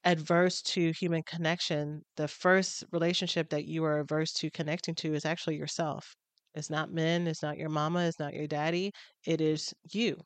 adverse 0.03 0.61
to 0.63 0.91
human 0.93 1.23
connection, 1.23 2.03
the 2.17 2.27
first 2.27 2.83
relationship 2.91 3.49
that 3.49 3.65
you 3.65 3.83
are 3.85 3.99
averse 3.99 4.33
to 4.33 4.51
connecting 4.51 4.95
to 4.95 5.13
is 5.13 5.25
actually 5.25 5.57
yourself. 5.57 6.15
It's 6.55 6.69
not 6.69 6.91
men, 6.91 7.27
it's 7.27 7.43
not 7.43 7.57
your 7.57 7.69
mama, 7.69 8.05
it's 8.07 8.19
not 8.19 8.33
your 8.33 8.47
daddy, 8.47 8.91
it 9.25 9.41
is 9.41 9.73
you. 9.93 10.17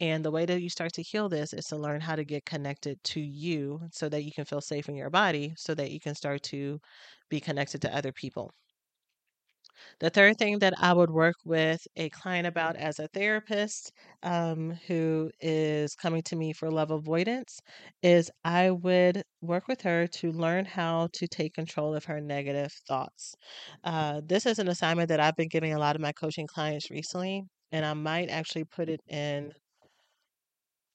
And 0.00 0.24
the 0.24 0.30
way 0.30 0.46
that 0.46 0.62
you 0.62 0.70
start 0.70 0.92
to 0.94 1.02
heal 1.02 1.28
this 1.30 1.52
is 1.54 1.66
to 1.66 1.76
learn 1.78 2.00
how 2.02 2.16
to 2.16 2.24
get 2.24 2.44
connected 2.46 3.02
to 3.04 3.20
you 3.20 3.80
so 3.92 4.08
that 4.10 4.24
you 4.24 4.32
can 4.32 4.44
feel 4.44 4.60
safe 4.60 4.88
in 4.88 4.96
your 4.96 5.10
body, 5.10 5.54
so 5.56 5.74
that 5.74 5.90
you 5.92 6.00
can 6.00 6.14
start 6.14 6.42
to 6.44 6.80
be 7.30 7.40
connected 7.40 7.82
to 7.82 7.94
other 7.96 8.12
people. 8.12 8.52
The 10.00 10.10
third 10.10 10.38
thing 10.38 10.58
that 10.60 10.74
I 10.78 10.92
would 10.92 11.10
work 11.10 11.36
with 11.44 11.86
a 11.96 12.08
client 12.10 12.46
about 12.46 12.76
as 12.76 12.98
a 12.98 13.08
therapist 13.08 13.92
um, 14.22 14.72
who 14.86 15.30
is 15.40 15.94
coming 15.94 16.22
to 16.24 16.36
me 16.36 16.52
for 16.52 16.70
love 16.70 16.90
avoidance 16.90 17.60
is 18.02 18.30
I 18.44 18.70
would 18.70 19.22
work 19.40 19.68
with 19.68 19.82
her 19.82 20.06
to 20.06 20.32
learn 20.32 20.64
how 20.64 21.08
to 21.14 21.26
take 21.28 21.54
control 21.54 21.94
of 21.94 22.04
her 22.06 22.20
negative 22.20 22.72
thoughts. 22.86 23.34
Uh, 23.84 24.20
this 24.24 24.46
is 24.46 24.58
an 24.58 24.68
assignment 24.68 25.08
that 25.08 25.20
I've 25.20 25.36
been 25.36 25.48
giving 25.48 25.72
a 25.74 25.78
lot 25.78 25.96
of 25.96 26.02
my 26.02 26.12
coaching 26.12 26.46
clients 26.46 26.90
recently, 26.90 27.44
and 27.72 27.84
I 27.84 27.94
might 27.94 28.28
actually 28.30 28.64
put 28.64 28.88
it 28.88 29.00
in 29.08 29.52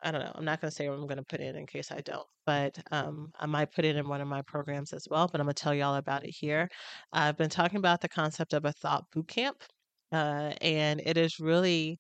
I 0.04 0.12
don't 0.12 0.22
know. 0.22 0.32
I'm 0.36 0.45
not 0.45 0.62
going 0.62 0.70
to 0.70 0.76
say 0.76 0.88
what 0.88 0.95
I'm 0.95 1.08
going 1.08 1.18
to 1.18 1.24
put 1.24 1.39
in 1.39 1.56
in 1.56 1.66
case 1.66 1.91
I 1.91 2.02
don't, 2.02 2.28
but 2.45 2.78
um, 2.91 3.32
I 3.39 3.48
might 3.48 3.72
put 3.72 3.86
it 3.86 3.95
in 3.95 4.08
one 4.08 4.22
of 4.22 4.28
my 4.28 4.41
programs 4.43 4.93
as 4.93 5.08
well. 5.10 5.28
But 5.28 5.41
I'm 5.41 5.48
going 5.48 5.56
to 5.56 5.62
tell 5.62 5.74
y'all 5.74 5.95
about 5.95 6.24
it 6.24 6.30
here. 6.30 6.70
I've 7.14 7.38
been 7.38 7.50
talking 7.50 7.80
about 7.80 8.02
the 8.02 8.10
concept 8.10 8.54
of 8.54 8.66
a 8.66 8.74
thought 8.74 9.06
boot 9.12 9.28
camp, 9.28 9.64
uh, 10.12 10.54
and 10.62 11.02
it 11.04 11.18
is 11.18 11.39
really 11.39 11.98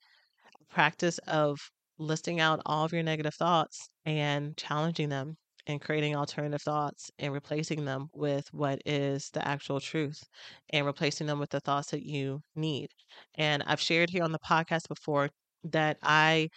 a 0.61 0.73
practice 0.73 1.17
of 1.27 1.57
listing 1.99 2.39
out 2.39 2.61
all 2.65 2.85
of 2.85 2.93
your 2.93 3.03
negative 3.03 3.33
thoughts 3.33 3.89
and 4.05 4.55
challenging 4.57 5.09
them 5.09 5.35
and 5.67 5.81
creating 5.81 6.15
alternative 6.15 6.61
thoughts 6.61 7.11
and 7.19 7.33
replacing 7.33 7.85
them 7.85 8.07
with 8.13 8.47
what 8.53 8.79
is 8.85 9.29
the 9.33 9.45
actual 9.45 9.79
truth 9.79 10.23
and 10.69 10.85
replacing 10.85 11.27
them 11.27 11.39
with 11.39 11.49
the 11.49 11.59
thoughts 11.59 11.91
that 11.91 12.05
you 12.05 12.41
need. 12.55 12.89
And 13.35 13.63
I've 13.65 13.81
shared 13.81 14.09
here 14.09 14.23
on 14.23 14.31
the 14.31 14.39
podcast 14.39 14.87
before 14.87 15.29
that 15.65 15.97
I 16.01 16.49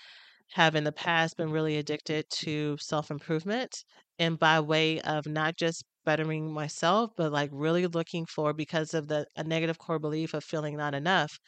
have 0.52 0.74
in 0.74 0.84
the 0.84 0.92
past 0.92 1.36
been 1.36 1.50
really 1.50 1.76
addicted 1.78 2.28
to 2.30 2.76
self 2.78 3.10
improvement 3.10 3.84
and 4.18 4.38
by 4.38 4.60
way 4.60 5.00
of 5.02 5.26
not 5.26 5.56
just 5.56 5.84
bettering 6.04 6.52
myself, 6.52 7.10
but 7.16 7.32
like 7.32 7.50
really 7.52 7.86
looking 7.86 8.26
for 8.26 8.52
because 8.52 8.94
of 8.94 9.08
the 9.08 9.26
a 9.36 9.44
negative 9.44 9.78
core 9.78 9.98
belief 9.98 10.34
of 10.34 10.44
feeling 10.44 10.76
not 10.76 10.94
enough. 10.94 11.38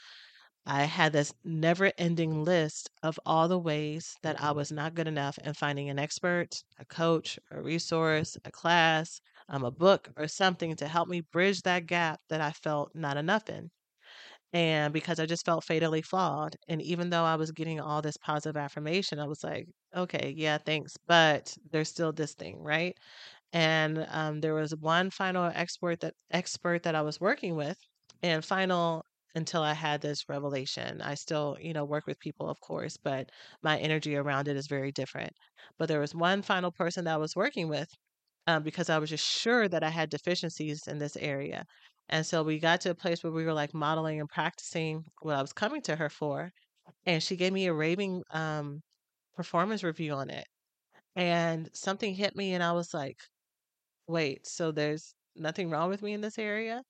I 0.67 0.85
had 0.85 1.13
this 1.13 1.33
never 1.45 1.93
ending 1.99 2.43
list 2.43 2.91
of 3.03 3.21
all 3.25 3.47
the 3.47 3.59
ways 3.61 4.17
that 4.23 4.41
I 4.41 4.51
was 4.53 4.73
not 4.73 4.95
good 4.95 5.07
enough 5.07 5.39
and 5.43 5.57
finding 5.57 5.89
an 5.89 6.01
expert, 6.01 6.65
a 6.79 6.85
coach, 6.85 7.39
a 7.53 7.63
resource, 7.63 8.37
a 8.45 8.51
class, 8.51 9.21
um, 9.49 9.63
a 9.65 9.71
book, 9.71 10.11
or 10.17 10.27
something 10.29 10.75
to 10.77 10.89
help 10.89 11.09
me 11.09 11.21
bridge 11.21 11.63
that 11.63 11.87
gap 11.87 12.21
that 12.29 12.41
I 12.41 12.51
felt 12.53 12.93
not 12.95 13.17
enough 13.17 13.49
in 13.49 13.71
and 14.53 14.93
because 14.93 15.19
I 15.21 15.27
just 15.27 15.45
felt 15.47 15.65
fatally 15.65 16.03
flawed. 16.03 16.57
And 16.69 16.83
even 16.83 17.11
though 17.11 17.25
I 17.25 17.37
was 17.37 17.53
getting 17.53 17.81
all 17.81 18.03
this 18.03 18.17
positive 18.19 18.57
affirmation, 18.57 19.19
I 19.19 19.27
was 19.27 19.43
like, 19.45 19.67
okay, 19.97 20.35
yeah, 20.37 20.59
thanks, 20.59 20.97
but 21.07 21.57
there's 21.71 21.89
still 21.89 22.13
this 22.13 22.35
thing, 22.35 22.59
right? 22.63 22.97
And 23.53 24.07
um, 24.11 24.41
there 24.41 24.55
was 24.55 24.75
one 24.77 25.11
final 25.11 25.45
expert 25.55 26.01
that 26.01 26.15
expert 26.31 26.83
that 26.85 26.95
I 26.95 27.03
was 27.03 27.21
working 27.21 27.57
with, 27.57 27.79
and 28.23 28.45
final 28.45 29.05
until 29.35 29.63
I 29.63 29.73
had 29.75 30.01
this 30.03 30.29
revelation. 30.29 31.01
I 31.03 31.15
still, 31.15 31.57
you 31.61 31.73
know, 31.73 31.85
work 31.87 32.07
with 32.07 32.19
people, 32.21 32.49
of 32.51 32.61
course, 32.61 32.97
but 32.99 33.31
my 33.63 33.79
energy 33.79 34.17
around 34.17 34.49
it 34.49 34.57
is 34.57 34.67
very 34.67 34.93
different. 34.93 35.33
But 35.79 35.89
there 35.89 36.01
was 36.01 36.15
one 36.15 36.43
final 36.43 36.73
person 36.73 37.05
that 37.07 37.15
I 37.15 37.19
was 37.19 37.35
working 37.37 37.69
with 37.69 37.89
um, 38.47 38.63
because 38.63 38.91
I 38.91 38.99
was 38.99 39.11
just 39.11 39.27
sure 39.27 39.69
that 39.69 39.83
I 39.85 39.91
had 39.91 40.11
deficiencies 40.11 40.87
in 40.87 40.99
this 40.99 41.17
area. 41.17 41.65
And 42.13 42.27
so 42.27 42.45
we 42.45 42.61
got 42.61 42.83
to 42.83 42.93
a 42.93 42.97
place 42.97 43.25
where 43.25 43.33
we 43.33 43.45
were 43.45 43.55
like 43.55 43.75
modeling 43.75 44.21
and 44.21 44.31
practicing 44.31 45.07
what 45.23 45.37
I 45.37 45.43
was 45.43 45.53
coming 45.55 45.83
to 45.85 45.97
her 45.97 46.11
for. 46.11 46.53
And 47.07 47.23
she 47.23 47.37
gave 47.37 47.53
me 47.55 47.67
a 47.67 47.75
raving 47.75 48.25
um, 48.33 48.83
performance 49.35 49.85
review 49.85 50.15
on 50.15 50.31
it. 50.31 50.47
And 51.17 51.71
something 51.75 52.15
hit 52.15 52.37
me, 52.37 52.55
and 52.55 52.63
I 52.65 52.73
was 52.73 52.95
like, 52.95 53.19
wait, 54.07 54.47
so 54.47 54.73
there's 54.73 55.15
nothing 55.37 55.71
wrong 55.71 55.89
with 55.91 56.03
me 56.03 56.13
in 56.15 56.21
this 56.23 56.39
area? 56.39 56.83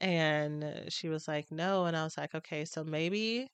And 0.00 0.86
she 0.90 1.08
was 1.10 1.28
like, 1.28 1.46
no. 1.52 1.86
And 1.86 1.96
I 1.96 2.04
was 2.04 2.16
like, 2.18 2.34
okay, 2.34 2.64
so 2.66 2.84
maybe, 2.84 3.48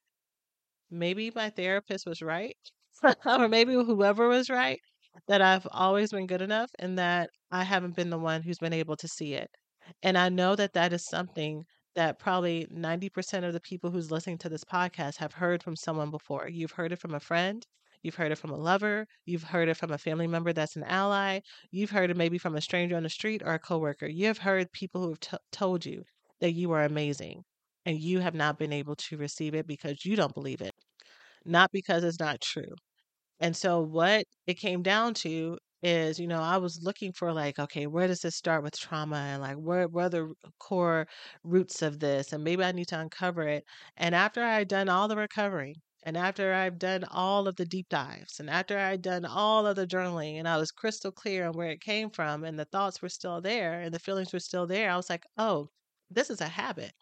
maybe 0.90 1.30
my 1.34 1.50
therapist 1.50 2.06
was 2.06 2.22
right, 2.22 2.56
or 3.26 3.48
maybe 3.48 3.74
whoever 3.74 4.28
was 4.28 4.50
right, 4.50 4.80
that 5.28 5.42
I've 5.42 5.66
always 5.72 6.12
been 6.12 6.26
good 6.26 6.42
enough 6.42 6.70
and 6.78 6.98
that 6.98 7.30
I 7.50 7.64
haven't 7.64 7.96
been 7.96 8.10
the 8.10 8.18
one 8.18 8.42
who's 8.42 8.58
been 8.58 8.72
able 8.74 8.96
to 8.98 9.08
see 9.08 9.34
it. 9.34 9.50
And 10.02 10.16
I 10.16 10.28
know 10.28 10.54
that 10.56 10.74
that 10.74 10.92
is 10.92 11.04
something 11.06 11.64
that 11.94 12.18
probably 12.18 12.66
90% 12.70 13.44
of 13.44 13.52
the 13.52 13.60
people 13.60 13.90
who's 13.90 14.10
listening 14.10 14.38
to 14.38 14.48
this 14.48 14.64
podcast 14.64 15.16
have 15.16 15.34
heard 15.34 15.62
from 15.62 15.76
someone 15.76 16.10
before. 16.10 16.48
You've 16.48 16.72
heard 16.72 16.92
it 16.92 17.00
from 17.00 17.14
a 17.14 17.20
friend, 17.20 17.66
you've 18.02 18.14
heard 18.14 18.32
it 18.32 18.38
from 18.38 18.50
a 18.50 18.56
lover, 18.56 19.06
you've 19.24 19.42
heard 19.42 19.68
it 19.68 19.76
from 19.76 19.90
a 19.92 19.98
family 19.98 20.26
member 20.26 20.52
that's 20.52 20.76
an 20.76 20.84
ally, 20.84 21.40
you've 21.70 21.90
heard 21.90 22.10
it 22.10 22.16
maybe 22.16 22.38
from 22.38 22.54
a 22.56 22.60
stranger 22.60 22.96
on 22.96 23.02
the 23.02 23.08
street 23.10 23.42
or 23.44 23.54
a 23.54 23.58
coworker. 23.58 24.06
You've 24.06 24.38
heard 24.38 24.72
people 24.72 25.02
who 25.02 25.08
have 25.10 25.20
t- 25.20 25.36
told 25.50 25.84
you 25.84 26.04
that 26.40 26.52
you 26.52 26.72
are 26.72 26.84
amazing 26.84 27.44
and 27.84 27.98
you 28.00 28.20
have 28.20 28.34
not 28.34 28.58
been 28.58 28.72
able 28.72 28.96
to 28.96 29.16
receive 29.16 29.54
it 29.54 29.66
because 29.66 30.04
you 30.04 30.16
don't 30.16 30.34
believe 30.34 30.60
it, 30.60 30.72
not 31.44 31.70
because 31.72 32.04
it's 32.04 32.20
not 32.20 32.40
true. 32.40 32.74
And 33.40 33.56
so 33.56 33.80
what 33.80 34.24
it 34.46 34.54
came 34.54 34.82
down 34.82 35.14
to 35.14 35.58
is, 35.82 36.18
you 36.20 36.26
know, 36.26 36.40
I 36.40 36.56
was 36.58 36.82
looking 36.82 37.12
for 37.12 37.32
like, 37.32 37.58
okay, 37.58 37.86
where 37.86 38.06
does 38.06 38.20
this 38.20 38.36
start 38.36 38.62
with 38.62 38.78
trauma 38.78 39.16
and 39.16 39.42
like 39.42 39.56
where 39.56 39.88
where 39.88 40.06
are 40.06 40.08
the 40.10 40.34
core 40.58 41.06
roots 41.44 41.82
of 41.82 41.98
this? 42.00 42.32
And 42.32 42.44
maybe 42.44 42.64
I 42.64 42.72
need 42.72 42.88
to 42.88 42.98
uncover 43.00 43.42
it. 43.48 43.64
And 43.96 44.14
after 44.14 44.42
I 44.42 44.54
had 44.58 44.68
done 44.68 44.88
all 44.88 45.08
the 45.08 45.16
recovery 45.16 45.74
and 46.04 46.16
after 46.16 46.52
I've 46.54 46.78
done 46.78 47.04
all 47.04 47.46
of 47.48 47.56
the 47.56 47.64
deep 47.66 47.88
dives 47.88 48.38
and 48.40 48.48
after 48.50 48.78
I'd 48.78 49.02
done 49.02 49.24
all 49.24 49.66
of 49.66 49.76
the 49.76 49.86
journaling 49.86 50.34
and 50.38 50.48
I 50.48 50.56
was 50.58 50.70
crystal 50.72 51.12
clear 51.12 51.46
on 51.48 51.54
where 51.54 51.70
it 51.70 51.80
came 51.80 52.10
from 52.10 52.44
and 52.44 52.58
the 52.58 52.64
thoughts 52.66 53.00
were 53.02 53.08
still 53.08 53.40
there 53.40 53.80
and 53.80 53.92
the 53.94 53.98
feelings 53.98 54.32
were 54.32 54.40
still 54.40 54.66
there, 54.66 54.90
I 54.90 54.96
was 54.96 55.10
like, 55.10 55.24
oh, 55.38 55.70
this 56.10 56.30
is 56.30 56.40
a 56.40 56.48
habit 56.48 56.92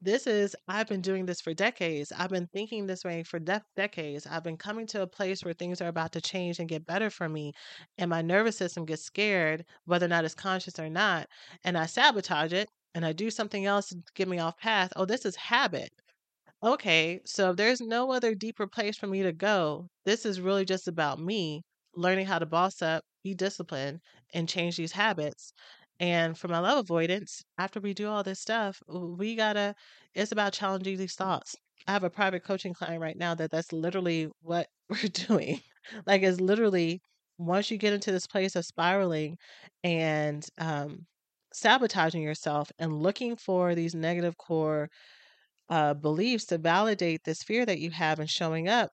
this 0.00 0.26
is 0.26 0.54
i've 0.68 0.86
been 0.86 1.00
doing 1.00 1.26
this 1.26 1.40
for 1.40 1.52
decades 1.54 2.12
i've 2.12 2.30
been 2.30 2.46
thinking 2.48 2.86
this 2.86 3.04
way 3.04 3.22
for 3.22 3.38
de- 3.38 3.62
decades 3.76 4.26
i've 4.26 4.44
been 4.44 4.56
coming 4.56 4.86
to 4.86 5.02
a 5.02 5.06
place 5.06 5.44
where 5.44 5.54
things 5.54 5.80
are 5.80 5.88
about 5.88 6.12
to 6.12 6.20
change 6.20 6.58
and 6.58 6.68
get 6.68 6.86
better 6.86 7.10
for 7.10 7.28
me 7.28 7.52
and 7.98 8.08
my 8.10 8.22
nervous 8.22 8.56
system 8.56 8.84
gets 8.84 9.02
scared 9.02 9.64
whether 9.86 10.06
or 10.06 10.08
not 10.08 10.24
it's 10.24 10.34
conscious 10.34 10.78
or 10.78 10.88
not 10.88 11.26
and 11.64 11.76
i 11.76 11.86
sabotage 11.86 12.52
it 12.52 12.68
and 12.94 13.04
i 13.04 13.12
do 13.12 13.30
something 13.30 13.66
else 13.66 13.88
to 13.88 13.96
get 14.14 14.28
me 14.28 14.38
off 14.38 14.56
path 14.58 14.92
oh 14.96 15.04
this 15.04 15.24
is 15.24 15.36
habit 15.36 15.90
okay, 16.62 17.20
so 17.24 17.50
if 17.50 17.56
there's 17.56 17.80
no 17.80 18.10
other 18.12 18.34
deeper 18.34 18.66
place 18.66 18.96
for 18.96 19.06
me 19.06 19.22
to 19.22 19.32
go, 19.32 19.88
this 20.04 20.24
is 20.26 20.40
really 20.40 20.64
just 20.64 20.88
about 20.88 21.20
me 21.20 21.62
learning 21.94 22.26
how 22.26 22.38
to 22.38 22.46
boss 22.46 22.82
up, 22.82 23.04
be 23.24 23.34
disciplined, 23.34 24.00
and 24.34 24.48
change 24.48 24.76
these 24.76 24.92
habits. 24.92 25.52
And 26.00 26.38
for 26.38 26.48
my 26.48 26.58
love 26.60 26.78
avoidants, 26.78 27.42
after 27.58 27.80
we 27.80 27.94
do 27.94 28.08
all 28.08 28.22
this 28.22 28.40
stuff, 28.40 28.82
we 28.88 29.34
gotta, 29.34 29.74
it's 30.14 30.32
about 30.32 30.52
challenging 30.52 30.96
these 30.96 31.14
thoughts. 31.14 31.56
I 31.86 31.92
have 31.92 32.04
a 32.04 32.10
private 32.10 32.44
coaching 32.44 32.74
client 32.74 33.00
right 33.00 33.16
now 33.16 33.34
that 33.34 33.50
that's 33.50 33.72
literally 33.72 34.28
what 34.40 34.68
we're 34.88 35.08
doing. 35.08 35.60
Like, 36.06 36.22
it's 36.22 36.40
literally 36.40 37.00
once 37.38 37.70
you 37.70 37.78
get 37.78 37.92
into 37.92 38.12
this 38.12 38.26
place 38.26 38.56
of 38.56 38.64
spiraling 38.64 39.38
and 39.84 40.44
um, 40.58 41.06
sabotaging 41.52 42.22
yourself 42.22 42.70
and 42.78 42.92
looking 43.02 43.36
for 43.36 43.74
these 43.74 43.94
negative 43.94 44.36
core 44.36 44.88
uh, 45.68 45.94
beliefs 45.94 46.46
to 46.46 46.58
validate 46.58 47.24
this 47.24 47.42
fear 47.42 47.66
that 47.66 47.80
you 47.80 47.90
have 47.90 48.18
and 48.20 48.30
showing 48.30 48.68
up, 48.68 48.90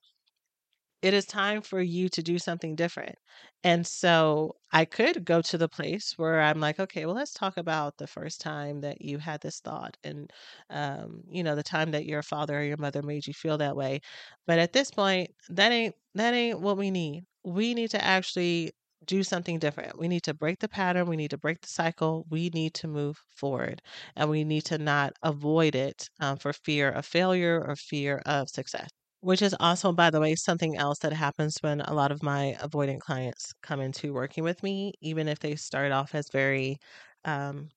it 1.02 1.14
is 1.14 1.26
time 1.26 1.62
for 1.62 1.80
you 1.80 2.08
to 2.10 2.22
do 2.22 2.38
something 2.38 2.74
different. 2.76 3.16
And 3.64 3.86
so 3.86 4.56
I 4.72 4.84
could 4.84 5.24
go 5.24 5.42
to 5.42 5.58
the 5.58 5.68
place 5.68 6.14
where 6.16 6.40
I'm 6.40 6.60
like, 6.60 6.78
okay, 6.80 7.06
well, 7.06 7.14
let's 7.14 7.32
talk 7.32 7.56
about 7.56 7.96
the 7.98 8.06
first 8.06 8.40
time 8.40 8.80
that 8.82 9.02
you 9.02 9.18
had 9.18 9.40
this 9.40 9.60
thought 9.60 9.96
and, 10.04 10.30
um, 10.70 11.22
you 11.28 11.42
know, 11.42 11.54
the 11.56 11.62
time 11.62 11.90
that 11.92 12.06
your 12.06 12.22
father 12.22 12.58
or 12.60 12.62
your 12.62 12.76
mother 12.78 13.02
made 13.02 13.26
you 13.26 13.34
feel 13.34 13.58
that 13.58 13.76
way. 13.76 14.00
But 14.46 14.58
at 14.58 14.72
this 14.72 14.90
point, 14.90 15.30
that 15.50 15.72
ain't 15.72 15.94
that 16.14 16.34
ain't 16.34 16.60
what 16.60 16.76
we 16.78 16.90
need. 16.90 17.24
We 17.44 17.74
need 17.74 17.90
to 17.90 18.02
actually 18.04 18.72
do 19.04 19.22
something 19.22 19.58
different. 19.58 19.98
We 19.98 20.08
need 20.08 20.22
to 20.24 20.34
break 20.34 20.58
the 20.60 20.68
pattern. 20.68 21.06
We 21.08 21.16
need 21.16 21.30
to 21.30 21.38
break 21.38 21.60
the 21.60 21.68
cycle. 21.68 22.26
We 22.30 22.48
need 22.50 22.74
to 22.74 22.88
move 22.88 23.22
forward 23.36 23.82
and 24.16 24.28
we 24.30 24.42
need 24.44 24.64
to 24.66 24.78
not 24.78 25.12
avoid 25.22 25.74
it 25.76 26.08
um, 26.20 26.38
for 26.38 26.52
fear 26.52 26.90
of 26.90 27.06
failure 27.06 27.62
or 27.64 27.76
fear 27.76 28.18
of 28.26 28.48
success. 28.48 28.88
Which 29.26 29.42
is 29.42 29.56
also, 29.58 29.90
by 29.92 30.10
the 30.10 30.20
way, 30.20 30.36
something 30.36 30.76
else 30.76 31.00
that 31.00 31.12
happens 31.12 31.58
when 31.60 31.80
a 31.80 31.92
lot 31.92 32.12
of 32.12 32.22
my 32.22 32.56
avoidant 32.60 33.00
clients 33.00 33.52
come 33.60 33.80
into 33.80 34.12
working 34.12 34.44
with 34.44 34.62
me, 34.62 34.92
even 35.00 35.26
if 35.26 35.40
they 35.40 35.56
start 35.56 35.90
off 35.90 36.14
as 36.14 36.28
very 36.30 36.78
um, 37.24 37.70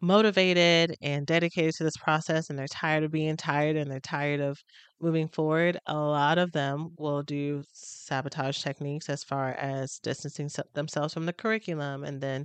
motivated 0.00 0.96
and 1.00 1.24
dedicated 1.24 1.74
to 1.76 1.84
this 1.84 1.96
process 1.96 2.50
and 2.50 2.58
they're 2.58 2.66
tired 2.66 3.04
of 3.04 3.12
being 3.12 3.36
tired 3.36 3.76
and 3.76 3.88
they're 3.88 4.00
tired 4.00 4.40
of 4.40 4.58
moving 5.00 5.28
forward, 5.28 5.78
a 5.86 5.94
lot 5.96 6.38
of 6.38 6.50
them 6.52 6.90
will 6.98 7.22
do 7.22 7.62
sabotage 7.72 8.60
techniques 8.62 9.08
as 9.08 9.22
far 9.22 9.52
as 9.52 10.00
distancing 10.02 10.50
themselves 10.74 11.14
from 11.14 11.26
the 11.26 11.32
curriculum 11.32 12.02
and 12.02 12.20
then 12.20 12.44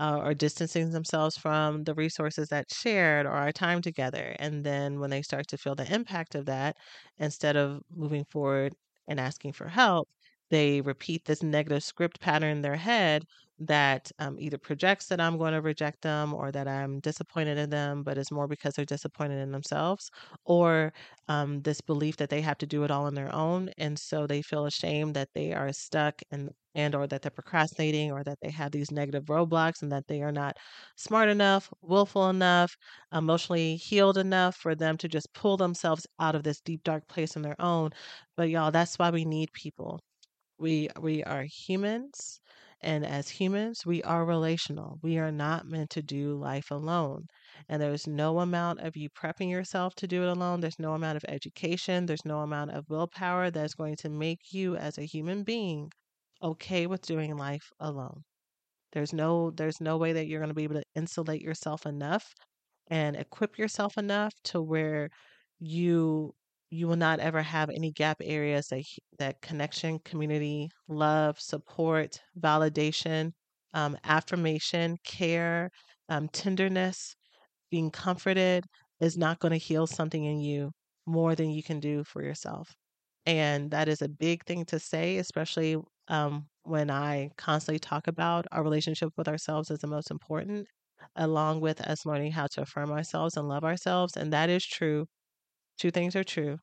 uh, 0.00 0.20
or 0.24 0.34
distancing 0.34 0.90
themselves 0.90 1.36
from 1.38 1.84
the 1.84 1.94
resources 1.94 2.48
that 2.48 2.72
shared 2.72 3.26
or 3.26 3.30
our 3.32 3.52
time 3.52 3.82
together. 3.82 4.36
And 4.40 4.64
then 4.64 5.00
when 5.00 5.10
they 5.10 5.22
start 5.22 5.46
to 5.48 5.58
feel 5.58 5.76
the 5.76 5.92
impact 5.94 6.34
of 6.36 6.46
that, 6.46 6.76
instead 7.18 7.56
of 7.56 7.82
moving 7.94 8.24
forward 8.24 8.74
and 9.08 9.20
asking 9.20 9.52
for 9.54 9.68
help, 9.68 10.08
they 10.50 10.80
repeat 10.80 11.24
this 11.24 11.42
negative 11.42 11.84
script 11.84 12.20
pattern 12.20 12.50
in 12.56 12.62
their 12.62 12.76
head 12.76 13.24
that 13.60 14.10
um, 14.18 14.36
either 14.40 14.58
projects 14.58 15.06
that 15.08 15.20
I'm 15.20 15.36
going 15.38 15.52
to 15.52 15.60
reject 15.60 16.02
them 16.02 16.32
or 16.34 16.50
that 16.52 16.66
I'm 16.66 16.98
disappointed 17.00 17.58
in 17.58 17.70
them, 17.70 18.02
but 18.02 18.16
it's 18.18 18.30
more 18.32 18.48
because 18.48 18.74
they're 18.74 18.84
disappointed 18.86 19.38
in 19.38 19.52
themselves, 19.52 20.10
or 20.44 20.92
um, 21.28 21.60
this 21.62 21.80
belief 21.82 22.16
that 22.16 22.30
they 22.30 22.40
have 22.40 22.58
to 22.58 22.66
do 22.66 22.84
it 22.84 22.90
all 22.90 23.04
on 23.06 23.14
their 23.14 23.32
own, 23.34 23.70
and 23.78 23.98
so 23.98 24.26
they 24.26 24.42
feel 24.42 24.66
ashamed 24.66 25.14
that 25.16 25.28
they 25.34 25.52
are 25.52 25.72
stuck 25.72 26.22
and 26.30 26.50
and 26.74 26.94
or 26.94 27.06
that 27.06 27.22
they're 27.22 27.30
procrastinating 27.30 28.10
or 28.12 28.22
that 28.24 28.38
they 28.42 28.50
have 28.50 28.72
these 28.72 28.90
negative 28.90 29.24
roadblocks 29.26 29.82
and 29.82 29.90
that 29.92 30.06
they 30.08 30.22
are 30.22 30.32
not 30.32 30.56
smart 30.96 31.28
enough, 31.28 31.70
willful 31.82 32.28
enough, 32.30 32.76
emotionally 33.12 33.76
healed 33.76 34.18
enough 34.18 34.56
for 34.56 34.74
them 34.74 34.96
to 34.98 35.08
just 35.08 35.32
pull 35.34 35.56
themselves 35.56 36.06
out 36.20 36.34
of 36.34 36.42
this 36.44 36.60
deep 36.60 36.82
dark 36.84 37.06
place 37.08 37.36
on 37.36 37.42
their 37.42 37.60
own. 37.60 37.90
But 38.36 38.50
y'all, 38.50 38.70
that's 38.70 38.98
why 38.98 39.10
we 39.10 39.24
need 39.24 39.52
people 39.52 40.00
we 40.58 40.88
we 41.00 41.24
are 41.24 41.42
humans, 41.66 42.40
and 42.80 43.04
as 43.04 43.28
humans, 43.30 43.84
we 43.84 44.00
are 44.04 44.24
relational. 44.24 44.98
We 45.02 45.18
are 45.18 45.32
not 45.32 45.66
meant 45.66 45.90
to 45.90 46.02
do 46.02 46.36
life 46.38 46.70
alone. 46.70 47.26
And 47.68 47.82
there's 47.82 48.06
no 48.06 48.38
amount 48.38 48.78
of 48.80 48.96
you 48.96 49.10
prepping 49.10 49.50
yourself 49.50 49.96
to 49.96 50.06
do 50.06 50.22
it 50.22 50.28
alone. 50.28 50.60
There's 50.60 50.78
no 50.78 50.92
amount 50.94 51.16
of 51.16 51.24
education. 51.26 52.06
There's 52.06 52.24
no 52.24 52.40
amount 52.42 52.70
of 52.70 52.88
willpower 52.88 53.50
that's 53.50 53.74
going 53.74 53.96
to 53.96 54.08
make 54.08 54.52
you 54.52 54.76
as 54.76 54.98
a 54.98 55.02
human 55.04 55.42
being 55.42 55.90
okay 56.42 56.86
with 56.86 57.02
doing 57.02 57.36
life 57.36 57.70
alone. 57.80 58.24
There's 58.92 59.12
no 59.12 59.50
there's 59.52 59.80
no 59.80 59.96
way 59.98 60.12
that 60.14 60.26
you're 60.26 60.40
going 60.40 60.48
to 60.50 60.54
be 60.54 60.64
able 60.64 60.76
to 60.76 60.84
insulate 60.94 61.42
yourself 61.42 61.86
enough 61.86 62.34
and 62.88 63.16
equip 63.16 63.58
yourself 63.58 63.98
enough 63.98 64.34
to 64.44 64.62
where 64.62 65.10
you 65.60 66.34
you 66.70 66.86
will 66.88 66.96
not 66.96 67.20
ever 67.20 67.42
have 67.42 67.70
any 67.70 67.92
gap 67.92 68.18
areas 68.22 68.68
that 68.68 68.84
that 69.18 69.40
connection, 69.42 69.98
community, 70.00 70.70
love, 70.88 71.38
support, 71.40 72.20
validation, 72.38 73.32
um, 73.74 73.96
affirmation, 74.04 74.96
care, 75.04 75.70
um, 76.08 76.28
tenderness, 76.28 77.14
being 77.70 77.90
comforted 77.90 78.64
is 79.00 79.16
not 79.16 79.38
going 79.40 79.52
to 79.52 79.58
heal 79.58 79.86
something 79.86 80.24
in 80.24 80.40
you 80.40 80.72
more 81.06 81.34
than 81.34 81.50
you 81.50 81.62
can 81.62 81.80
do 81.80 82.04
for 82.04 82.22
yourself. 82.22 82.74
And 83.26 83.70
that 83.72 83.88
is 83.88 84.02
a 84.02 84.08
big 84.08 84.44
thing 84.46 84.64
to 84.66 84.78
say, 84.78 85.18
especially 85.18 85.76
um, 86.10 86.48
when 86.64 86.90
I 86.90 87.30
constantly 87.38 87.80
talk 87.80 88.08
about 88.08 88.46
our 88.52 88.64
relationship 88.64 89.12
with 89.18 89.28
ourselves 89.28 89.70
as 89.72 89.80
the 89.80 89.88
most 89.88 90.10
important, 90.12 90.68
along 91.16 91.60
with 91.62 91.80
us 91.82 92.06
learning 92.06 92.32
how 92.32 92.48
to 92.48 92.62
affirm 92.62 92.92
ourselves 92.92 93.36
and 93.38 93.48
love 93.48 93.64
ourselves. 93.64 94.16
And 94.16 94.32
that 94.34 94.50
is 94.50 94.66
true. 94.66 95.06
Two 95.78 95.90
things 95.90 96.14
are 96.16 96.24
true. 96.24 96.58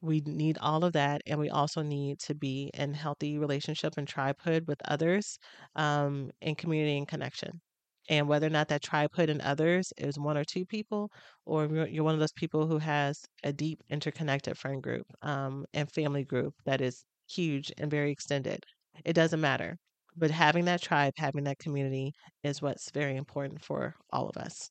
We 0.00 0.20
need 0.22 0.58
all 0.58 0.84
of 0.84 0.92
that, 0.94 1.22
and 1.26 1.40
we 1.40 1.50
also 1.50 1.82
need 1.82 2.20
to 2.20 2.34
be 2.34 2.70
in 2.74 2.94
healthy 2.94 3.38
relationship 3.38 3.94
and 3.98 4.06
tribehood 4.08 4.66
with 4.68 4.80
others, 4.86 5.38
um, 5.76 6.30
in 6.40 6.54
community 6.56 6.98
and 6.98 7.08
connection. 7.08 7.60
And 8.08 8.28
whether 8.28 8.46
or 8.46 8.50
not 8.50 8.68
that 8.68 8.82
tribehood 8.82 9.30
and 9.30 9.40
others 9.42 9.92
is 9.98 10.18
one 10.18 10.36
or 10.38 10.44
two 10.44 10.66
people, 10.66 11.10
or 11.46 11.66
you're 11.66 11.88
you're 11.88 12.04
one 12.04 12.14
of 12.14 12.20
those 12.20 12.32
people 12.32 12.66
who 12.68 12.78
has 12.78 13.24
a 13.44 13.52
deep 13.52 13.82
interconnected 13.90 14.58
friend 14.58 14.82
group 14.82 15.06
um, 15.22 15.66
and 15.74 15.90
family 15.92 16.24
group 16.24 16.54
that 16.64 16.80
is 16.80 17.04
huge 17.28 17.72
and 17.78 17.90
very 17.90 18.10
extended, 18.12 18.64
it 19.04 19.14
doesn't 19.14 19.40
matter. 19.40 19.78
But 20.16 20.30
having 20.30 20.64
that 20.66 20.82
tribe, 20.82 21.14
having 21.16 21.44
that 21.44 21.58
community 21.58 22.12
is 22.42 22.62
what's 22.62 22.90
very 22.90 23.16
important 23.16 23.64
for 23.64 23.96
all 24.12 24.28
of 24.28 24.36
us. 24.36 24.70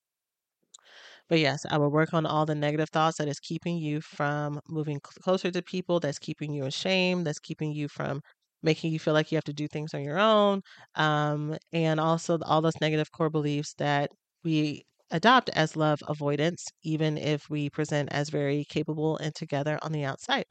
But 1.30 1.39
yes, 1.39 1.65
I 1.69 1.78
will 1.78 1.89
work 1.91 2.13
on 2.13 2.25
all 2.25 2.45
the 2.45 2.55
negative 2.55 2.89
thoughts 2.89 3.17
that 3.17 3.28
is 3.28 3.39
keeping 3.39 3.78
you 3.78 4.01
from 4.01 4.59
moving 4.67 4.99
cl- 5.05 5.13
closer 5.21 5.51
to 5.51 5.61
people, 5.61 5.99
that's 5.99 6.19
keeping 6.19 6.53
you 6.53 6.65
ashamed, 6.65 7.25
that's 7.25 7.39
keeping 7.39 7.71
you 7.71 7.88
from 7.88 8.21
making 8.63 8.91
you 8.91 8.99
feel 8.99 9.13
like 9.13 9.32
you 9.32 9.38
have 9.38 9.43
to 9.45 9.53
do 9.53 9.67
things 9.67 9.93
on 9.93 10.03
your 10.03 10.19
own. 10.19 10.61
Um, 10.95 11.57
and 11.71 11.99
also 11.99 12.39
all 12.41 12.61
those 12.61 12.80
negative 12.82 13.11
core 13.11 13.30
beliefs 13.30 13.73
that 13.75 14.11
we 14.43 14.86
adopt 15.11 15.49
as 15.49 15.75
love 15.78 15.99
avoidants, 16.07 16.65
even 16.84 17.17
if 17.17 17.49
we 17.49 17.69
present 17.69 18.09
as 18.11 18.30
very 18.30 18.65
capable 18.65 19.17
and 19.17 19.34
together 19.36 19.80
on 19.82 19.91
the 19.93 20.03
outside. 20.03 20.45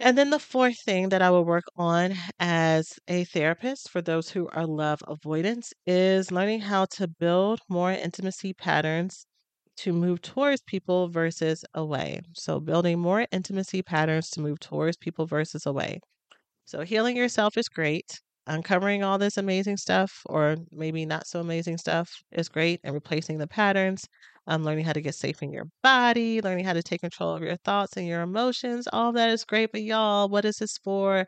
And 0.00 0.18
then 0.18 0.30
the 0.30 0.40
fourth 0.40 0.80
thing 0.80 1.10
that 1.10 1.22
I 1.22 1.30
will 1.30 1.44
work 1.44 1.66
on 1.76 2.14
as 2.40 2.98
a 3.06 3.22
therapist 3.22 3.88
for 3.88 4.02
those 4.02 4.30
who 4.30 4.48
are 4.48 4.66
love 4.66 5.00
avoidants 5.06 5.72
is 5.86 6.32
learning 6.32 6.62
how 6.62 6.86
to 6.96 7.06
build 7.06 7.60
more 7.68 7.92
intimacy 7.92 8.52
patterns 8.52 9.26
to 9.76 9.92
move 9.92 10.22
towards 10.22 10.62
people 10.62 11.08
versus 11.08 11.64
away. 11.72 12.20
So, 12.34 12.58
building 12.58 12.98
more 12.98 13.28
intimacy 13.30 13.82
patterns 13.82 14.28
to 14.30 14.40
move 14.40 14.58
towards 14.58 14.96
people 14.96 15.26
versus 15.26 15.66
away. 15.66 16.00
So, 16.64 16.82
healing 16.82 17.16
yourself 17.18 17.56
is 17.58 17.68
great. 17.68 18.20
Uncovering 18.46 19.02
all 19.04 19.18
this 19.18 19.36
amazing 19.36 19.76
stuff, 19.76 20.22
or 20.26 20.56
maybe 20.70 21.04
not 21.04 21.26
so 21.26 21.40
amazing 21.40 21.76
stuff, 21.78 22.10
is 22.32 22.48
great. 22.48 22.80
And 22.82 22.94
replacing 22.94 23.38
the 23.38 23.46
patterns, 23.46 24.06
um, 24.50 24.64
learning 24.64 24.84
how 24.86 24.92
to 24.94 25.00
get 25.02 25.16
safe 25.16 25.42
in 25.42 25.52
your 25.52 25.66
body, 25.82 26.42
learning 26.42 26.66
how 26.66 26.74
to 26.74 26.82
take 26.84 27.02
control 27.02 27.34
of 27.36 27.42
your 27.42 27.56
thoughts 27.58 27.96
and 27.98 28.06
your 28.08 28.22
emotions, 28.22 28.88
all 28.92 29.12
that 29.14 29.30
is 29.30 29.44
great. 29.46 29.72
But, 29.72 29.82
y'all, 29.84 30.28
what 30.30 30.44
is 30.46 30.58
this 30.58 30.78
for? 30.84 31.26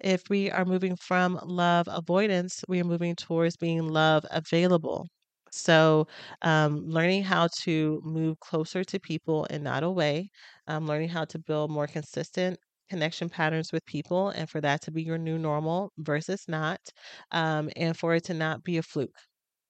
If 0.00 0.22
we 0.30 0.50
are 0.50 0.64
moving 0.64 0.96
from 0.96 1.40
love 1.44 1.86
avoidance, 1.90 2.64
we 2.68 2.80
are 2.80 2.84
moving 2.84 3.16
towards 3.16 3.56
being 3.56 3.88
love 3.88 4.24
available. 4.30 5.08
So, 5.52 6.08
um, 6.42 6.80
learning 6.88 7.24
how 7.24 7.48
to 7.62 8.00
move 8.04 8.38
closer 8.40 8.84
to 8.84 9.00
people 9.00 9.46
and 9.50 9.64
not 9.64 9.82
away, 9.84 10.30
um, 10.68 10.86
learning 10.86 11.10
how 11.10 11.24
to 11.26 11.38
build 11.38 11.70
more 11.70 11.86
consistent 11.86 12.58
connection 12.90 13.28
patterns 13.30 13.72
with 13.72 13.84
people, 13.86 14.30
and 14.30 14.48
for 14.50 14.60
that 14.62 14.82
to 14.82 14.90
be 14.92 15.02
your 15.02 15.18
new 15.18 15.38
normal 15.38 15.92
versus 15.98 16.44
not, 16.48 16.80
um, 17.32 17.70
and 17.76 17.96
for 17.98 18.14
it 18.14 18.24
to 18.24 18.34
not 18.34 18.62
be 18.64 18.78
a 18.78 18.82
fluke. 18.82 19.16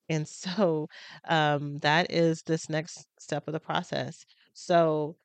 And 0.08 0.26
so, 0.28 0.88
um, 1.28 1.78
that 1.78 2.10
is 2.12 2.42
this 2.42 2.68
next 2.68 3.06
step 3.18 3.46
of 3.48 3.52
the 3.52 3.60
process. 3.60 4.24
So, 4.54 5.16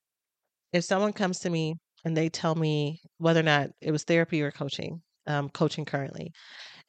if 0.73 0.83
someone 0.83 1.13
comes 1.13 1.39
to 1.39 1.49
me 1.49 1.75
and 2.05 2.17
they 2.17 2.29
tell 2.29 2.55
me 2.55 3.01
whether 3.17 3.39
or 3.39 3.43
not 3.43 3.69
it 3.81 3.91
was 3.91 4.03
therapy 4.03 4.41
or 4.41 4.51
coaching, 4.51 5.01
um, 5.27 5.49
coaching 5.49 5.85
currently, 5.85 6.31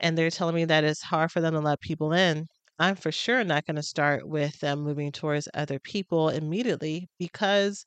and 0.01 0.17
they're 0.19 0.31
telling 0.31 0.55
me 0.55 0.65
that 0.67 0.85
it's 0.85 1.03
hard 1.03 1.33
for 1.33 1.41
them 1.41 1.55
to 1.55 1.61
let 1.61 1.81
people 1.81 2.13
in, 2.13 2.47
I'm 2.79 2.97
for 2.97 3.13
sure 3.13 3.45
not 3.45 3.67
going 3.67 3.77
to 3.77 3.83
start 3.83 4.29
with 4.29 4.59
them 4.61 4.81
moving 4.83 5.13
towards 5.13 5.49
other 5.55 5.79
people 5.81 6.31
immediately 6.31 7.09
because 7.19 7.85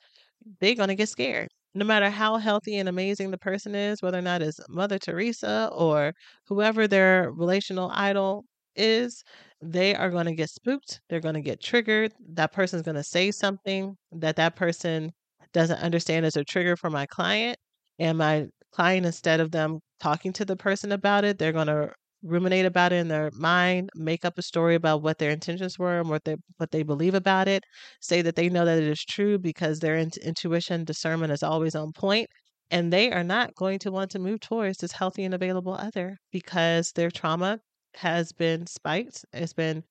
they're 0.59 0.75
going 0.75 0.89
to 0.89 0.95
get 0.95 1.09
scared. 1.09 1.49
No 1.73 1.85
matter 1.85 2.09
how 2.09 2.37
healthy 2.37 2.77
and 2.77 2.89
amazing 2.89 3.31
the 3.31 3.37
person 3.37 3.75
is, 3.75 4.01
whether 4.01 4.17
or 4.17 4.21
not 4.21 4.41
it's 4.41 4.59
Mother 4.69 4.97
Teresa 4.99 5.69
or 5.73 6.13
whoever 6.47 6.87
their 6.87 7.31
relational 7.31 7.91
idol 7.93 8.45
is, 8.77 9.23
they 9.61 9.95
are 9.95 10.09
going 10.09 10.25
to 10.25 10.35
get 10.35 10.49
spooked. 10.49 11.01
They're 11.09 11.19
going 11.19 11.35
to 11.35 11.41
get 11.41 11.61
triggered. 11.61 12.13
That 12.33 12.51
person's 12.51 12.83
going 12.83 12.95
to 12.95 13.03
say 13.03 13.31
something 13.31 13.95
that 14.11 14.35
that 14.35 14.55
person 14.55 15.11
doesn't 15.53 15.79
understand 15.79 16.25
as 16.25 16.35
a 16.35 16.43
trigger 16.43 16.75
for 16.75 16.89
my 16.89 17.05
client. 17.07 17.57
And 17.99 18.17
my 18.17 18.47
client, 18.71 19.05
instead 19.05 19.39
of 19.39 19.51
them 19.51 19.79
talking 19.99 20.33
to 20.33 20.45
the 20.45 20.55
person 20.55 20.91
about 20.91 21.25
it, 21.25 21.39
they're 21.39 21.51
going 21.51 21.67
to 21.67 21.91
ruminate 22.23 22.65
about 22.65 22.91
it 22.91 22.97
in 22.97 23.07
their 23.07 23.31
mind, 23.33 23.89
make 23.95 24.25
up 24.25 24.37
a 24.37 24.41
story 24.41 24.75
about 24.75 25.01
what 25.01 25.17
their 25.17 25.31
intentions 25.31 25.77
were 25.79 25.99
and 25.99 26.09
what 26.09 26.23
they 26.25 26.35
what 26.57 26.71
they 26.71 26.83
believe 26.83 27.13
about 27.15 27.47
it, 27.47 27.63
say 28.01 28.21
that 28.21 28.35
they 28.35 28.49
know 28.49 28.65
that 28.65 28.77
it 28.77 28.87
is 28.87 29.03
true 29.03 29.37
because 29.37 29.79
their 29.79 29.95
in- 29.95 30.11
intuition 30.23 30.83
discernment 30.83 31.31
is 31.31 31.43
always 31.43 31.75
on 31.75 31.91
point, 31.93 32.27
and 32.71 32.91
they 32.91 33.11
are 33.11 33.23
not 33.23 33.55
going 33.55 33.79
to 33.79 33.91
want 33.91 34.11
to 34.11 34.19
move 34.19 34.39
towards 34.39 34.77
this 34.79 34.91
healthy 34.91 35.23
and 35.23 35.33
available 35.33 35.73
other 35.73 36.17
because 36.31 36.91
their 36.93 37.11
trauma 37.11 37.59
has 37.95 38.31
been 38.33 38.67
spiked, 38.67 39.25
it's 39.33 39.53
been 39.53 39.83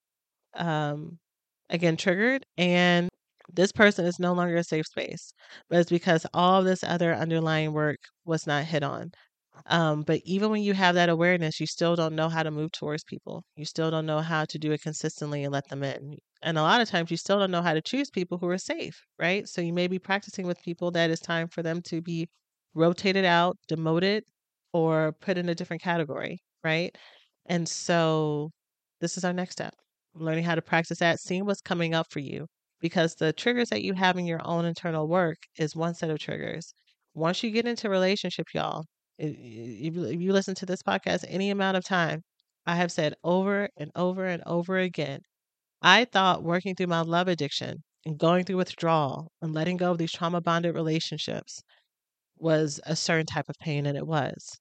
um 0.55 1.19
again 1.71 1.97
triggered 1.97 2.47
and 2.59 3.09
this 3.53 3.73
person 3.73 4.05
is 4.07 4.19
no 4.19 4.33
longer 4.33 4.57
a 4.57 4.65
safe 4.65 4.87
space 4.87 5.33
but 5.69 5.79
it's 5.81 5.91
because 5.91 6.27
all 6.35 6.63
this 6.63 6.83
other 6.85 7.15
underlying 7.15 7.73
work 7.73 7.99
was 8.25 8.47
not 8.47 8.65
hit 8.65 8.83
on 8.83 9.11
um, 9.67 10.03
but 10.03 10.21
even 10.25 10.51
when 10.51 10.63
you 10.63 10.75
have 10.75 10.95
that 10.97 11.09
awareness, 11.09 11.61
you 11.61 11.67
still 11.67 11.97
don't 11.97 12.15
know 12.15 12.29
how 12.29 12.43
to 12.43 12.51
move 12.51 12.73
towards 12.73 13.05
people. 13.05 13.43
You 13.57 13.65
still 13.65 13.91
don't 13.91 14.07
know 14.07 14.21
how 14.21 14.45
to 14.47 14.59
do 14.59 14.73
it 14.73 14.83
consistently 14.83 15.45
and 15.45 15.53
let 15.53 15.69
them 15.69 15.83
in. 15.83 16.19
And 16.43 16.59
a 16.59 16.63
lot 16.63 16.81
of 16.81 16.89
times 16.89 17.11
you 17.11 17.17
still 17.17 17.39
don't 17.39 17.51
know 17.51 17.63
how 17.63 17.75
to 17.75 17.81
choose 17.83 18.11
people 18.11 18.39
who 18.39 18.49
are 18.49 18.59
safe, 18.59 19.01
right? 19.19 19.49
So 19.49 19.63
you 19.63 19.73
may 19.73 19.89
be 19.89 19.99
practicing 19.99 20.47
with 20.47 20.63
people 20.63 20.91
that 20.93 21.11
it's 21.11 21.21
time 21.21 21.49
for 21.49 21.63
them 21.63 21.81
to 21.83 22.03
be 22.03 22.29
rotated 22.75 23.25
out, 23.25 23.57
demoted, 23.69 24.25
or 24.73 25.13
put 25.21 25.39
in 25.39 25.49
a 25.49 25.55
different 25.55 25.83
category, 25.83 26.39
right? 26.63 26.97
And 27.47 27.69
so 27.69 28.51
this 29.01 29.17
is 29.17 29.25
our 29.25 29.33
next 29.33 29.53
step 29.53 29.75
learning 30.19 30.45
how 30.45 30.55
to 30.55 30.63
practice 30.63 30.99
that, 30.99 31.21
seeing 31.21 31.45
what's 31.45 31.61
coming 31.61 31.95
up 31.95 32.07
for 32.11 32.21
you. 32.21 32.47
Because 32.81 33.15
the 33.15 33.33
triggers 33.33 33.71
that 33.71 33.83
you 33.83 33.95
have 33.95 34.19
in 34.19 34.27
your 34.27 34.41
own 34.45 34.65
internal 34.65 35.09
work 35.09 35.39
is 35.59 35.75
one 35.75 35.95
set 35.95 36.11
of 36.11 36.19
triggers. 36.19 36.75
Once 37.15 37.43
you 37.43 37.51
get 37.51 37.67
into 37.67 37.89
relationship, 37.89 38.47
y'all, 38.55 38.85
if 39.19 39.35
you, 39.95 40.33
listen 40.33 40.55
to 40.57 40.67
this 40.67 40.83
podcast 40.83 41.25
any 41.29 41.51
amount 41.51 41.77
of 41.77 41.85
time, 41.85 42.21
I 42.67 42.77
have 42.77 42.93
said 42.93 43.15
over 43.25 43.69
and 43.79 43.91
over 43.95 44.27
and 44.27 44.43
over 44.45 44.79
again, 44.79 45.21
I 45.81 46.05
thought 46.05 46.43
working 46.43 46.75
through 46.75 46.89
my 46.89 47.01
love 47.01 47.29
addiction 47.29 47.83
and 48.05 48.19
going 48.19 48.45
through 48.45 48.59
withdrawal 48.59 49.29
and 49.41 49.55
letting 49.55 49.79
go 49.79 49.93
of 49.93 49.99
these 49.99 50.13
trauma 50.13 50.41
bonded 50.41 50.75
relationships 50.75 51.63
was 52.39 52.81
a 52.85 52.95
certain 52.95 53.27
type 53.27 53.49
of 53.49 53.57
pain, 53.61 53.87
and 53.87 53.97
it 53.97 54.07
was. 54.07 54.59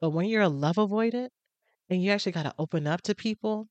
But 0.00 0.10
when 0.10 0.26
you're 0.26 0.42
a 0.42 0.48
love 0.48 0.76
avoidant 0.76 1.28
and 1.90 2.02
you 2.02 2.10
actually 2.10 2.32
got 2.32 2.44
to 2.44 2.54
open 2.58 2.86
up 2.86 3.02
to 3.02 3.14
people 3.14 3.68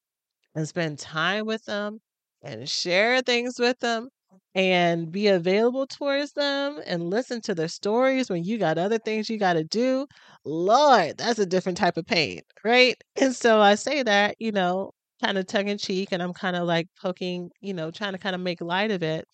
and 0.55 0.68
spend 0.68 0.99
time 0.99 1.45
with 1.45 1.66
them 1.66 1.99
and 2.43 2.70
share 2.70 3.22
things 3.22 3.59
with 3.59 3.80
them 3.80 4.09
and 4.55 5.11
be 5.11 5.28
available 5.28 5.88
towards 5.88 6.34
them 6.34 6.80
and 6.86 7.09
listen 7.09 7.41
to 7.41 7.55
their 7.55 7.68
stories 7.68 8.30
when 8.30 8.43
you 8.43 8.57
got 8.57 8.78
other 8.78 8.99
things 8.99 9.30
you 9.30 9.38
got 9.39 9.53
to 9.53 9.64
do. 9.64 10.05
Lord, 10.45 11.18
that's 11.18 11.39
a 11.39 11.45
different 11.45 11.78
type 11.78 11.97
of 11.97 12.05
pain, 12.05 12.41
right? 12.64 12.95
And 13.20 13.36
so 13.36 13.61
I 13.61 13.76
say 13.76 14.03
that, 14.03 14.36
you 14.39 14.51
know, 14.51 14.91
kind 15.24 15.38
of 15.38 15.47
tongue 15.47 15.70
in 15.70 15.78
cheek, 15.78 16.09
and 16.11 16.22
I'm 16.22 16.34
kind 16.34 16.55
of 16.55 16.66
like 16.68 16.88
poking, 17.01 17.49
you 17.61 17.74
know, 17.74 17.91
trying 17.91 18.14
to 18.14 18.20
kind 18.20 18.36
of 18.36 18.41
make 18.41 18.61
light 18.61 18.91
of 18.91 19.03
it. 19.03 19.26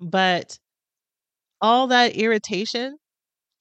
But 0.00 0.58
all 1.60 1.86
that 1.88 2.16
irritation 2.16 2.96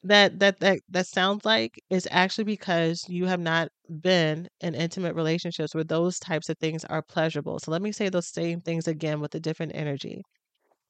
that 0.03 0.39
that 0.39 0.59
that 0.61 0.79
that 0.89 1.07
sounds 1.07 1.45
like 1.45 1.79
is 1.89 2.07
actually 2.11 2.45
because 2.45 3.03
you 3.09 3.25
have 3.25 3.39
not 3.39 3.69
been 4.01 4.47
in 4.61 4.73
intimate 4.75 5.15
relationships 5.15 5.75
where 5.75 5.83
those 5.83 6.19
types 6.19 6.49
of 6.49 6.57
things 6.57 6.85
are 6.85 7.01
pleasurable. 7.01 7.59
So 7.59 7.71
let 7.71 7.81
me 7.81 7.91
say 7.91 8.09
those 8.09 8.27
same 8.29 8.61
things 8.61 8.87
again 8.87 9.19
with 9.19 9.35
a 9.35 9.39
different 9.39 9.73
energy. 9.75 10.21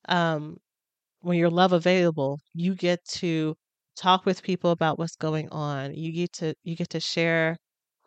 Um, 0.10 0.58
when 1.22 1.38
you're 1.38 1.50
love 1.52 1.74
available, 1.74 2.40
you 2.54 2.76
get 2.76 3.04
to 3.20 3.56
talk 3.98 4.26
with 4.26 4.44
people 4.44 4.72
about 4.72 5.00
what's 5.00 5.16
going 5.16 5.50
on. 5.52 5.94
You 5.96 6.12
get 6.14 6.34
to 6.36 6.56
you 6.64 6.76
get 6.76 6.90
to 6.92 7.00
share 7.02 7.58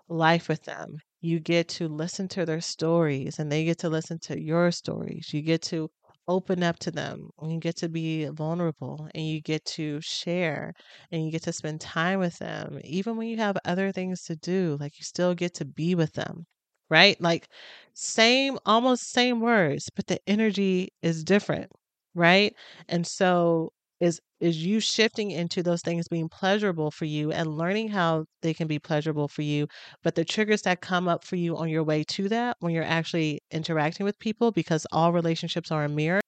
life 0.08 0.48
with 0.48 0.64
them. 0.64 0.96
You 1.20 1.40
get 1.40 1.68
to 1.70 1.88
listen 1.88 2.28
to 2.28 2.44
their 2.46 2.60
stories 2.60 3.38
and 3.38 3.50
they 3.50 3.64
get 3.64 3.78
to 3.80 3.88
listen 3.90 4.18
to 4.24 4.40
your 4.40 4.70
stories. 4.72 5.30
You 5.32 5.42
get 5.42 5.62
to 5.64 5.90
open 6.28 6.62
up 6.62 6.78
to 6.80 6.90
them 6.90 7.30
and 7.40 7.52
you 7.52 7.58
get 7.58 7.76
to 7.76 7.88
be 7.88 8.26
vulnerable 8.26 9.08
and 9.14 9.26
you 9.26 9.40
get 9.40 9.64
to 9.64 10.00
share 10.00 10.72
and 11.10 11.24
you 11.24 11.30
get 11.30 11.42
to 11.42 11.52
spend 11.52 11.80
time 11.80 12.18
with 12.20 12.38
them 12.38 12.80
even 12.84 13.16
when 13.16 13.28
you 13.28 13.36
have 13.38 13.56
other 13.64 13.92
things 13.92 14.22
to 14.24 14.36
do 14.36 14.76
like 14.80 14.98
you 14.98 15.04
still 15.04 15.34
get 15.34 15.54
to 15.54 15.64
be 15.64 15.94
with 15.94 16.12
them 16.14 16.46
right? 16.90 17.18
Like 17.20 17.48
same 17.94 18.58
almost 18.66 19.10
same 19.12 19.40
words 19.40 19.88
but 19.94 20.06
the 20.06 20.20
energy 20.28 20.92
is 21.02 21.24
different 21.24 21.70
right? 22.14 22.54
And 22.88 23.06
so 23.06 23.72
is 24.02 24.20
is 24.40 24.64
you 24.64 24.80
shifting 24.80 25.30
into 25.30 25.62
those 25.62 25.82
things 25.82 26.08
being 26.08 26.28
pleasurable 26.28 26.90
for 26.90 27.06
you 27.06 27.32
and 27.32 27.56
learning 27.56 27.88
how 27.88 28.24
they 28.42 28.52
can 28.52 28.66
be 28.68 28.78
pleasurable 28.78 29.28
for 29.28 29.42
you 29.42 29.66
but 30.02 30.14
the 30.16 30.24
triggers 30.24 30.62
that 30.62 30.82
come 30.82 31.08
up 31.08 31.24
for 31.24 31.36
you 31.36 31.56
on 31.56 31.68
your 31.68 31.84
way 31.84 32.04
to 32.04 32.28
that 32.28 32.56
when 32.60 32.74
you're 32.74 32.84
actually 32.84 33.40
interacting 33.52 34.04
with 34.04 34.18
people 34.18 34.50
because 34.52 34.86
all 34.92 35.12
relationships 35.12 35.70
are 35.70 35.84
a 35.84 35.88
mirror 35.88 36.20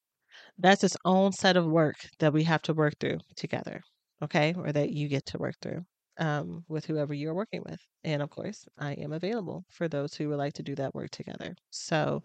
that's 0.59 0.85
its 0.85 0.97
own 1.05 1.33
set 1.33 1.57
of 1.57 1.67
work 1.67 1.97
that 2.21 2.33
we 2.33 2.45
have 2.45 2.63
to 2.63 2.75
work 2.75 2.95
through 3.01 3.19
together 3.37 3.81
okay 4.23 4.55
or 4.57 4.73
that 4.73 4.91
you 4.91 5.09
get 5.09 5.27
to 5.27 5.39
work 5.39 5.55
through 5.63 5.85
um, 6.19 6.65
with 6.69 6.87
whoever 6.87 7.15
you're 7.15 7.35
working 7.35 7.63
with 7.67 7.81
and 8.05 8.23
of 8.23 8.31
course 8.31 8.67
i 8.79 8.93
am 8.95 9.13
available 9.13 9.65
for 9.71 9.89
those 9.89 10.15
who 10.15 10.29
would 10.29 10.39
like 10.39 10.55
to 10.55 10.63
do 10.63 10.75
that 10.77 10.95
work 10.95 11.11
together. 11.11 11.55
So 11.71 12.23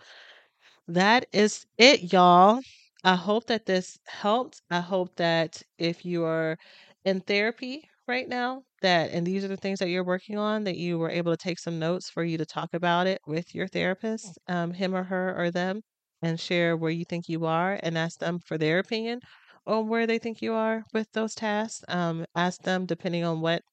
that 0.88 1.26
is 1.34 1.66
it 1.78 2.12
y'all 2.14 2.62
I 3.04 3.16
hope 3.16 3.46
that 3.48 3.66
this 3.66 3.98
helped. 4.08 4.62
I 4.70 4.80
hope 4.82 5.16
that 5.18 5.62
if 5.78 6.06
you 6.06 6.24
are 6.26 6.58
in 7.06 7.22
therapy 7.22 7.90
right 8.08 8.28
now, 8.28 8.64
that 8.82 9.12
and 9.12 9.26
these 9.28 9.44
are 9.44 9.48
the 9.50 9.58
things 9.58 9.80
that 9.80 9.90
you're 9.90 10.04
working 10.06 10.38
on, 10.38 10.64
that 10.66 10.78
you 10.78 10.98
were 10.98 11.10
able 11.10 11.32
to 11.34 11.38
take 11.38 11.60
some 11.60 11.80
notes 11.80 12.10
for 12.10 12.24
you 12.24 12.38
to 12.38 12.46
talk 12.46 12.74
about 12.74 13.08
it 13.08 13.20
with 13.28 13.54
your 13.56 13.68
therapist, 13.68 14.38
um, 14.48 14.74
him 14.74 14.96
or 14.96 15.04
her 15.04 15.36
or 15.38 15.52
them, 15.52 15.82
and 16.22 16.40
share 16.40 16.76
where 16.78 16.92
you 16.92 17.06
think 17.06 17.28
you 17.30 17.46
are 17.46 17.80
and 17.84 17.98
ask 17.98 18.20
them 18.20 18.40
for 18.40 18.58
their 18.58 18.80
opinion 18.80 19.20
on 19.68 19.88
where 19.90 20.08
they 20.08 20.18
think 20.20 20.42
you 20.42 20.54
are 20.54 20.84
with 20.94 21.12
those 21.14 21.36
tasks. 21.36 21.84
Um, 21.90 22.26
ask 22.36 22.62
them 22.64 22.86
depending 22.86 23.24
on 23.24 23.42
what 23.42 23.64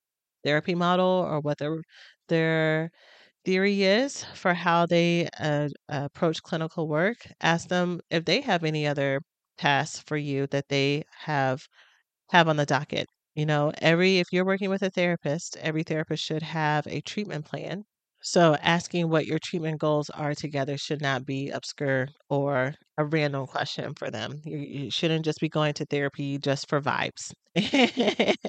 therapy 0.45 0.75
model 0.75 1.07
or 1.07 1.41
what 1.41 1.59
their 1.59 1.83
their 2.29 2.91
theory 3.47 3.83
is 3.85 4.25
for 4.35 4.55
how 4.55 4.85
they 4.87 5.29
uh, 5.41 5.71
approach 5.89 6.43
clinical 6.43 6.89
work. 6.89 7.19
Ask 7.41 7.69
them 7.69 8.03
if 8.11 8.27
they 8.27 8.43
have 8.43 8.65
any 8.65 8.87
other 8.87 9.23
tasks 9.59 10.01
for 10.07 10.19
you 10.19 10.47
that 10.49 10.69
they 10.69 11.05
have 11.21 11.67
have 12.31 12.49
on 12.49 12.57
the 12.57 12.67
docket. 12.67 13.09
You 13.35 13.47
know, 13.47 13.73
every 13.81 14.19
if 14.19 14.33
you're 14.33 14.45
working 14.47 14.71
with 14.71 14.83
a 14.83 14.91
therapist, 14.91 15.57
every 15.59 15.83
therapist 15.85 16.25
should 16.25 16.43
have 16.43 16.87
a 16.89 17.01
treatment 17.03 17.47
plan. 17.47 17.85
So 18.29 18.57
asking 18.57 19.09
what 19.09 19.27
your 19.27 19.39
treatment 19.39 19.79
goals 19.81 20.11
are 20.11 20.35
together 20.35 20.77
should 20.77 21.01
not 21.01 21.25
be 21.25 21.49
obscure 21.51 22.09
or 22.29 22.75
a 22.99 23.05
random 23.05 23.47
question 23.47 23.95
for 23.95 24.11
them. 24.11 24.41
You, 24.45 24.59
you 24.59 24.91
shouldn't 24.91 25.25
just 25.25 25.39
be 25.39 25.49
going 25.49 25.75
to 25.75 25.87
therapy 25.87 26.37
just 26.39 26.69
for 26.69 26.81
vibes. 26.81 27.33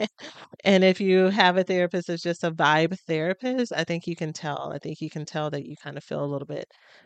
and 0.66 0.84
if 0.84 1.00
you 1.00 1.26
have 1.26 1.58
a 1.58 1.64
therapist 1.64 2.08
that's 2.08 2.24
just 2.24 2.44
a 2.44 2.50
vibe 2.52 2.98
therapist, 3.08 3.72
I 3.72 3.84
think 3.84 4.08
you 4.08 4.16
can 4.16 4.34
tell. 4.34 4.72
I 4.74 4.80
think 4.80 5.00
you 5.00 5.12
can 5.12 5.26
tell 5.26 5.52
that 5.52 5.66
you 5.68 5.76
kind 5.84 5.96
of 5.96 6.04
feel 6.04 6.24
a 6.24 6.26
little 6.26 6.48
bit 6.48 6.66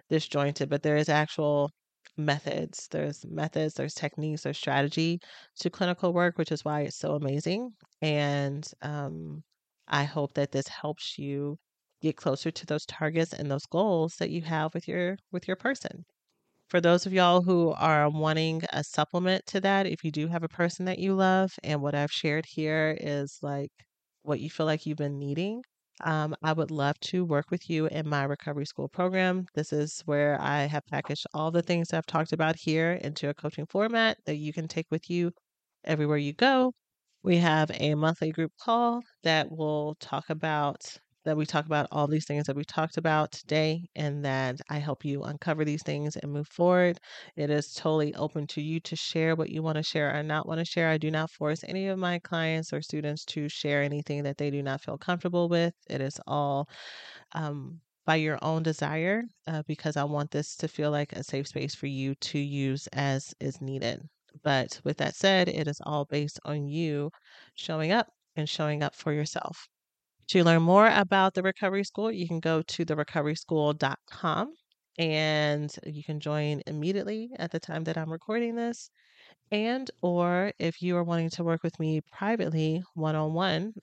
disjointed, 0.09 0.69
but 0.69 0.81
there 0.81 0.95
is 0.95 1.09
actual 1.09 1.71
methods. 2.17 2.87
There's 2.89 3.25
methods, 3.27 3.73
there's 3.73 3.93
techniques, 3.93 4.43
there's 4.43 4.57
strategy 4.57 5.19
to 5.59 5.69
clinical 5.69 6.13
work, 6.13 6.37
which 6.37 6.51
is 6.53 6.63
why 6.63 6.81
it's 6.83 6.97
so 6.97 7.15
amazing. 7.15 7.71
And 8.01 8.65
um, 8.81 9.43
I 9.89 10.05
hope 10.05 10.33
that 10.35 10.51
this 10.53 10.67
helps 10.69 11.17
you 11.19 11.57
get 12.01 12.17
closer 12.17 12.51
to 12.51 12.65
those 12.65 12.85
targets 12.85 13.33
and 13.33 13.49
those 13.51 13.65
goals 13.67 14.15
that 14.17 14.29
you 14.31 14.41
have 14.41 14.73
with 14.73 14.87
your 14.87 15.17
with 15.31 15.47
your 15.47 15.57
person 15.57 16.05
for 16.71 16.79
those 16.81 17.05
of 17.05 17.11
y'all 17.13 17.41
who 17.41 17.71
are 17.71 18.09
wanting 18.09 18.61
a 18.71 18.81
supplement 18.83 19.45
to 19.47 19.59
that, 19.59 19.85
if 19.87 20.05
you 20.05 20.11
do 20.11 20.27
have 20.27 20.43
a 20.43 20.47
person 20.47 20.85
that 20.85 20.99
you 20.99 21.13
love, 21.13 21.51
and 21.63 21.81
what 21.81 21.93
I've 21.95 22.11
shared 22.11 22.45
here 22.47 22.97
is 22.99 23.39
like 23.41 23.71
what 24.23 24.39
you 24.39 24.49
feel 24.49 24.65
like 24.65 24.85
you've 24.85 24.97
been 24.97 25.19
needing, 25.19 25.63
um, 26.03 26.33
I 26.41 26.53
would 26.53 26.71
love 26.71 26.97
to 27.01 27.25
work 27.25 27.51
with 27.51 27.69
you 27.69 27.87
in 27.87 28.07
my 28.07 28.23
recovery 28.23 28.65
school 28.65 28.87
program. 28.87 29.45
This 29.53 29.73
is 29.73 30.01
where 30.05 30.39
I 30.41 30.61
have 30.63 30.85
packaged 30.85 31.25
all 31.33 31.51
the 31.51 31.61
things 31.61 31.93
I've 31.93 32.05
talked 32.05 32.31
about 32.33 32.55
here 32.55 32.93
into 32.93 33.29
a 33.29 33.33
coaching 33.33 33.65
format 33.69 34.17
that 34.25 34.37
you 34.37 34.53
can 34.53 34.67
take 34.69 34.87
with 34.89 35.09
you 35.09 35.31
everywhere 35.83 36.17
you 36.17 36.33
go. 36.33 36.73
We 37.23 37.37
have 37.37 37.69
a 37.73 37.95
monthly 37.95 38.31
group 38.31 38.53
call 38.59 39.01
that 39.23 39.51
will 39.51 39.95
talk 39.99 40.29
about 40.29 40.97
that 41.23 41.37
we 41.37 41.45
talk 41.45 41.65
about 41.65 41.87
all 41.91 42.07
these 42.07 42.25
things 42.25 42.45
that 42.45 42.55
we 42.55 42.63
talked 42.63 42.97
about 42.97 43.31
today 43.31 43.87
and 43.95 44.25
that 44.25 44.59
I 44.69 44.79
help 44.79 45.05
you 45.05 45.23
uncover 45.23 45.63
these 45.63 45.83
things 45.83 46.15
and 46.15 46.31
move 46.31 46.47
forward. 46.47 46.99
It 47.35 47.49
is 47.49 47.73
totally 47.73 48.13
open 48.15 48.47
to 48.47 48.61
you 48.61 48.79
to 48.81 48.95
share 48.95 49.35
what 49.35 49.49
you 49.49 49.61
want 49.61 49.77
to 49.77 49.83
share 49.83 50.15
or 50.17 50.23
not 50.23 50.47
want 50.47 50.59
to 50.59 50.65
share. 50.65 50.89
I 50.89 50.97
do 50.97 51.11
not 51.11 51.29
force 51.29 51.63
any 51.67 51.87
of 51.87 51.99
my 51.99 52.19
clients 52.19 52.73
or 52.73 52.81
students 52.81 53.25
to 53.25 53.47
share 53.49 53.83
anything 53.83 54.23
that 54.23 54.37
they 54.37 54.49
do 54.49 54.63
not 54.63 54.81
feel 54.81 54.97
comfortable 54.97 55.47
with. 55.49 55.73
It 55.89 56.01
is 56.01 56.19
all 56.27 56.67
um, 57.33 57.79
by 58.05 58.15
your 58.15 58.39
own 58.41 58.63
desire 58.63 59.23
uh, 59.47 59.63
because 59.67 59.97
I 59.97 60.03
want 60.03 60.31
this 60.31 60.55
to 60.57 60.67
feel 60.67 60.91
like 60.91 61.13
a 61.13 61.23
safe 61.23 61.47
space 61.47 61.75
for 61.75 61.87
you 61.87 62.15
to 62.15 62.39
use 62.39 62.87
as 62.93 63.33
is 63.39 63.61
needed. 63.61 64.01
But 64.43 64.79
with 64.83 64.97
that 64.97 65.15
said, 65.15 65.49
it 65.49 65.67
is 65.67 65.81
all 65.85 66.05
based 66.05 66.39
on 66.45 66.67
you 66.67 67.11
showing 67.55 67.91
up 67.91 68.07
and 68.35 68.47
showing 68.49 68.81
up 68.81 68.95
for 68.95 69.13
yourself. 69.13 69.67
To 70.31 70.45
learn 70.45 70.61
more 70.61 70.87
about 70.87 71.33
the 71.33 71.43
Recovery 71.43 71.83
School, 71.83 72.09
you 72.09 72.25
can 72.25 72.39
go 72.39 72.61
to 72.61 72.85
therecoveryschool.com 72.85 74.53
and 74.97 75.75
you 75.85 76.03
can 76.05 76.21
join 76.21 76.61
immediately 76.65 77.31
at 77.37 77.51
the 77.51 77.59
time 77.59 77.83
that 77.83 77.97
I'm 77.97 78.09
recording 78.09 78.55
this. 78.55 78.89
And 79.51 79.91
or 80.01 80.53
if 80.57 80.81
you 80.81 80.95
are 80.95 81.03
wanting 81.03 81.31
to 81.31 81.43
work 81.43 81.63
with 81.63 81.77
me 81.81 81.99
privately, 82.13 82.81
one 82.93 83.17
on 83.17 83.33
one, 83.33 83.73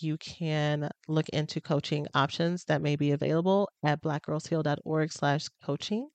you 0.00 0.16
can 0.16 0.88
look 1.06 1.28
into 1.28 1.60
coaching 1.60 2.06
options 2.14 2.64
that 2.64 2.80
may 2.80 2.96
be 2.96 3.10
available 3.10 3.68
at 3.84 4.00
blackgirlsheal.org 4.00 5.12
slash 5.12 5.48
coaching 5.62 6.08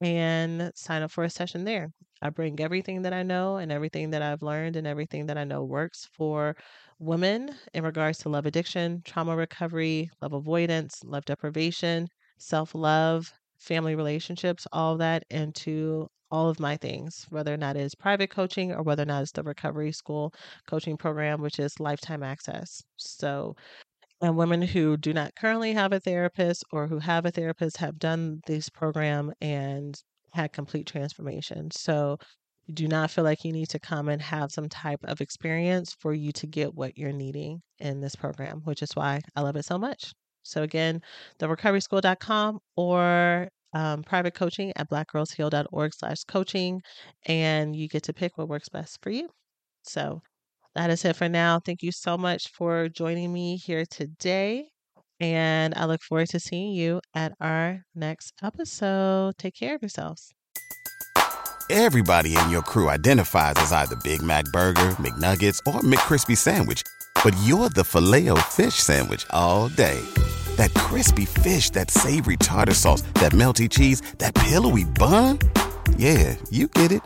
and 0.00 0.72
sign 0.74 1.02
up 1.02 1.12
for 1.12 1.22
a 1.22 1.30
session 1.30 1.62
there. 1.62 1.92
I 2.24 2.30
bring 2.30 2.58
everything 2.60 3.02
that 3.02 3.12
I 3.12 3.22
know 3.22 3.56
and 3.58 3.70
everything 3.70 4.10
that 4.10 4.22
I've 4.22 4.42
learned 4.42 4.76
and 4.76 4.86
everything 4.86 5.26
that 5.26 5.38
I 5.38 5.44
know 5.44 5.62
works 5.62 6.08
for 6.12 6.56
women 6.98 7.54
in 7.74 7.84
regards 7.84 8.18
to 8.20 8.28
love 8.30 8.46
addiction, 8.46 9.02
trauma 9.04 9.36
recovery, 9.36 10.10
love 10.22 10.32
avoidance, 10.32 11.04
love 11.04 11.24
deprivation, 11.26 12.08
self 12.38 12.74
love, 12.74 13.32
family 13.58 13.94
relationships, 13.94 14.66
all 14.72 14.96
that 14.98 15.24
into 15.30 16.08
all 16.30 16.48
of 16.48 16.58
my 16.58 16.76
things, 16.76 17.26
whether 17.30 17.54
or 17.54 17.58
not 17.58 17.76
it's 17.76 17.94
private 17.94 18.30
coaching 18.30 18.72
or 18.72 18.82
whether 18.82 19.02
or 19.02 19.06
not 19.06 19.22
it's 19.22 19.32
the 19.32 19.42
recovery 19.42 19.92
school 19.92 20.32
coaching 20.66 20.96
program, 20.96 21.40
which 21.42 21.58
is 21.60 21.78
lifetime 21.78 22.22
access. 22.22 22.82
So, 22.96 23.54
and 24.20 24.36
women 24.36 24.62
who 24.62 24.96
do 24.96 25.12
not 25.12 25.34
currently 25.36 25.72
have 25.74 25.92
a 25.92 26.00
therapist 26.00 26.64
or 26.72 26.88
who 26.88 26.98
have 27.00 27.26
a 27.26 27.30
therapist 27.30 27.78
have 27.78 27.98
done 27.98 28.40
this 28.46 28.68
program 28.68 29.32
and 29.40 30.02
had 30.34 30.52
complete 30.52 30.86
transformation. 30.86 31.70
So, 31.70 32.18
you 32.66 32.74
do 32.74 32.88
not 32.88 33.10
feel 33.10 33.24
like 33.24 33.44
you 33.44 33.52
need 33.52 33.68
to 33.70 33.78
come 33.78 34.08
and 34.08 34.22
have 34.22 34.50
some 34.50 34.68
type 34.68 35.00
of 35.04 35.20
experience 35.20 35.94
for 36.00 36.14
you 36.14 36.32
to 36.32 36.46
get 36.46 36.74
what 36.74 36.96
you're 36.96 37.12
needing 37.12 37.60
in 37.78 38.00
this 38.00 38.16
program, 38.16 38.62
which 38.64 38.82
is 38.82 38.90
why 38.94 39.20
I 39.36 39.42
love 39.42 39.56
it 39.56 39.64
so 39.64 39.78
much. 39.78 40.12
So 40.44 40.62
again, 40.62 41.00
therecoveryschool.com 41.40 42.58
or 42.76 43.48
um, 43.74 44.02
private 44.04 44.34
coaching 44.34 44.72
at 44.76 44.88
blackgirlsheal.org 44.88 45.94
slash 45.94 46.24
coaching, 46.24 46.80
and 47.26 47.74
you 47.74 47.88
get 47.88 48.04
to 48.04 48.12
pick 48.12 48.38
what 48.38 48.48
works 48.48 48.68
best 48.68 48.98
for 49.02 49.10
you. 49.10 49.28
So 49.82 50.22
that 50.74 50.90
is 50.90 51.04
it 51.04 51.16
for 51.16 51.28
now. 51.28 51.60
Thank 51.60 51.82
you 51.82 51.92
so 51.92 52.16
much 52.16 52.48
for 52.48 52.88
joining 52.88 53.32
me 53.32 53.56
here 53.56 53.84
today. 53.86 54.73
And 55.20 55.74
I 55.74 55.84
look 55.86 56.02
forward 56.02 56.28
to 56.30 56.40
seeing 56.40 56.72
you 56.72 57.00
at 57.14 57.32
our 57.40 57.84
next 57.94 58.34
episode. 58.42 59.38
Take 59.38 59.54
care 59.54 59.74
of 59.74 59.82
yourselves. 59.82 60.34
Everybody 61.70 62.36
in 62.36 62.50
your 62.50 62.60
crew 62.60 62.90
identifies 62.90 63.54
as 63.56 63.72
either 63.72 63.96
Big 63.96 64.20
Mac 64.20 64.44
Burger, 64.46 64.90
McNuggets, 65.00 65.58
or 65.66 65.80
McCrispy 65.80 66.36
Sandwich, 66.36 66.82
but 67.22 67.34
you're 67.42 67.70
the 67.70 67.84
filet 67.84 68.28
fish 68.50 68.74
Sandwich 68.74 69.24
all 69.30 69.68
day. 69.68 69.98
That 70.56 70.72
crispy 70.74 71.24
fish, 71.24 71.70
that 71.70 71.90
savory 71.90 72.36
tartar 72.36 72.74
sauce, 72.74 73.00
that 73.14 73.32
melty 73.32 73.70
cheese, 73.70 74.02
that 74.18 74.34
pillowy 74.34 74.84
bun. 74.84 75.38
Yeah, 75.96 76.36
you 76.50 76.68
get 76.68 76.92
it 76.92 77.02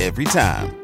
every 0.00 0.24
time. 0.24 0.83